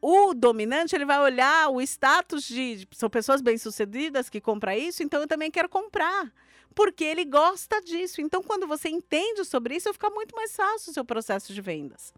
O 0.00 0.34
dominante 0.34 0.96
ele 0.96 1.04
vai 1.04 1.20
olhar 1.20 1.68
o 1.68 1.80
status 1.80 2.44
de 2.44 2.88
são 2.92 3.08
pessoas 3.08 3.40
bem-sucedidas 3.40 4.28
que 4.28 4.40
compram 4.40 4.72
isso, 4.72 5.02
então 5.02 5.20
eu 5.20 5.28
também 5.28 5.50
quero 5.50 5.68
comprar. 5.68 6.32
porque 6.74 7.04
ele 7.04 7.24
gosta 7.24 7.80
disso. 7.82 8.20
Então, 8.20 8.42
quando 8.42 8.66
você 8.66 8.88
entende 8.88 9.44
sobre 9.44 9.76
isso, 9.76 9.92
fica 9.92 10.08
muito 10.10 10.34
mais 10.34 10.56
fácil 10.56 10.90
o 10.90 10.94
seu 10.94 11.04
processo 11.04 11.52
de 11.52 11.60
vendas. 11.60 12.12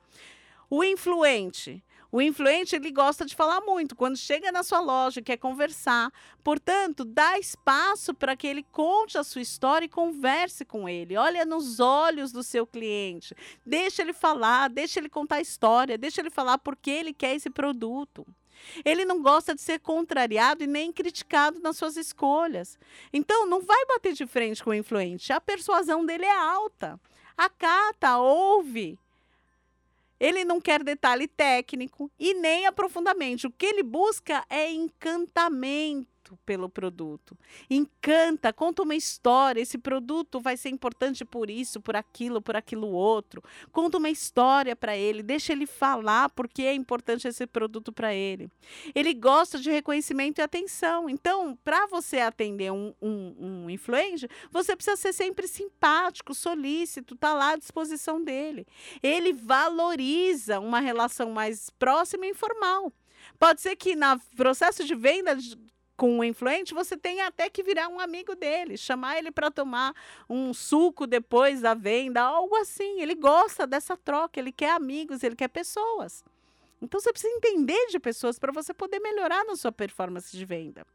O 0.70 0.83
influente. 0.83 1.83
O 2.15 2.23
influente 2.23 2.77
ele 2.77 2.93
gosta 2.93 3.27
de 3.27 3.35
falar 3.35 3.61
muito. 3.62 3.97
Quando 3.97 4.17
chega 4.17 4.53
na 4.53 4.62
sua 4.62 4.79
loja, 4.79 5.21
quer 5.21 5.37
conversar. 5.37 6.12
Portanto, 6.45 7.05
dá 7.05 7.41
espaço 7.41 8.15
para 8.15 8.37
que 8.37 8.47
ele 8.47 8.62
conte 8.71 9.19
a 9.19 9.25
sua 9.25 9.43
história 9.43 9.87
e 9.87 9.89
converse 9.89 10.65
com 10.65 10.89
ele. 10.89 11.17
Olha 11.17 11.45
nos 11.45 11.81
olhos 11.81 12.31
do 12.31 12.45
seu 12.45 12.69
cliente. 12.69 13.35
Deixa 13.67 14.01
ele 14.01 14.12
falar, 14.12 14.71
deixa 14.71 15.01
ele 15.01 15.09
contar 15.09 15.39
a 15.39 15.41
história, 15.41 15.99
deixa 15.99 16.21
ele 16.21 16.31
falar 16.31 16.59
por 16.59 16.77
que 16.77 16.93
ele 16.93 17.12
quer 17.12 17.35
esse 17.35 17.51
produto. 17.51 18.25
Ele 18.85 19.05
não 19.05 19.21
gosta 19.21 19.53
de 19.53 19.61
ser 19.61 19.81
contrariado 19.81 20.62
e 20.62 20.69
nem 20.69 20.93
criticado 20.93 21.59
nas 21.59 21.77
suas 21.77 21.97
escolhas. 21.97 22.79
Então, 23.12 23.45
não 23.45 23.61
vai 23.61 23.87
bater 23.87 24.12
de 24.12 24.25
frente 24.25 24.62
com 24.62 24.71
o 24.71 24.75
influente. 24.75 25.33
A 25.33 25.41
persuasão 25.41 26.07
dele 26.07 26.27
é 26.27 26.41
alta. 26.41 26.97
Acata, 27.37 28.19
ouve, 28.19 29.01
ele 30.19 30.45
não 30.45 30.61
quer 30.61 30.83
detalhe 30.83 31.27
técnico 31.27 32.11
e 32.19 32.35
nem 32.35 32.67
aprofundamento. 32.67 33.45
O 33.45 33.51
que 33.51 33.67
ele 33.67 33.83
busca 33.83 34.45
é 34.49 34.71
encantamento 34.71 36.14
pelo 36.45 36.68
produto. 36.68 37.37
Encanta, 37.68 38.53
conta 38.53 38.83
uma 38.83 38.95
história. 38.95 39.61
Esse 39.61 39.79
produto 39.79 40.41
vai 40.41 40.57
ser 40.57 40.70
importante 40.70 41.25
por 41.25 41.51
isso, 41.51 41.81
por 41.81 41.97
aquilo, 41.97 42.41
por 42.41 42.57
aquilo 42.57 42.89
outro. 42.89 43.43
Conta 43.72 43.99
uma 43.99 44.11
história 44.11 44.75
para 44.75 44.97
ele, 44.97 45.22
deixa 45.22 45.53
ele 45.53 45.66
falar 45.66 46.29
porque 46.31 46.62
é 46.62 46.75
importante 46.75 47.29
esse 47.29 47.47
produto 47.47 47.93
para 47.93 48.14
ele. 48.14 48.51
Ele 48.95 49.12
gosta 49.14 49.59
de 49.59 49.70
reconhecimento 49.70 50.39
e 50.39 50.43
atenção. 50.43 51.09
Então, 51.09 51.57
para 51.64 51.87
você 51.87 52.18
atender 52.18 52.72
um, 52.72 52.95
um, 53.01 53.35
um 53.39 53.70
influente, 53.70 54.29
você 54.51 54.75
precisa 54.75 54.97
ser 54.97 55.12
sempre 55.12 55.47
simpático, 55.47 56.35
solícito, 56.35 57.16
tá 57.16 57.35
lá 57.35 57.51
à 57.53 57.57
disposição 57.57 58.22
dele. 58.22 58.66
Ele 59.03 59.33
valoriza 59.33 60.61
uma 60.61 60.81
relação 60.81 61.31
mais 61.31 61.70
próxima 61.70 62.27
e 62.27 62.31
informal. 62.31 62.93
Pode 63.39 63.61
ser 63.61 63.77
que 63.77 63.97
no 63.97 64.18
processo 64.37 64.85
de 64.85 64.95
venda 64.95 65.37
com 65.97 66.19
o 66.19 66.25
influente, 66.25 66.75
você 66.75 66.97
tem 66.97 67.21
até 67.21 67.49
que 67.49 67.63
virar 67.63 67.89
um 67.89 68.01
amigo 68.01 68.35
dele, 68.35 68.77
chamar 68.77 69.19
ele 69.19 69.31
para 69.31 69.51
tomar 69.51 69.95
um 70.29 70.53
suco 70.53 71.07
depois 71.07 71.61
da 71.61 71.75
venda, 71.75 72.21
algo 72.21 72.57
assim. 72.57 73.01
Ele 73.01 73.15
gosta 73.15 73.67
dessa 73.67 73.97
troca, 73.97 74.41
ele 74.41 74.53
quer 74.53 74.71
amigos, 74.71 75.23
ele 75.23 75.37
quer 75.37 75.49
pessoas. 75.49 76.25
Então 76.83 77.01
você 77.01 77.13
precisa 77.13 77.33
entender 77.33 77.87
de 77.89 77.99
pessoas 77.99 78.39
para 78.39 78.53
você 78.53 78.75
poder 78.75 78.99
melhorar 79.01 79.45
na 79.45 79.57
sua 79.57 79.73
performance 79.73 80.37
de 80.37 80.45
venda. 80.45 80.87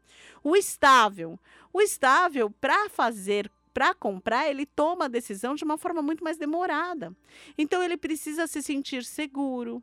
O 0.44 0.54
estável, 0.54 1.38
o 1.72 1.80
estável 1.80 2.50
para 2.50 2.88
fazer 2.88 3.50
para 3.72 3.94
comprar, 3.94 4.48
ele 4.50 4.66
toma 4.66 5.04
a 5.04 5.08
decisão 5.08 5.54
de 5.54 5.64
uma 5.64 5.78
forma 5.78 6.02
muito 6.02 6.24
mais 6.24 6.36
demorada. 6.36 7.14
Então 7.56 7.82
ele 7.82 7.96
precisa 7.96 8.46
se 8.46 8.62
sentir 8.62 9.04
seguro, 9.04 9.82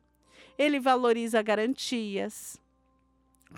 ele 0.58 0.80
valoriza 0.80 1.42
garantias, 1.42 2.60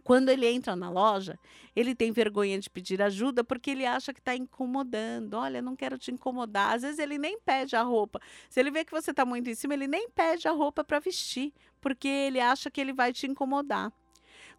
quando 0.04 0.30
ele 0.30 0.48
entra 0.48 0.76
na 0.76 0.90
loja, 0.90 1.40
ele 1.76 1.96
tem 1.96 2.12
vergonha 2.12 2.60
de 2.60 2.70
pedir 2.70 3.02
ajuda 3.02 3.44
porque 3.44 3.72
ele 3.72 3.86
acha 3.86 4.14
que 4.14 4.20
está 4.20 4.36
incomodando. 4.36 5.34
Olha, 5.36 5.62
não 5.62 5.76
quero 5.76 5.98
te 5.98 6.12
incomodar. 6.12 6.76
Às 6.76 6.82
vezes 6.84 7.00
ele 7.00 7.18
nem 7.18 7.40
pede 7.40 7.76
a 7.76 7.82
roupa. 7.82 8.20
Se 8.50 8.60
ele 8.60 8.72
vê 8.72 8.86
que 8.86 8.92
você 8.92 9.12
está 9.12 9.26
muito 9.26 9.50
em 9.50 9.56
cima, 9.56 9.74
ele 9.74 9.88
nem 9.88 10.10
pede 10.10 10.48
a 10.48 10.52
roupa 10.52 10.84
para 10.84 11.00
vestir, 11.00 11.54
porque 11.82 12.08
ele 12.08 12.40
acha 12.40 12.70
que 12.70 12.80
ele 12.80 12.94
vai 12.94 13.12
te 13.12 13.26
incomodar. 13.28 13.92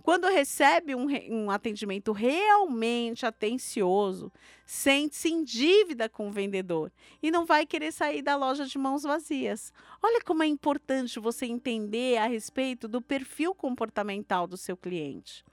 Quando 0.03 0.29
recebe 0.29 0.95
um, 0.95 1.07
um 1.29 1.51
atendimento 1.51 2.13
realmente 2.13 3.27
atencioso, 3.27 4.33
sente-se 4.65 5.29
em 5.29 5.45
dívida 5.45 6.09
com 6.09 6.29
o 6.29 6.33
vendedor 6.33 6.91
e 7.23 7.31
não 7.31 7.45
vai 7.45 7.67
querer 7.67 7.93
sair 7.93 8.23
da 8.23 8.37
loja 8.37 8.67
de 8.67 8.79
mãos 8.79 9.03
vazias. 9.03 9.73
Olha 10.03 10.21
como 10.25 10.43
é 10.43 10.47
importante 10.47 11.21
você 11.21 11.47
entender 11.47 12.17
a 12.17 12.27
respeito 12.27 12.89
do 12.89 13.03
perfil 13.03 13.55
comportamental 13.55 14.47
do 14.47 14.57
seu 14.57 14.77
cliente 14.77 15.45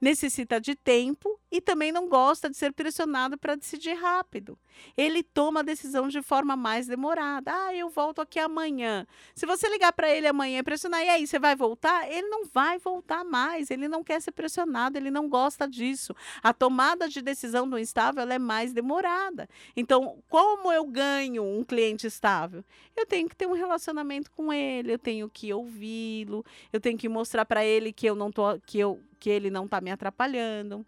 necessita 0.00 0.60
de 0.60 0.74
tempo 0.74 1.38
e 1.50 1.60
também 1.60 1.92
não 1.92 2.08
gosta 2.08 2.50
de 2.50 2.56
ser 2.56 2.72
pressionado 2.72 3.38
para 3.38 3.54
decidir 3.54 3.94
rápido. 3.94 4.58
Ele 4.96 5.22
toma 5.22 5.60
a 5.60 5.62
decisão 5.62 6.08
de 6.08 6.20
forma 6.20 6.56
mais 6.56 6.86
demorada. 6.86 7.52
Ah, 7.52 7.74
eu 7.74 7.88
volto 7.88 8.20
aqui 8.20 8.38
amanhã. 8.38 9.06
Se 9.34 9.46
você 9.46 9.68
ligar 9.68 9.92
para 9.92 10.10
ele 10.10 10.26
amanhã 10.26 10.58
e 10.58 10.62
pressionar, 10.62 11.02
e 11.02 11.08
aí, 11.08 11.26
você 11.26 11.38
vai 11.38 11.56
voltar? 11.56 12.10
Ele 12.10 12.28
não 12.28 12.44
vai 12.44 12.78
voltar 12.78 13.24
mais. 13.24 13.70
Ele 13.70 13.88
não 13.88 14.04
quer 14.04 14.20
ser 14.20 14.32
pressionado, 14.32 14.98
ele 14.98 15.10
não 15.10 15.28
gosta 15.28 15.68
disso. 15.68 16.14
A 16.42 16.52
tomada 16.52 17.08
de 17.08 17.22
decisão 17.22 17.68
do 17.68 17.78
instável 17.78 18.22
é 18.22 18.38
mais 18.38 18.72
demorada. 18.72 19.48
Então, 19.76 20.22
como 20.28 20.72
eu 20.72 20.84
ganho 20.84 21.42
um 21.42 21.64
cliente 21.64 22.06
estável? 22.06 22.64
Eu 22.96 23.06
tenho 23.06 23.28
que 23.28 23.36
ter 23.36 23.46
um 23.46 23.52
relacionamento 23.52 24.30
com 24.30 24.52
ele, 24.52 24.92
eu 24.92 24.98
tenho 24.98 25.28
que 25.28 25.52
ouvi-lo, 25.52 26.44
eu 26.72 26.80
tenho 26.80 26.98
que 26.98 27.08
mostrar 27.08 27.44
para 27.44 27.64
ele 27.64 27.92
que 27.92 28.06
eu 28.06 28.14
não 28.14 28.30
tô 28.30 28.58
que 28.60 28.78
eu 28.78 29.00
que 29.18 29.30
ele 29.30 29.50
não 29.50 29.64
está 29.64 29.80
me 29.80 29.90
atrapalhando. 29.90 30.84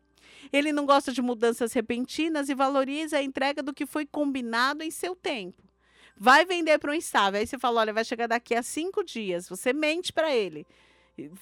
Ele 0.52 0.72
não 0.72 0.86
gosta 0.86 1.12
de 1.12 1.22
mudanças 1.22 1.72
repentinas 1.72 2.48
e 2.48 2.54
valoriza 2.54 3.18
a 3.18 3.22
entrega 3.22 3.62
do 3.62 3.74
que 3.74 3.86
foi 3.86 4.06
combinado 4.06 4.82
em 4.82 4.90
seu 4.90 5.16
tempo. 5.16 5.62
Vai 6.16 6.44
vender 6.44 6.78
para 6.78 6.90
um 6.90 6.94
instável. 6.94 7.40
Aí 7.40 7.46
você 7.46 7.58
fala: 7.58 7.80
olha, 7.80 7.92
vai 7.92 8.04
chegar 8.04 8.26
daqui 8.26 8.54
a 8.54 8.62
cinco 8.62 9.04
dias. 9.04 9.48
Você 9.48 9.72
mente 9.72 10.12
para 10.12 10.34
ele. 10.34 10.66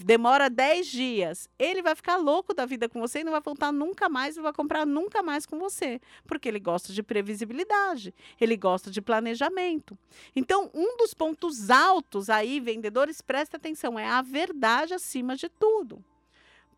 Demora 0.01 0.49
dez 0.49 0.87
dias. 0.87 1.51
Ele 1.59 1.83
vai 1.83 1.95
ficar 1.95 2.17
louco 2.17 2.55
da 2.55 2.65
vida 2.65 2.89
com 2.89 2.99
você 3.01 3.21
e 3.21 3.25
não 3.25 3.33
vai 3.33 3.43
voltar 3.43 3.71
nunca 3.73 4.09
mais, 4.09 4.37
não 4.37 4.43
vai 4.43 4.53
comprar 4.53 4.87
nunca 4.87 5.23
mais 5.23 5.45
com 5.45 5.59
você. 5.59 6.01
Porque 6.27 6.49
ele 6.49 6.59
gosta 6.59 6.93
de 6.95 7.03
previsibilidade, 7.03 8.15
ele 8.41 8.57
gosta 8.57 8.91
de 8.91 9.03
planejamento. 9.03 9.99
Então, 10.35 10.71
um 10.73 10.97
dos 10.97 11.13
pontos 11.13 11.69
altos 11.71 12.31
aí, 12.31 12.59
vendedores, 12.59 13.21
presta 13.21 13.59
atenção, 13.59 13.99
é 13.99 14.09
a 14.09 14.23
verdade 14.23 14.95
acima 14.95 15.37
de 15.37 15.49
tudo. 15.51 16.03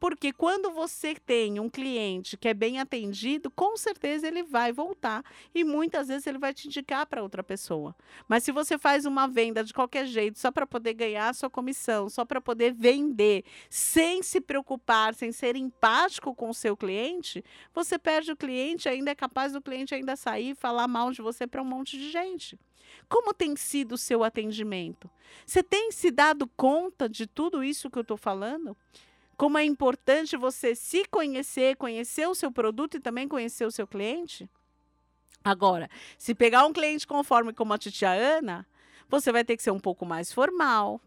Porque 0.00 0.32
quando 0.32 0.70
você 0.70 1.14
tem 1.14 1.58
um 1.58 1.68
cliente 1.68 2.36
que 2.36 2.48
é 2.48 2.54
bem 2.54 2.78
atendido, 2.78 3.50
com 3.50 3.76
certeza 3.76 4.28
ele 4.28 4.42
vai 4.42 4.72
voltar 4.72 5.24
e 5.54 5.64
muitas 5.64 6.08
vezes 6.08 6.26
ele 6.26 6.38
vai 6.38 6.54
te 6.54 6.68
indicar 6.68 7.04
para 7.06 7.22
outra 7.22 7.42
pessoa. 7.42 7.94
Mas 8.28 8.44
se 8.44 8.52
você 8.52 8.78
faz 8.78 9.04
uma 9.04 9.26
venda 9.26 9.64
de 9.64 9.74
qualquer 9.74 10.06
jeito, 10.06 10.38
só 10.38 10.52
para 10.52 10.66
poder 10.66 10.94
ganhar 10.94 11.28
a 11.28 11.34
sua 11.34 11.50
comissão, 11.50 12.08
só 12.08 12.24
para 12.24 12.40
poder 12.40 12.72
vender, 12.72 13.44
sem 13.68 14.22
se 14.22 14.40
preocupar, 14.40 15.14
sem 15.14 15.32
ser 15.32 15.56
empático 15.56 16.34
com 16.34 16.48
o 16.50 16.54
seu 16.54 16.76
cliente, 16.76 17.44
você 17.74 17.98
perde 17.98 18.30
o 18.30 18.36
cliente, 18.36 18.88
ainda 18.88 19.10
é 19.10 19.14
capaz 19.14 19.52
do 19.52 19.60
cliente 19.60 19.94
ainda 19.94 20.14
sair 20.14 20.50
e 20.50 20.54
falar 20.54 20.86
mal 20.86 21.10
de 21.10 21.20
você 21.20 21.46
para 21.46 21.62
um 21.62 21.64
monte 21.64 21.98
de 21.98 22.10
gente. 22.10 22.58
Como 23.08 23.34
tem 23.34 23.56
sido 23.56 23.92
o 23.92 23.98
seu 23.98 24.22
atendimento? 24.22 25.10
Você 25.44 25.62
tem 25.62 25.90
se 25.92 26.10
dado 26.10 26.46
conta 26.56 27.08
de 27.08 27.26
tudo 27.26 27.62
isso 27.62 27.90
que 27.90 27.98
eu 27.98 28.02
estou 28.02 28.16
falando? 28.16 28.76
Como 29.38 29.56
é 29.56 29.64
importante 29.64 30.36
você 30.36 30.74
se 30.74 31.04
conhecer, 31.04 31.76
conhecer 31.76 32.28
o 32.28 32.34
seu 32.34 32.50
produto 32.50 32.96
e 32.96 33.00
também 33.00 33.28
conhecer 33.28 33.64
o 33.64 33.70
seu 33.70 33.86
cliente? 33.86 34.50
Agora, 35.44 35.88
se 36.18 36.34
pegar 36.34 36.66
um 36.66 36.72
cliente 36.72 37.06
conforme 37.06 37.52
como 37.52 37.72
a 37.72 37.78
Titia 37.78 38.10
Ana, 38.10 38.66
você 39.08 39.30
vai 39.30 39.44
ter 39.44 39.56
que 39.56 39.62
ser 39.62 39.70
um 39.70 39.78
pouco 39.78 40.04
mais 40.04 40.32
formal, 40.32 41.00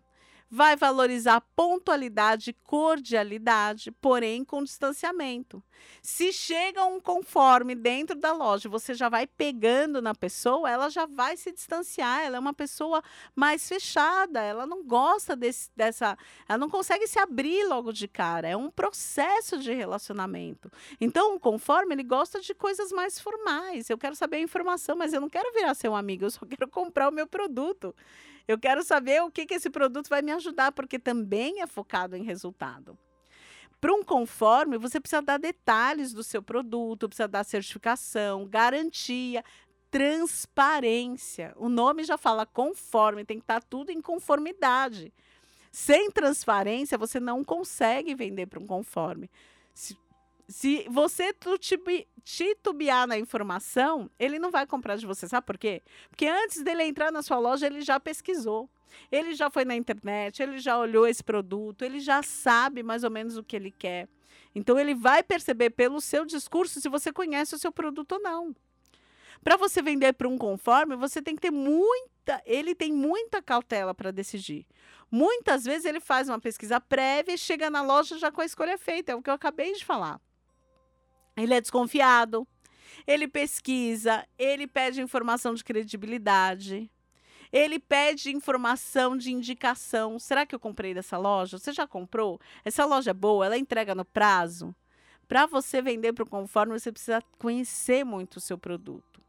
vai 0.54 0.76
valorizar 0.76 1.40
pontualidade 1.56 2.50
e 2.50 2.54
cordialidade, 2.54 3.90
porém 3.90 4.44
com 4.44 4.62
distanciamento. 4.62 5.64
Se 6.02 6.34
chega 6.34 6.84
um 6.84 7.00
conforme 7.00 7.74
dentro 7.74 8.20
da 8.20 8.34
loja, 8.34 8.68
você 8.68 8.94
já 8.94 9.08
vai 9.08 9.26
pegando 9.26 10.02
na 10.02 10.14
pessoa, 10.14 10.70
ela 10.70 10.90
já 10.90 11.06
vai 11.06 11.38
se 11.38 11.54
distanciar, 11.54 12.26
ela 12.26 12.36
é 12.36 12.40
uma 12.40 12.54
pessoa 12.54 13.02
mais 13.34 13.66
fechada, 13.66 14.42
ela 14.42 14.66
não 14.66 14.84
gosta 14.84 15.38
desse, 15.38 15.72
dessa, 15.74 16.18
ela 16.50 16.58
não 16.58 16.70
consegue 16.70 17.08
se 17.08 17.18
abrir 17.18 17.64
logo 17.64 17.94
de 17.94 18.08
cara, 18.08 18.50
é 18.50 18.58
um 18.58 18.70
processo 18.70 19.58
de 19.58 19.72
relacionamento. 19.72 20.70
Então, 21.00 21.36
o 21.36 21.40
conforme, 21.40 21.96
ele 21.96 22.04
gosta 22.04 22.42
de 22.42 22.54
coisas 22.54 22.92
mais 22.92 23.18
formais, 23.18 23.90
eu 23.90 23.98
quero 23.98 24.16
saber 24.16 24.38
a 24.38 24.42
informação, 24.42 24.98
mas 24.98 25.14
eu 25.14 25.22
não 25.22 25.30
quero 25.30 25.54
virar 25.54 25.74
seu 25.76 25.96
amigo, 25.96 26.26
eu 26.26 26.32
só 26.32 26.46
quero 26.46 26.68
comprar 26.70 27.08
o 27.08 27.12
meu 27.12 27.26
produto. 27.26 27.96
Eu 28.48 28.58
quero 28.58 28.84
saber 28.84 29.22
o 29.24 29.32
que, 29.32 29.46
que 29.46 29.54
esse 29.54 29.70
produto 29.70 30.10
vai 30.10 30.22
me 30.22 30.32
ajudar, 30.32 30.72
porque 30.72 31.00
também 31.00 31.62
é 31.62 31.68
focado 31.68 32.16
em 32.16 32.24
resultado. 32.24 32.98
Para 33.80 33.94
um 33.94 34.04
conforme, 34.04 34.78
você 34.78 35.00
precisa 35.00 35.22
dar 35.22 35.40
detalhes 35.40 36.14
do 36.14 36.24
seu 36.24 36.44
produto, 36.44 37.10
precisa 37.10 37.28
dar 37.28 37.44
certificação, 37.44 38.46
garantia, 38.46 39.44
transparência. 39.90 41.54
O 41.58 41.68
nome 41.68 42.04
já 42.04 42.18
fala 42.18 42.46
conforme, 42.46 43.26
tem 43.26 43.38
que 43.38 43.44
estar 43.44 43.62
tudo 43.64 43.92
em 43.92 44.00
conformidade. 44.00 45.12
Sem 45.72 46.12
transparência, 46.12 46.98
você 46.98 47.20
não 47.20 47.44
consegue 47.44 48.14
vender 48.14 48.46
para 48.46 48.60
um 48.60 48.68
conforme. 48.68 49.30
Se, 49.74 49.98
se 50.52 50.86
você 50.90 51.34
titubear 52.24 53.08
na 53.08 53.18
informação, 53.18 54.10
ele 54.20 54.38
não 54.38 54.52
vai 54.52 54.68
comprar 54.68 54.98
de 54.98 55.06
você. 55.06 55.28
Sabe 55.28 55.46
por 55.46 55.58
quê? 55.58 55.82
Porque 56.10 56.28
antes 56.28 56.62
dele 56.62 56.84
entrar 56.84 57.12
na 57.12 57.22
sua 57.22 57.40
loja, 57.40 57.66
ele 57.66 57.82
já 57.82 58.00
pesquisou. 58.00 58.70
Ele 59.10 59.34
já 59.34 59.50
foi 59.50 59.64
na 59.64 59.76
internet, 59.76 60.44
ele 60.44 60.60
já 60.60 60.78
olhou 60.78 61.08
esse 61.08 61.24
produto, 61.24 61.84
ele 61.84 62.02
já 62.02 62.22
sabe 62.22 62.84
mais 62.84 63.06
ou 63.06 63.10
menos 63.10 63.38
o 63.38 63.44
que 63.44 63.56
ele 63.56 63.72
quer. 63.72 64.10
Então, 64.54 64.78
ele 64.78 64.94
vai 64.94 65.24
perceber 65.24 65.70
pelo 65.70 66.02
seu 66.02 66.26
discurso 66.26 66.82
se 66.82 66.90
você 66.90 67.14
conhece 67.14 67.56
o 67.56 67.58
seu 67.58 67.72
produto 67.72 68.14
ou 68.14 68.22
não. 68.22 68.54
Para 69.42 69.56
você 69.56 69.82
vender 69.82 70.12
para 70.14 70.28
um 70.28 70.38
conforme, 70.38 70.98
você 70.98 71.22
tem 71.22 71.36
que 71.36 71.42
ter 71.42 71.52
muita, 71.52 72.42
ele 72.46 72.76
tem 72.76 72.92
muita 72.92 73.42
cautela 73.42 73.94
para 73.96 74.12
decidir. 74.12 74.68
Muitas 75.10 75.64
vezes 75.64 75.86
ele 75.86 76.02
faz 76.02 76.28
uma 76.28 76.40
pesquisa 76.40 76.80
prévia 76.82 77.34
e 77.34 77.38
chega 77.38 77.70
na 77.70 77.82
loja 77.82 78.18
já 78.18 78.30
com 78.30 78.42
a 78.42 78.46
escolha 78.46 78.78
feita, 78.78 79.14
é 79.14 79.16
o 79.16 79.22
que 79.22 79.30
eu 79.30 79.34
acabei 79.34 79.74
de 79.74 79.86
falar. 79.86 80.20
Ele 81.38 81.54
é 81.54 81.62
desconfiado, 81.62 82.48
ele 83.08 83.28
pesquisa, 83.28 84.26
ele 84.38 84.68
pede 84.68 85.02
informação 85.02 85.54
de 85.54 85.64
credibilidade. 85.64 86.90
Ele 87.52 87.80
pede 87.80 88.32
informação 88.32 89.18
de 89.18 89.32
indicação. 89.32 90.18
Será 90.18 90.46
que 90.46 90.56
eu 90.56 90.60
comprei 90.60 90.94
dessa 90.94 91.18
loja? 91.18 91.58
Você 91.58 91.74
já 91.74 91.86
comprou? 91.86 92.40
Essa 92.64 92.86
loja 92.86 93.12
é 93.12 93.14
boa? 93.14 93.46
Ela 93.46 93.58
entrega 93.58 93.94
no 93.94 94.06
prazo? 94.06 94.74
Para 95.28 95.46
você 95.46 95.82
vender 95.82 96.14
para 96.14 96.24
o 96.24 96.30
conforme, 96.30 96.80
você 96.80 96.92
precisa 96.92 97.22
conhecer 97.38 98.06
muito 98.06 98.38
o 98.38 98.42
seu 98.42 98.58
produto. 98.58 99.22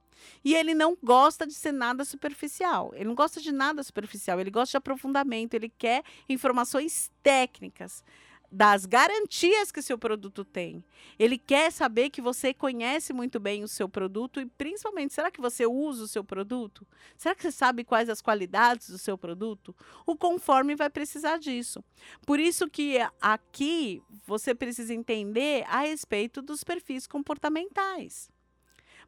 E 0.44 0.54
ele 0.54 0.72
não 0.72 0.96
gosta 1.02 1.44
de 1.44 1.52
ser 1.52 1.72
nada 1.72 2.04
superficial. 2.04 2.92
Ele 2.94 3.06
não 3.06 3.14
gosta 3.14 3.40
de 3.40 3.50
nada 3.50 3.82
superficial. 3.82 4.38
Ele 4.38 4.50
gosta 4.50 4.72
de 4.72 4.76
aprofundamento. 4.76 5.54
Ele 5.54 5.68
quer 5.68 6.04
informações 6.28 7.10
técnicas 7.24 8.04
das 8.52 8.84
garantias 8.84 9.72
que 9.72 9.80
seu 9.80 9.96
produto 9.96 10.44
tem. 10.44 10.84
Ele 11.18 11.38
quer 11.38 11.72
saber 11.72 12.10
que 12.10 12.20
você 12.20 12.52
conhece 12.52 13.12
muito 13.12 13.40
bem 13.40 13.64
o 13.64 13.68
seu 13.68 13.88
produto 13.88 14.40
e, 14.40 14.46
principalmente, 14.46 15.14
será 15.14 15.30
que 15.30 15.40
você 15.40 15.66
usa 15.66 16.04
o 16.04 16.08
seu 16.08 16.22
produto? 16.22 16.86
Será 17.16 17.34
que 17.34 17.42
você 17.42 17.50
sabe 17.50 17.82
quais 17.82 18.10
as 18.10 18.20
qualidades 18.20 18.90
do 18.90 18.98
seu 18.98 19.16
produto? 19.16 19.74
O 20.06 20.14
conforme 20.16 20.76
vai 20.76 20.90
precisar 20.90 21.38
disso. 21.38 21.82
Por 22.26 22.38
isso 22.38 22.68
que 22.68 22.98
aqui 23.20 24.02
você 24.26 24.54
precisa 24.54 24.92
entender 24.92 25.64
a 25.66 25.80
respeito 25.80 26.42
dos 26.42 26.62
perfis 26.62 27.06
comportamentais. 27.06 28.31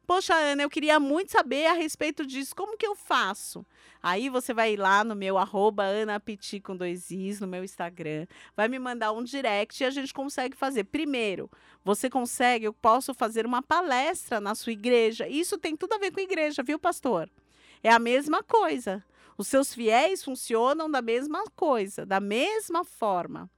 Poxa, 0.05 0.35
Ana, 0.35 0.61
eu 0.61 0.69
queria 0.69 0.99
muito 0.99 1.31
saber 1.31 1.65
a 1.65 1.73
respeito 1.73 2.25
disso. 2.25 2.55
Como 2.55 2.77
que 2.77 2.85
eu 2.85 2.95
faço? 2.95 3.65
Aí 4.03 4.29
você 4.29 4.53
vai 4.53 4.75
lá 4.75 5.03
no 5.03 5.15
meu 5.15 5.35
arroba 5.35 5.83
Apiti 6.13 6.59
com 6.59 6.77
dois 6.77 7.09
Is, 7.09 7.39
no 7.39 7.47
meu 7.47 7.63
Instagram, 7.63 8.27
vai 8.55 8.67
me 8.67 8.77
mandar 8.77 9.11
um 9.13 9.23
direct 9.23 9.81
e 9.81 9.85
a 9.85 9.89
gente 9.89 10.13
consegue 10.13 10.55
fazer. 10.55 10.83
Primeiro, 10.83 11.49
você 11.83 12.07
consegue, 12.07 12.65
eu 12.65 12.73
posso 12.73 13.15
fazer 13.15 13.47
uma 13.47 13.63
palestra 13.63 14.39
na 14.39 14.53
sua 14.53 14.73
igreja. 14.73 15.27
Isso 15.27 15.57
tem 15.57 15.75
tudo 15.75 15.93
a 15.93 15.97
ver 15.97 16.11
com 16.11 16.19
igreja, 16.19 16.61
viu, 16.61 16.77
pastor? 16.77 17.27
É 17.81 17.89
a 17.89 17.97
mesma 17.97 18.43
coisa. 18.43 19.03
Os 19.35 19.47
seus 19.47 19.73
fiéis 19.73 20.23
funcionam 20.23 20.89
da 20.89 21.01
mesma 21.01 21.43
coisa, 21.55 22.05
da 22.05 22.19
mesma 22.19 22.83
forma. 22.85 23.49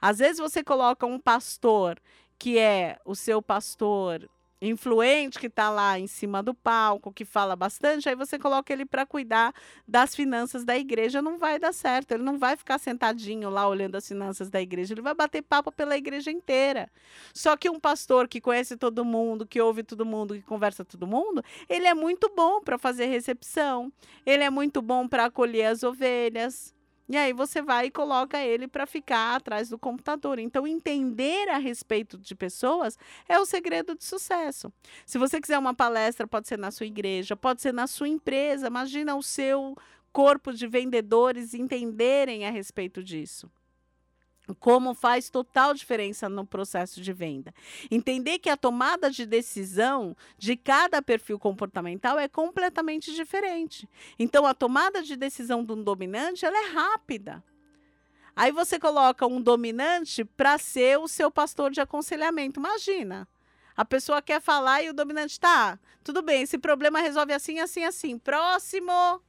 Às 0.00 0.20
vezes 0.20 0.38
você 0.38 0.62
coloca 0.62 1.04
um 1.06 1.18
pastor 1.18 2.00
que 2.38 2.56
é 2.56 3.00
o 3.04 3.16
seu 3.16 3.42
pastor 3.42 4.30
influente 4.60 5.38
que 5.38 5.46
está 5.46 5.70
lá 5.70 5.98
em 5.98 6.06
cima 6.06 6.42
do 6.42 6.52
palco, 6.52 7.12
que 7.12 7.24
fala 7.24 7.54
bastante, 7.54 8.08
aí 8.08 8.14
você 8.14 8.38
coloca 8.38 8.72
ele 8.72 8.84
para 8.84 9.06
cuidar 9.06 9.54
das 9.86 10.14
finanças 10.14 10.64
da 10.64 10.76
igreja, 10.76 11.22
não 11.22 11.38
vai 11.38 11.58
dar 11.58 11.72
certo. 11.72 12.12
Ele 12.12 12.22
não 12.22 12.38
vai 12.38 12.56
ficar 12.56 12.78
sentadinho 12.78 13.50
lá 13.50 13.68
olhando 13.68 13.96
as 13.96 14.06
finanças 14.06 14.50
da 14.50 14.60
igreja, 14.60 14.94
ele 14.94 15.02
vai 15.02 15.14
bater 15.14 15.42
papo 15.42 15.70
pela 15.70 15.96
igreja 15.96 16.30
inteira. 16.30 16.90
Só 17.32 17.56
que 17.56 17.70
um 17.70 17.78
pastor 17.78 18.28
que 18.28 18.40
conhece 18.40 18.76
todo 18.76 19.04
mundo, 19.04 19.46
que 19.46 19.60
ouve 19.60 19.82
todo 19.82 20.04
mundo, 20.04 20.34
que 20.34 20.42
conversa 20.42 20.84
todo 20.84 21.06
mundo, 21.06 21.42
ele 21.68 21.86
é 21.86 21.94
muito 21.94 22.30
bom 22.34 22.60
para 22.60 22.78
fazer 22.78 23.06
recepção, 23.06 23.92
ele 24.26 24.42
é 24.42 24.50
muito 24.50 24.82
bom 24.82 25.06
para 25.06 25.26
acolher 25.26 25.66
as 25.66 25.82
ovelhas. 25.82 26.77
E 27.08 27.16
aí 27.16 27.32
você 27.32 27.62
vai 27.62 27.86
e 27.86 27.90
coloca 27.90 28.38
ele 28.38 28.68
para 28.68 28.86
ficar 28.86 29.36
atrás 29.36 29.70
do 29.70 29.78
computador. 29.78 30.38
Então, 30.38 30.66
entender 30.66 31.48
a 31.48 31.56
respeito 31.56 32.18
de 32.18 32.34
pessoas 32.34 32.98
é 33.26 33.38
o 33.38 33.46
segredo 33.46 33.94
de 33.94 34.04
sucesso. 34.04 34.70
Se 35.06 35.16
você 35.16 35.40
quiser 35.40 35.58
uma 35.58 35.74
palestra, 35.74 36.26
pode 36.26 36.48
ser 36.48 36.58
na 36.58 36.70
sua 36.70 36.86
igreja, 36.86 37.34
pode 37.34 37.62
ser 37.62 37.72
na 37.72 37.86
sua 37.86 38.08
empresa. 38.08 38.66
Imagina 38.66 39.16
o 39.16 39.22
seu 39.22 39.74
corpo 40.12 40.52
de 40.52 40.66
vendedores 40.66 41.54
entenderem 41.54 42.46
a 42.46 42.50
respeito 42.50 43.02
disso 43.02 43.50
como 44.54 44.94
faz 44.94 45.30
total 45.30 45.74
diferença 45.74 46.28
no 46.28 46.46
processo 46.46 47.00
de 47.00 47.12
venda. 47.12 47.54
Entender 47.90 48.38
que 48.38 48.50
a 48.50 48.56
tomada 48.56 49.10
de 49.10 49.26
decisão 49.26 50.16
de 50.36 50.56
cada 50.56 51.02
perfil 51.02 51.38
comportamental 51.38 52.18
é 52.18 52.28
completamente 52.28 53.14
diferente. 53.14 53.88
Então, 54.18 54.46
a 54.46 54.54
tomada 54.54 55.02
de 55.02 55.16
decisão 55.16 55.64
de 55.64 55.72
um 55.72 55.82
dominante 55.82 56.44
ela 56.44 56.56
é 56.56 56.70
rápida. 56.70 57.42
Aí 58.34 58.52
você 58.52 58.78
coloca 58.78 59.26
um 59.26 59.40
dominante 59.40 60.24
para 60.24 60.58
ser 60.58 60.98
o 60.98 61.08
seu 61.08 61.30
pastor 61.30 61.70
de 61.70 61.80
aconselhamento. 61.80 62.60
Imagina. 62.60 63.26
A 63.76 63.84
pessoa 63.84 64.22
quer 64.22 64.40
falar 64.40 64.82
e 64.82 64.90
o 64.90 64.92
dominante 64.92 65.38
tá. 65.38 65.78
Tudo 66.02 66.22
bem, 66.22 66.42
esse 66.42 66.58
problema 66.58 67.00
resolve 67.00 67.32
assim, 67.32 67.60
assim, 67.60 67.84
assim. 67.84 68.18
Próximo. 68.18 69.22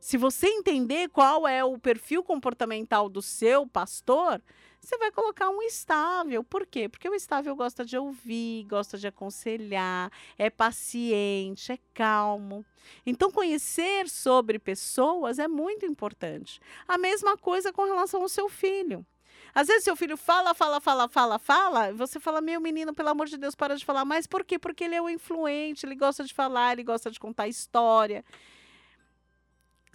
Se 0.00 0.16
você 0.16 0.46
entender 0.46 1.08
qual 1.08 1.48
é 1.48 1.64
o 1.64 1.78
perfil 1.78 2.22
comportamental 2.22 3.08
do 3.08 3.20
seu 3.20 3.66
pastor, 3.66 4.40
você 4.80 4.96
vai 4.98 5.10
colocar 5.10 5.48
um 5.48 5.62
estável. 5.62 6.44
Por 6.44 6.64
quê? 6.64 6.88
Porque 6.88 7.08
o 7.08 7.14
estável 7.14 7.56
gosta 7.56 7.84
de 7.84 7.98
ouvir, 7.98 8.64
gosta 8.64 8.96
de 8.96 9.08
aconselhar, 9.08 10.12
é 10.38 10.48
paciente, 10.48 11.72
é 11.72 11.78
calmo. 11.92 12.64
Então, 13.04 13.32
conhecer 13.32 14.08
sobre 14.08 14.58
pessoas 14.60 15.40
é 15.40 15.48
muito 15.48 15.84
importante. 15.84 16.60
A 16.86 16.96
mesma 16.96 17.36
coisa 17.36 17.72
com 17.72 17.84
relação 17.84 18.22
ao 18.22 18.28
seu 18.28 18.48
filho. 18.48 19.04
Às 19.52 19.68
vezes 19.68 19.84
seu 19.84 19.96
filho 19.96 20.16
fala, 20.16 20.54
fala, 20.54 20.80
fala, 20.80 21.08
fala, 21.08 21.38
fala, 21.38 21.88
e 21.88 21.94
você 21.94 22.20
fala, 22.20 22.40
meu 22.40 22.60
menino, 22.60 22.94
pelo 22.94 23.08
amor 23.08 23.26
de 23.26 23.38
Deus, 23.38 23.54
para 23.54 23.74
de 23.74 23.84
falar. 23.84 24.04
Mas 24.04 24.26
por 24.26 24.44
quê? 24.44 24.58
Porque 24.58 24.84
ele 24.84 24.94
é 24.94 25.02
o 25.02 25.08
influente, 25.08 25.84
ele 25.84 25.96
gosta 25.96 26.22
de 26.22 26.34
falar, 26.34 26.74
ele 26.74 26.84
gosta 26.84 27.10
de 27.10 27.18
contar 27.18 27.48
história. 27.48 28.24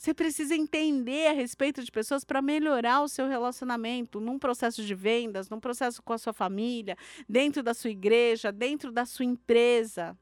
Você 0.02 0.16
precisa 0.16 0.56
entender 0.56 1.28
a 1.28 1.32
respeito 1.32 1.84
de 1.84 1.91
pessoas 1.91 2.24
para 2.24 2.41
melhorar 2.41 3.04
o 3.04 3.08
seu 3.08 3.28
relacionamento 3.28 4.20
num 4.20 4.39
processo 4.39 4.84
de 4.84 4.95
vendas, 4.95 5.47
num 5.47 5.60
processo 5.60 6.02
com 6.02 6.12
a 6.12 6.18
sua 6.18 6.34
família, 6.34 6.97
dentro 7.30 7.62
da 7.62 7.72
sua 7.72 7.91
igreja, 7.91 8.52
dentro 8.52 8.91
da 8.91 9.06
sua 9.06 9.26
empresa. 9.26 10.18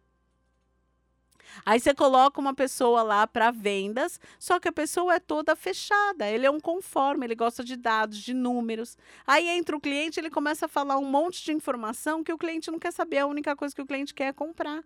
Aí 1.65 1.79
você 1.79 1.93
coloca 1.93 2.41
uma 2.41 2.53
pessoa 2.53 3.03
lá 3.03 3.25
para 3.25 3.51
vendas, 3.51 4.19
só 4.37 4.59
que 4.59 4.67
a 4.67 4.73
pessoa 4.73 5.15
é 5.15 5.19
toda 5.19 5.55
fechada. 5.55 6.27
Ele 6.27 6.45
é 6.45 6.51
um 6.51 6.59
conforme, 6.59 7.25
ele 7.25 7.35
gosta 7.35 7.63
de 7.63 7.77
dados, 7.77 8.17
de 8.17 8.33
números. 8.33 8.97
Aí 9.25 9.47
entra 9.47 9.77
o 9.77 9.79
cliente, 9.79 10.19
ele 10.19 10.29
começa 10.29 10.65
a 10.65 10.67
falar 10.67 10.97
um 10.97 11.05
monte 11.05 11.41
de 11.45 11.53
informação 11.53 12.21
que 12.21 12.33
o 12.33 12.37
cliente 12.37 12.69
não 12.69 12.79
quer 12.79 12.91
saber, 12.91 13.19
a 13.19 13.27
única 13.27 13.55
coisa 13.55 13.73
que 13.73 13.81
o 13.81 13.87
cliente 13.87 14.13
quer 14.13 14.25
é 14.25 14.33
comprar. 14.33 14.83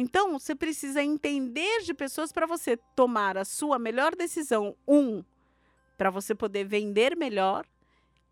Então, 0.00 0.38
você 0.38 0.54
precisa 0.54 1.02
entender 1.02 1.82
de 1.82 1.92
pessoas 1.92 2.30
para 2.30 2.46
você 2.46 2.76
tomar 2.94 3.36
a 3.36 3.44
sua 3.44 3.80
melhor 3.80 4.14
decisão. 4.14 4.76
Um, 4.86 5.24
para 5.96 6.08
você 6.08 6.36
poder 6.36 6.62
vender 6.64 7.16
melhor, 7.16 7.66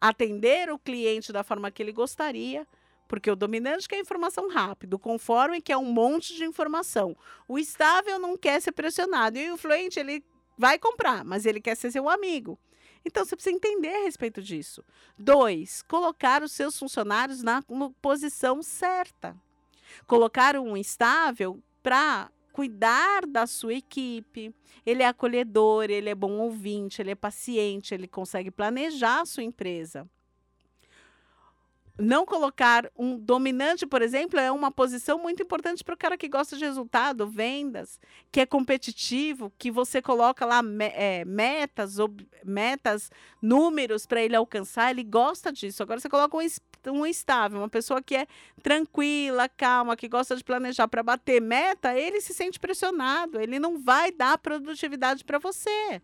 atender 0.00 0.70
o 0.70 0.78
cliente 0.78 1.32
da 1.32 1.42
forma 1.42 1.68
que 1.72 1.82
ele 1.82 1.90
gostaria, 1.90 2.64
porque 3.08 3.28
o 3.28 3.34
dominante 3.34 3.88
quer 3.88 3.98
informação 3.98 4.48
rápida, 4.48 4.94
o 4.94 4.98
conforme 4.98 5.60
quer 5.60 5.76
um 5.76 5.86
monte 5.86 6.36
de 6.36 6.44
informação. 6.44 7.16
O 7.48 7.58
estável 7.58 8.16
não 8.20 8.36
quer 8.36 8.62
ser 8.62 8.70
pressionado. 8.70 9.36
E 9.36 9.50
o 9.50 9.54
influente, 9.54 9.98
ele 9.98 10.24
vai 10.56 10.78
comprar, 10.78 11.24
mas 11.24 11.46
ele 11.46 11.60
quer 11.60 11.76
ser 11.76 11.90
seu 11.90 12.08
amigo. 12.08 12.56
Então, 13.04 13.24
você 13.24 13.34
precisa 13.34 13.56
entender 13.56 13.92
a 13.92 14.04
respeito 14.04 14.40
disso. 14.40 14.84
Dois, 15.18 15.82
colocar 15.82 16.44
os 16.44 16.52
seus 16.52 16.78
funcionários 16.78 17.42
na 17.42 17.60
posição 18.00 18.62
certa 18.62 19.36
colocar 20.06 20.56
um 20.56 20.76
estável 20.76 21.62
para 21.82 22.30
cuidar 22.52 23.26
da 23.26 23.46
sua 23.46 23.74
equipe. 23.74 24.54
Ele 24.84 25.02
é 25.02 25.06
acolhedor, 25.06 25.84
ele 25.90 26.08
é 26.08 26.14
bom 26.14 26.38
ouvinte, 26.38 27.02
ele 27.02 27.10
é 27.10 27.14
paciente, 27.14 27.94
ele 27.94 28.08
consegue 28.08 28.50
planejar 28.50 29.20
a 29.20 29.26
sua 29.26 29.42
empresa 29.42 30.08
não 31.98 32.26
colocar 32.26 32.90
um 32.96 33.18
dominante, 33.18 33.86
por 33.86 34.02
exemplo, 34.02 34.38
é 34.38 34.50
uma 34.50 34.70
posição 34.70 35.18
muito 35.18 35.42
importante 35.42 35.82
para 35.82 35.94
o 35.94 35.98
cara 35.98 36.18
que 36.18 36.28
gosta 36.28 36.56
de 36.56 36.64
resultado, 36.64 37.26
vendas, 37.26 37.98
que 38.30 38.40
é 38.40 38.46
competitivo, 38.46 39.50
que 39.56 39.70
você 39.70 40.02
coloca 40.02 40.44
lá 40.44 40.60
é, 40.94 41.24
metas, 41.24 41.98
ob, 41.98 42.28
metas, 42.44 43.10
números 43.40 44.04
para 44.04 44.22
ele 44.22 44.36
alcançar, 44.36 44.90
ele 44.90 45.04
gosta 45.04 45.50
disso. 45.50 45.82
Agora 45.82 45.98
você 45.98 46.08
coloca 46.08 46.36
um, 46.36 46.46
um 46.90 47.06
estável, 47.06 47.58
uma 47.58 47.68
pessoa 47.68 48.02
que 48.02 48.14
é 48.14 48.26
tranquila, 48.62 49.48
calma, 49.48 49.96
que 49.96 50.08
gosta 50.08 50.36
de 50.36 50.44
planejar 50.44 50.88
para 50.88 51.02
bater 51.02 51.40
meta, 51.40 51.98
ele 51.98 52.20
se 52.20 52.32
sente 52.34 52.58
pressionado, 52.58 53.40
ele 53.40 53.58
não 53.58 53.78
vai 53.78 54.10
dar 54.12 54.38
produtividade 54.38 55.24
para 55.24 55.38
você. 55.38 56.00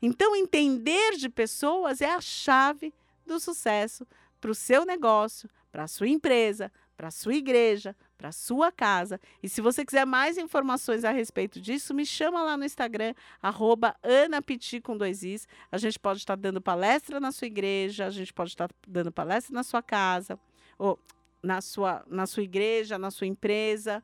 Então, 0.00 0.36
entender 0.36 1.16
de 1.16 1.28
pessoas 1.28 2.00
é 2.00 2.10
a 2.10 2.20
chave 2.20 2.92
do 3.24 3.40
sucesso 3.40 4.06
para 4.40 4.50
o 4.50 4.54
seu 4.54 4.84
negócio, 4.84 5.48
para 5.72 5.84
a 5.84 5.88
sua 5.88 6.08
empresa, 6.08 6.70
para 6.96 7.10
sua 7.10 7.34
igreja, 7.34 7.94
para 8.16 8.32
sua 8.32 8.72
casa. 8.72 9.20
E 9.42 9.48
se 9.48 9.60
você 9.60 9.84
quiser 9.84 10.06
mais 10.06 10.38
informações 10.38 11.04
a 11.04 11.10
respeito 11.10 11.60
disso, 11.60 11.92
me 11.92 12.06
chama 12.06 12.42
lá 12.42 12.56
no 12.56 12.64
Instagram, 12.64 13.14
arroba 13.42 13.94
anapiti 14.02 14.80
com 14.80 14.96
dois 14.96 15.22
is. 15.22 15.46
A 15.70 15.76
gente 15.76 15.98
pode 15.98 16.20
estar 16.20 16.36
dando 16.36 16.60
palestra 16.60 17.20
na 17.20 17.30
sua 17.30 17.46
igreja, 17.46 18.06
a 18.06 18.10
gente 18.10 18.32
pode 18.32 18.50
estar 18.50 18.70
dando 18.86 19.12
palestra 19.12 19.54
na 19.54 19.62
sua 19.62 19.82
casa, 19.82 20.38
ou 20.78 20.98
na 21.42 21.60
sua, 21.60 22.04
na 22.08 22.26
sua 22.26 22.42
igreja, 22.42 22.98
na 22.98 23.10
sua 23.10 23.26
empresa. 23.26 24.02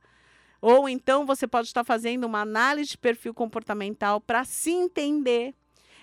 Ou 0.60 0.88
então 0.88 1.26
você 1.26 1.46
pode 1.46 1.68
estar 1.68 1.82
fazendo 1.82 2.24
uma 2.24 2.42
análise 2.42 2.90
de 2.90 2.98
perfil 2.98 3.34
comportamental 3.34 4.20
para 4.20 4.44
se 4.44 4.70
entender. 4.70 5.54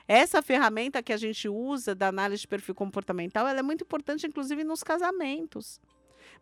Essa 0.07 0.41
ferramenta 0.41 1.03
que 1.03 1.13
a 1.13 1.17
gente 1.17 1.47
usa 1.47 1.93
da 1.93 2.07
análise 2.07 2.41
de 2.41 2.47
perfil 2.47 2.73
comportamental, 2.73 3.47
ela 3.47 3.59
é 3.59 3.63
muito 3.63 3.83
importante, 3.83 4.25
inclusive, 4.25 4.63
nos 4.63 4.81
casamentos. 4.81 5.79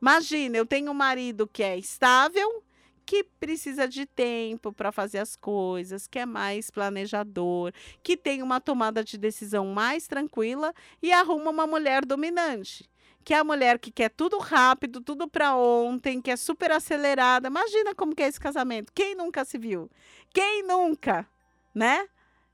Imagina, 0.01 0.57
eu 0.57 0.65
tenho 0.65 0.91
um 0.91 0.95
marido 0.95 1.47
que 1.47 1.63
é 1.63 1.77
estável, 1.77 2.63
que 3.07 3.23
precisa 3.23 3.87
de 3.87 4.05
tempo 4.05 4.73
para 4.73 4.91
fazer 4.91 5.19
as 5.19 5.35
coisas, 5.35 6.07
que 6.07 6.19
é 6.19 6.25
mais 6.25 6.69
planejador, 6.69 7.71
que 8.03 8.17
tem 8.17 8.43
uma 8.43 8.59
tomada 8.59 9.01
de 9.01 9.17
decisão 9.17 9.67
mais 9.67 10.07
tranquila 10.07 10.73
e 11.01 11.11
arruma 11.11 11.49
uma 11.49 11.65
mulher 11.65 12.05
dominante. 12.05 12.89
Que 13.23 13.33
é 13.33 13.39
a 13.39 13.43
mulher 13.45 13.79
que 13.79 13.91
quer 13.91 14.09
tudo 14.09 14.37
rápido, 14.37 15.01
tudo 15.01 15.27
para 15.27 15.55
ontem, 15.55 16.21
que 16.21 16.29
é 16.29 16.35
super 16.35 16.71
acelerada. 16.71 17.47
Imagina 17.47 17.95
como 17.95 18.13
que 18.13 18.23
é 18.23 18.27
esse 18.27 18.39
casamento. 18.39 18.91
Quem 18.93 19.15
nunca 19.15 19.45
se 19.45 19.57
viu? 19.57 19.89
Quem 20.33 20.63
nunca, 20.63 21.25
né? 21.73 22.07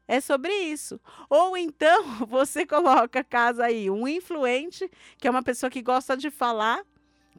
É 0.08 0.22
sobre 0.22 0.52
isso. 0.52 1.00
Ou 1.30 1.58
então 1.58 2.04
você 2.28 2.66
coloca 2.66 3.24
casa 3.24 3.66
aí 3.66 3.90
um 3.90 4.08
influente, 4.08 4.90
que 5.18 5.28
é 5.28 5.32
uma 5.32 5.44
pessoa 5.44 5.70
que 5.70 5.82
gosta 5.82 6.16
de 6.16 6.30
falar, 6.30 6.84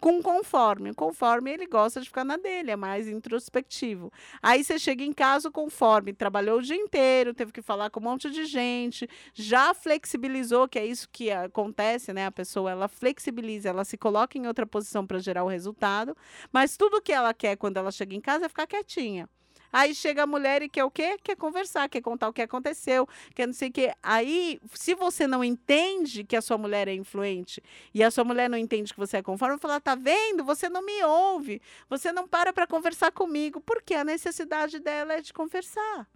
com 0.01 0.23
conforme. 0.23 0.95
Conforme 0.95 1.53
ele 1.53 1.67
gosta 1.67 2.01
de 2.01 2.07
ficar 2.07 2.25
na 2.25 2.37
dele, 2.37 2.71
é 2.71 2.77
mais 2.77 3.09
introspectivo. 3.09 4.13
Aí 4.43 4.63
você 4.63 4.79
chega 4.79 5.05
em 5.05 5.13
casa 5.13 5.51
conforme, 5.51 6.13
trabalhou 6.13 6.59
o 6.59 6.63
dia 6.63 6.77
inteiro, 6.77 7.35
teve 7.35 7.53
que 7.53 7.63
falar 7.63 7.91
com 7.91 8.01
um 8.01 8.05
monte 8.05 8.31
de 8.31 8.45
gente, 8.45 9.09
já 9.33 9.75
flexibilizou, 9.75 10.69
que 10.69 10.79
é 10.79 10.87
isso 10.87 11.09
que 11.11 11.31
acontece, 11.31 12.13
né? 12.13 12.27
A 12.27 12.33
pessoa 12.33 12.71
ela 12.71 12.89
flexibiliza, 12.89 13.69
ela 13.69 13.85
se 13.85 13.97
coloca 13.97 14.39
em 14.39 14.47
outra 14.47 14.67
posição 14.67 15.07
para 15.07 15.19
gerar 15.19 15.45
o 15.45 15.49
resultado, 15.49 16.17
mas 16.53 16.77
tudo 16.77 17.03
que 17.03 17.13
ela 17.13 17.33
quer 17.33 17.57
quando 17.57 17.77
ela 17.77 17.91
chega 17.91 18.15
em 18.15 18.21
casa 18.21 18.47
é 18.47 18.49
ficar 18.49 18.67
quietinha. 18.67 19.29
Aí 19.75 19.93
chega 19.93 20.23
a 20.23 20.27
mulher 20.27 20.63
e 20.63 20.69
quer 20.69 20.85
o 20.85 20.91
quê? 20.91 21.19
Quer 21.21 21.35
conversar, 21.35 21.89
quer 21.89 22.01
contar 22.01 22.29
o 22.29 22.33
que 22.33 22.41
aconteceu, 22.41 23.09
quer 23.35 23.45
não 23.45 23.53
sei 23.53 23.71
o 23.71 23.73
quê. 23.73 23.93
Aí, 24.01 24.61
se 24.73 24.95
você 24.95 25.27
não 25.27 25.43
entende 25.43 26.23
que 26.23 26.37
a 26.37 26.41
sua 26.41 26.57
mulher 26.57 26.87
é 26.87 26.95
influente 26.95 27.61
e 27.93 28.01
a 28.05 28.09
sua 28.09 28.23
mulher 28.23 28.49
não 28.49 28.57
entende 28.57 28.95
que 28.95 29.01
você 29.01 29.17
é 29.17 29.23
conforme, 29.23 29.59
fala, 29.59 29.81
tá 29.81 29.97
vendo? 29.97 30.45
Você 30.45 30.69
não 30.69 30.81
me 30.81 31.03
ouve, 31.03 31.61
você 31.91 32.13
não 32.13 32.29
para 32.29 32.53
para 32.53 32.69
conversar 32.69 33.11
comigo, 33.11 33.61
porque 33.61 33.95
a 33.95 34.05
necessidade 34.05 34.79
dela 34.79 35.15
é 35.15 35.21
de 35.21 35.33
conversar 35.33 36.07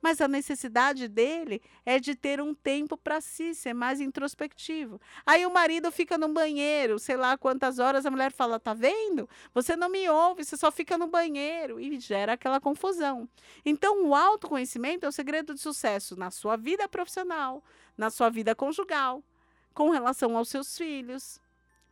mas 0.00 0.20
a 0.20 0.28
necessidade 0.28 1.08
dele 1.08 1.60
é 1.84 1.98
de 1.98 2.14
ter 2.14 2.40
um 2.40 2.54
tempo 2.54 2.96
para 2.96 3.20
si, 3.20 3.54
ser 3.54 3.74
mais 3.74 4.00
introspectivo. 4.00 5.00
Aí 5.26 5.44
o 5.44 5.52
marido 5.52 5.90
fica 5.90 6.16
no 6.16 6.28
banheiro, 6.28 6.98
sei 6.98 7.16
lá 7.16 7.36
quantas 7.36 7.78
horas, 7.78 8.06
a 8.06 8.10
mulher 8.10 8.32
fala: 8.32 8.60
tá 8.60 8.74
vendo? 8.74 9.28
Você 9.52 9.76
não 9.76 9.88
me 9.88 10.08
ouve, 10.08 10.44
você 10.44 10.56
só 10.56 10.70
fica 10.70 10.96
no 10.96 11.08
banheiro 11.08 11.80
e 11.80 11.98
gera 11.98 12.34
aquela 12.34 12.60
confusão. 12.60 13.28
Então, 13.64 14.06
o 14.06 14.14
autoconhecimento 14.14 15.04
é 15.04 15.08
o 15.08 15.12
segredo 15.12 15.54
de 15.54 15.60
sucesso 15.60 16.16
na 16.16 16.30
sua 16.30 16.56
vida 16.56 16.88
profissional, 16.88 17.62
na 17.96 18.10
sua 18.10 18.30
vida 18.30 18.54
conjugal, 18.54 19.22
com 19.74 19.90
relação 19.90 20.36
aos 20.36 20.48
seus 20.48 20.76
filhos. 20.76 21.40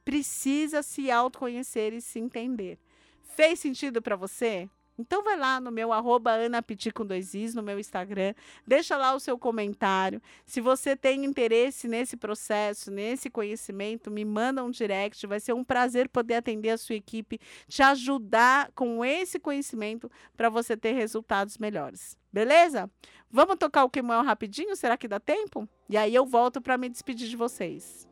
Precisa 0.04 0.82
se 0.82 1.10
autoconhecer 1.10 1.92
e 1.92 2.00
se 2.00 2.20
entender. 2.20 2.78
Fez 3.24 3.58
sentido 3.58 4.00
para 4.00 4.14
você? 4.14 4.70
Então 4.98 5.22
vai 5.22 5.36
lá 5.36 5.60
no 5.60 5.70
meu 5.70 5.92
arroba 5.92 6.32
Anapiti 6.32 6.90
com 6.90 7.04
dois 7.04 7.34
is, 7.34 7.54
no 7.54 7.62
meu 7.62 7.78
Instagram, 7.78 8.34
deixa 8.66 8.96
lá 8.96 9.14
o 9.14 9.20
seu 9.20 9.38
comentário. 9.38 10.22
Se 10.44 10.60
você 10.60 10.96
tem 10.96 11.24
interesse 11.24 11.86
nesse 11.86 12.16
processo, 12.16 12.90
nesse 12.90 13.28
conhecimento, 13.28 14.10
me 14.10 14.24
manda 14.24 14.64
um 14.64 14.70
direct. 14.70 15.26
Vai 15.26 15.40
ser 15.40 15.52
um 15.52 15.64
prazer 15.64 16.08
poder 16.08 16.34
atender 16.34 16.70
a 16.70 16.78
sua 16.78 16.94
equipe, 16.94 17.38
te 17.68 17.82
ajudar 17.82 18.70
com 18.74 19.04
esse 19.04 19.38
conhecimento 19.38 20.10
para 20.36 20.48
você 20.48 20.76
ter 20.76 20.92
resultados 20.92 21.58
melhores. 21.58 22.16
Beleza? 22.32 22.90
Vamos 23.30 23.56
tocar 23.56 23.84
o 23.84 23.90
Queimão 23.90 24.24
rapidinho? 24.24 24.76
Será 24.76 24.96
que 24.96 25.08
dá 25.08 25.20
tempo? 25.20 25.68
E 25.88 25.96
aí 25.96 26.14
eu 26.14 26.24
volto 26.24 26.60
para 26.60 26.78
me 26.78 26.88
despedir 26.88 27.28
de 27.28 27.36
vocês. 27.36 28.06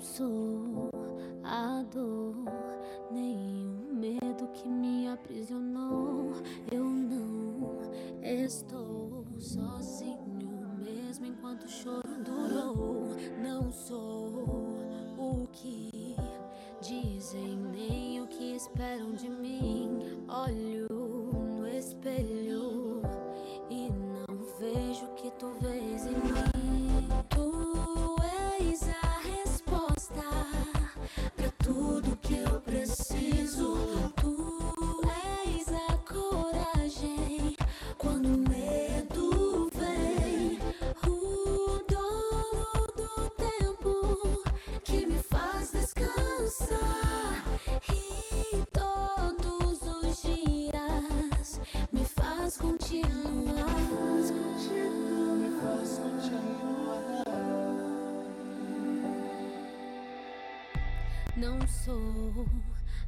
Não 0.00 0.06
sou 0.06 0.90
a 1.44 1.82
dor, 1.92 2.34
nem 3.10 3.68
o 3.68 3.94
medo 3.94 4.48
que 4.54 4.66
me 4.66 5.06
aprisionou. 5.06 6.32
Eu 6.72 6.84
não 6.84 7.78
estou 8.22 9.26
sozinho, 9.38 10.70
mesmo 10.78 11.26
enquanto 11.26 11.68
choro 11.68 12.09
Não 61.40 61.58
sou 61.66 62.44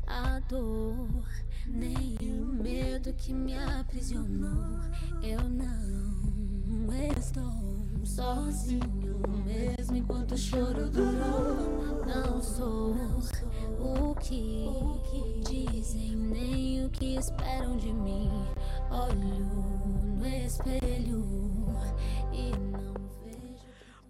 a 0.07 0.41
dor, 0.49 1.23
nem 1.67 2.17
o 2.41 2.47
medo 2.47 3.13
que 3.13 3.35
me 3.35 3.55
aprisionou. 3.59 4.81
Eu 5.23 5.43
não 5.51 6.91
estou 7.19 8.07
sozinho, 8.07 9.21
mesmo 9.45 9.97
enquanto 9.99 10.33
o 10.33 10.39
choro 10.39 10.89
durou. 10.89 12.07
Não 12.07 12.41
sou 12.41 12.97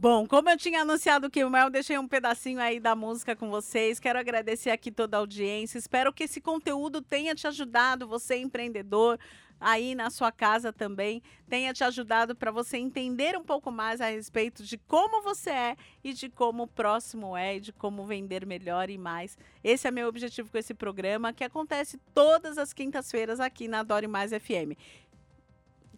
Bom, 0.03 0.27
como 0.27 0.51
eu 0.51 0.57
tinha 0.57 0.83
anunciado 0.83 1.31
que 1.31 1.45
o 1.45 1.49
Mel, 1.49 1.71
deixei 1.71 1.97
um 1.97 2.09
pedacinho 2.09 2.59
aí 2.59 2.81
da 2.81 2.93
música 2.93 3.37
com 3.37 3.49
vocês. 3.49 4.01
Quero 4.01 4.19
agradecer 4.19 4.71
aqui 4.71 4.91
toda 4.91 5.17
a 5.17 5.21
audiência. 5.21 5.79
Espero 5.79 6.13
que 6.13 6.25
esse 6.25 6.41
conteúdo 6.41 7.01
tenha 7.01 7.37
te 7.37 7.47
ajudado, 7.47 8.05
você 8.05 8.37
empreendedor, 8.37 9.17
aí 9.61 9.95
na 9.95 10.11
sua 10.11 10.33
casa 10.33 10.73
também, 10.73 11.23
tenha 11.49 11.73
te 11.73 11.85
ajudado 11.85 12.35
para 12.35 12.51
você 12.51 12.79
entender 12.79 13.39
um 13.39 13.45
pouco 13.45 13.71
mais 13.71 14.01
a 14.01 14.07
respeito 14.07 14.65
de 14.65 14.77
como 14.77 15.23
você 15.23 15.51
é 15.51 15.77
e 16.03 16.13
de 16.13 16.29
como 16.29 16.65
o 16.65 16.67
próximo 16.67 17.37
é 17.37 17.59
e 17.59 17.61
de 17.61 17.73
como 17.73 18.05
vender 18.05 18.45
melhor 18.45 18.91
e 18.91 18.99
mais. 18.99 19.39
Esse 19.63 19.87
é 19.87 19.93
meu 19.93 20.09
objetivo 20.09 20.51
com 20.51 20.59
esse 20.59 20.75
programa, 20.75 21.33
que 21.33 21.45
acontece 21.45 21.97
todas 22.13 22.59
as 22.59 22.73
quintas-feiras 22.73 23.39
aqui 23.39 23.69
na 23.69 23.79
Adore 23.79 24.09
Mais 24.09 24.33
FM. 24.33 24.75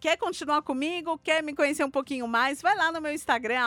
Quer 0.05 0.17
continuar 0.17 0.61
comigo? 0.61 1.17
Quer 1.17 1.41
me 1.41 1.51
conhecer 1.51 1.83
um 1.83 1.89
pouquinho 1.89 2.27
mais? 2.27 2.61
Vai 2.61 2.75
lá 2.75 2.91
no 2.91 3.01
meu 3.01 3.11
Instagram, 3.11 3.59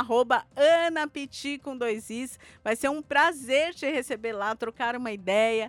Anapiti 0.87 1.59
com 1.59 1.77
dois 1.77 2.11
Is. 2.11 2.39
Vai 2.63 2.77
ser 2.77 2.89
um 2.89 3.03
prazer 3.03 3.75
te 3.75 3.91
receber 3.91 4.35
lá, 4.35 4.55
trocar 4.55 4.95
uma 4.95 5.11
ideia 5.11 5.69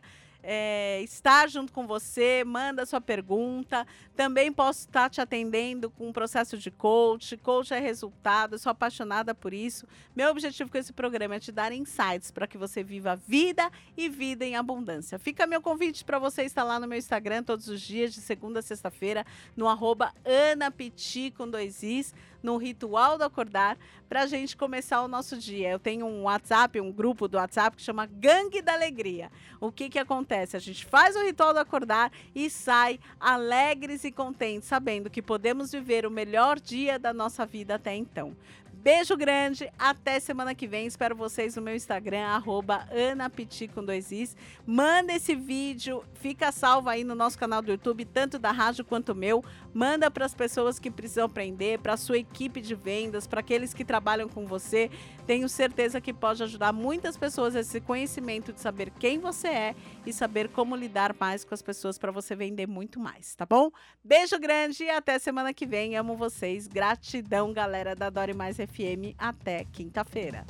é, 0.51 0.99
estar 1.03 1.47
junto 1.47 1.71
com 1.71 1.85
você, 1.85 2.43
manda 2.43 2.83
sua 2.83 2.99
pergunta. 2.99 3.85
Também 4.15 4.51
posso 4.51 4.79
estar 4.79 5.07
te 5.07 5.21
atendendo 5.21 5.91
com 5.91 6.09
um 6.09 6.11
processo 6.11 6.57
de 6.57 6.71
coach. 6.71 7.37
Coach 7.37 7.71
é 7.71 7.79
resultado, 7.79 8.57
sou 8.57 8.71
apaixonada 8.71 9.35
por 9.35 9.53
isso. 9.53 9.85
Meu 10.15 10.31
objetivo 10.31 10.71
com 10.71 10.79
esse 10.79 10.91
programa 10.91 11.35
é 11.35 11.39
te 11.39 11.51
dar 11.51 11.71
insights 11.71 12.31
para 12.31 12.47
que 12.47 12.57
você 12.57 12.81
viva 12.81 13.15
vida 13.15 13.69
e 13.95 14.09
vida 14.09 14.43
em 14.43 14.55
abundância. 14.55 15.19
Fica 15.19 15.45
meu 15.45 15.61
convite 15.61 16.03
para 16.03 16.17
você 16.17 16.41
estar 16.41 16.63
lá 16.63 16.79
no 16.79 16.87
meu 16.87 16.97
Instagram 16.97 17.43
todos 17.43 17.67
os 17.67 17.79
dias, 17.79 18.11
de 18.11 18.19
segunda 18.19 18.57
a 18.57 18.63
sexta-feira, 18.63 19.23
no 19.55 19.67
arroba 19.67 20.11
Anapiti 20.51 21.29
com 21.29 21.47
dois 21.47 21.83
Is 21.83 22.11
no 22.41 22.57
ritual 22.57 23.17
do 23.17 23.23
acordar 23.23 23.77
para 24.07 24.23
a 24.23 24.25
gente 24.27 24.57
começar 24.57 25.01
o 25.01 25.07
nosso 25.07 25.37
dia. 25.37 25.69
Eu 25.69 25.79
tenho 25.79 26.05
um 26.05 26.23
WhatsApp, 26.23 26.79
um 26.79 26.91
grupo 26.91 27.27
do 27.27 27.37
WhatsApp 27.37 27.77
que 27.77 27.83
chama 27.83 28.05
Gangue 28.05 28.61
da 28.61 28.73
Alegria. 28.73 29.31
O 29.59 29.71
que 29.71 29.89
que 29.89 29.99
acontece? 29.99 30.57
A 30.57 30.59
gente 30.59 30.85
faz 30.85 31.15
o 31.15 31.23
ritual 31.23 31.53
do 31.53 31.59
acordar 31.59 32.11
e 32.33 32.49
sai 32.49 32.99
alegres 33.19 34.03
e 34.03 34.11
contentes, 34.11 34.67
sabendo 34.67 35.09
que 35.09 35.21
podemos 35.21 35.71
viver 35.71 36.05
o 36.05 36.11
melhor 36.11 36.59
dia 36.59 36.97
da 36.97 37.13
nossa 37.13 37.45
vida 37.45 37.75
até 37.75 37.95
então. 37.95 38.35
Beijo 38.81 39.17
grande, 39.17 39.69
até 39.77 40.21
semana 40.21 40.55
que 40.55 40.65
vem. 40.65 40.87
Espero 40.87 41.13
vocês 41.13 41.53
no 41.53 41.61
meu 41.61 41.75
Instagram, 41.75 42.25
arroba 42.25 42.87
anapiti 43.11 43.67
com 43.67 43.83
dois 43.83 44.09
is. 44.09 44.37
Manda 44.65 45.11
esse 45.11 45.35
vídeo, 45.35 46.01
fica 46.13 46.49
salvo 46.49 46.87
aí 46.87 47.03
no 47.03 47.13
nosso 47.13 47.37
canal 47.37 47.61
do 47.61 47.71
YouTube, 47.71 48.05
tanto 48.05 48.39
da 48.39 48.51
rádio 48.51 48.85
quanto 48.85 49.13
meu. 49.13 49.43
Manda 49.73 50.09
para 50.09 50.25
as 50.25 50.33
pessoas 50.33 50.79
que 50.79 50.89
precisam 50.89 51.25
aprender, 51.25 51.79
para 51.79 51.95
a 51.95 51.97
sua 51.97 52.19
equipe 52.19 52.61
de 52.61 52.73
vendas, 52.73 53.27
para 53.27 53.41
aqueles 53.41 53.73
que 53.73 53.83
trabalham 53.83 54.29
com 54.29 54.45
você. 54.47 54.89
Tenho 55.29 55.47
certeza 55.47 56.01
que 56.01 56.11
pode 56.11 56.41
ajudar 56.41 56.73
muitas 56.73 57.15
pessoas 57.15 57.53
esse 57.53 57.79
conhecimento 57.79 58.51
de 58.51 58.59
saber 58.59 58.89
quem 58.89 59.19
você 59.19 59.47
é 59.47 59.75
e 60.03 60.11
saber 60.11 60.49
como 60.49 60.75
lidar 60.75 61.15
mais 61.19 61.45
com 61.45 61.53
as 61.53 61.61
pessoas 61.61 61.99
para 61.99 62.11
você 62.11 62.35
vender 62.35 62.67
muito 62.67 62.99
mais, 62.99 63.35
tá 63.35 63.45
bom? 63.45 63.69
Beijo 64.03 64.39
grande 64.39 64.85
e 64.85 64.89
até 64.89 65.19
semana 65.19 65.53
que 65.53 65.67
vem. 65.67 65.95
Amo 65.95 66.17
vocês. 66.17 66.65
Gratidão, 66.65 67.53
galera 67.53 67.95
da 67.95 68.09
Dore 68.09 68.33
Mais 68.33 68.57
FM. 68.57 69.13
Até 69.19 69.65
quinta-feira. 69.65 70.47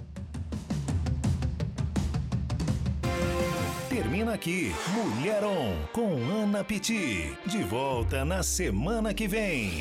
Termina 3.89 4.34
aqui 4.34 4.71
Mulher 4.93 5.43
On 5.43 5.75
com 5.91 6.15
Ana 6.41 6.63
Piti. 6.63 7.38
De 7.45 7.61
volta 7.63 8.23
na 8.23 8.41
semana 8.41 9.13
que 9.13 9.27
vem. 9.27 9.71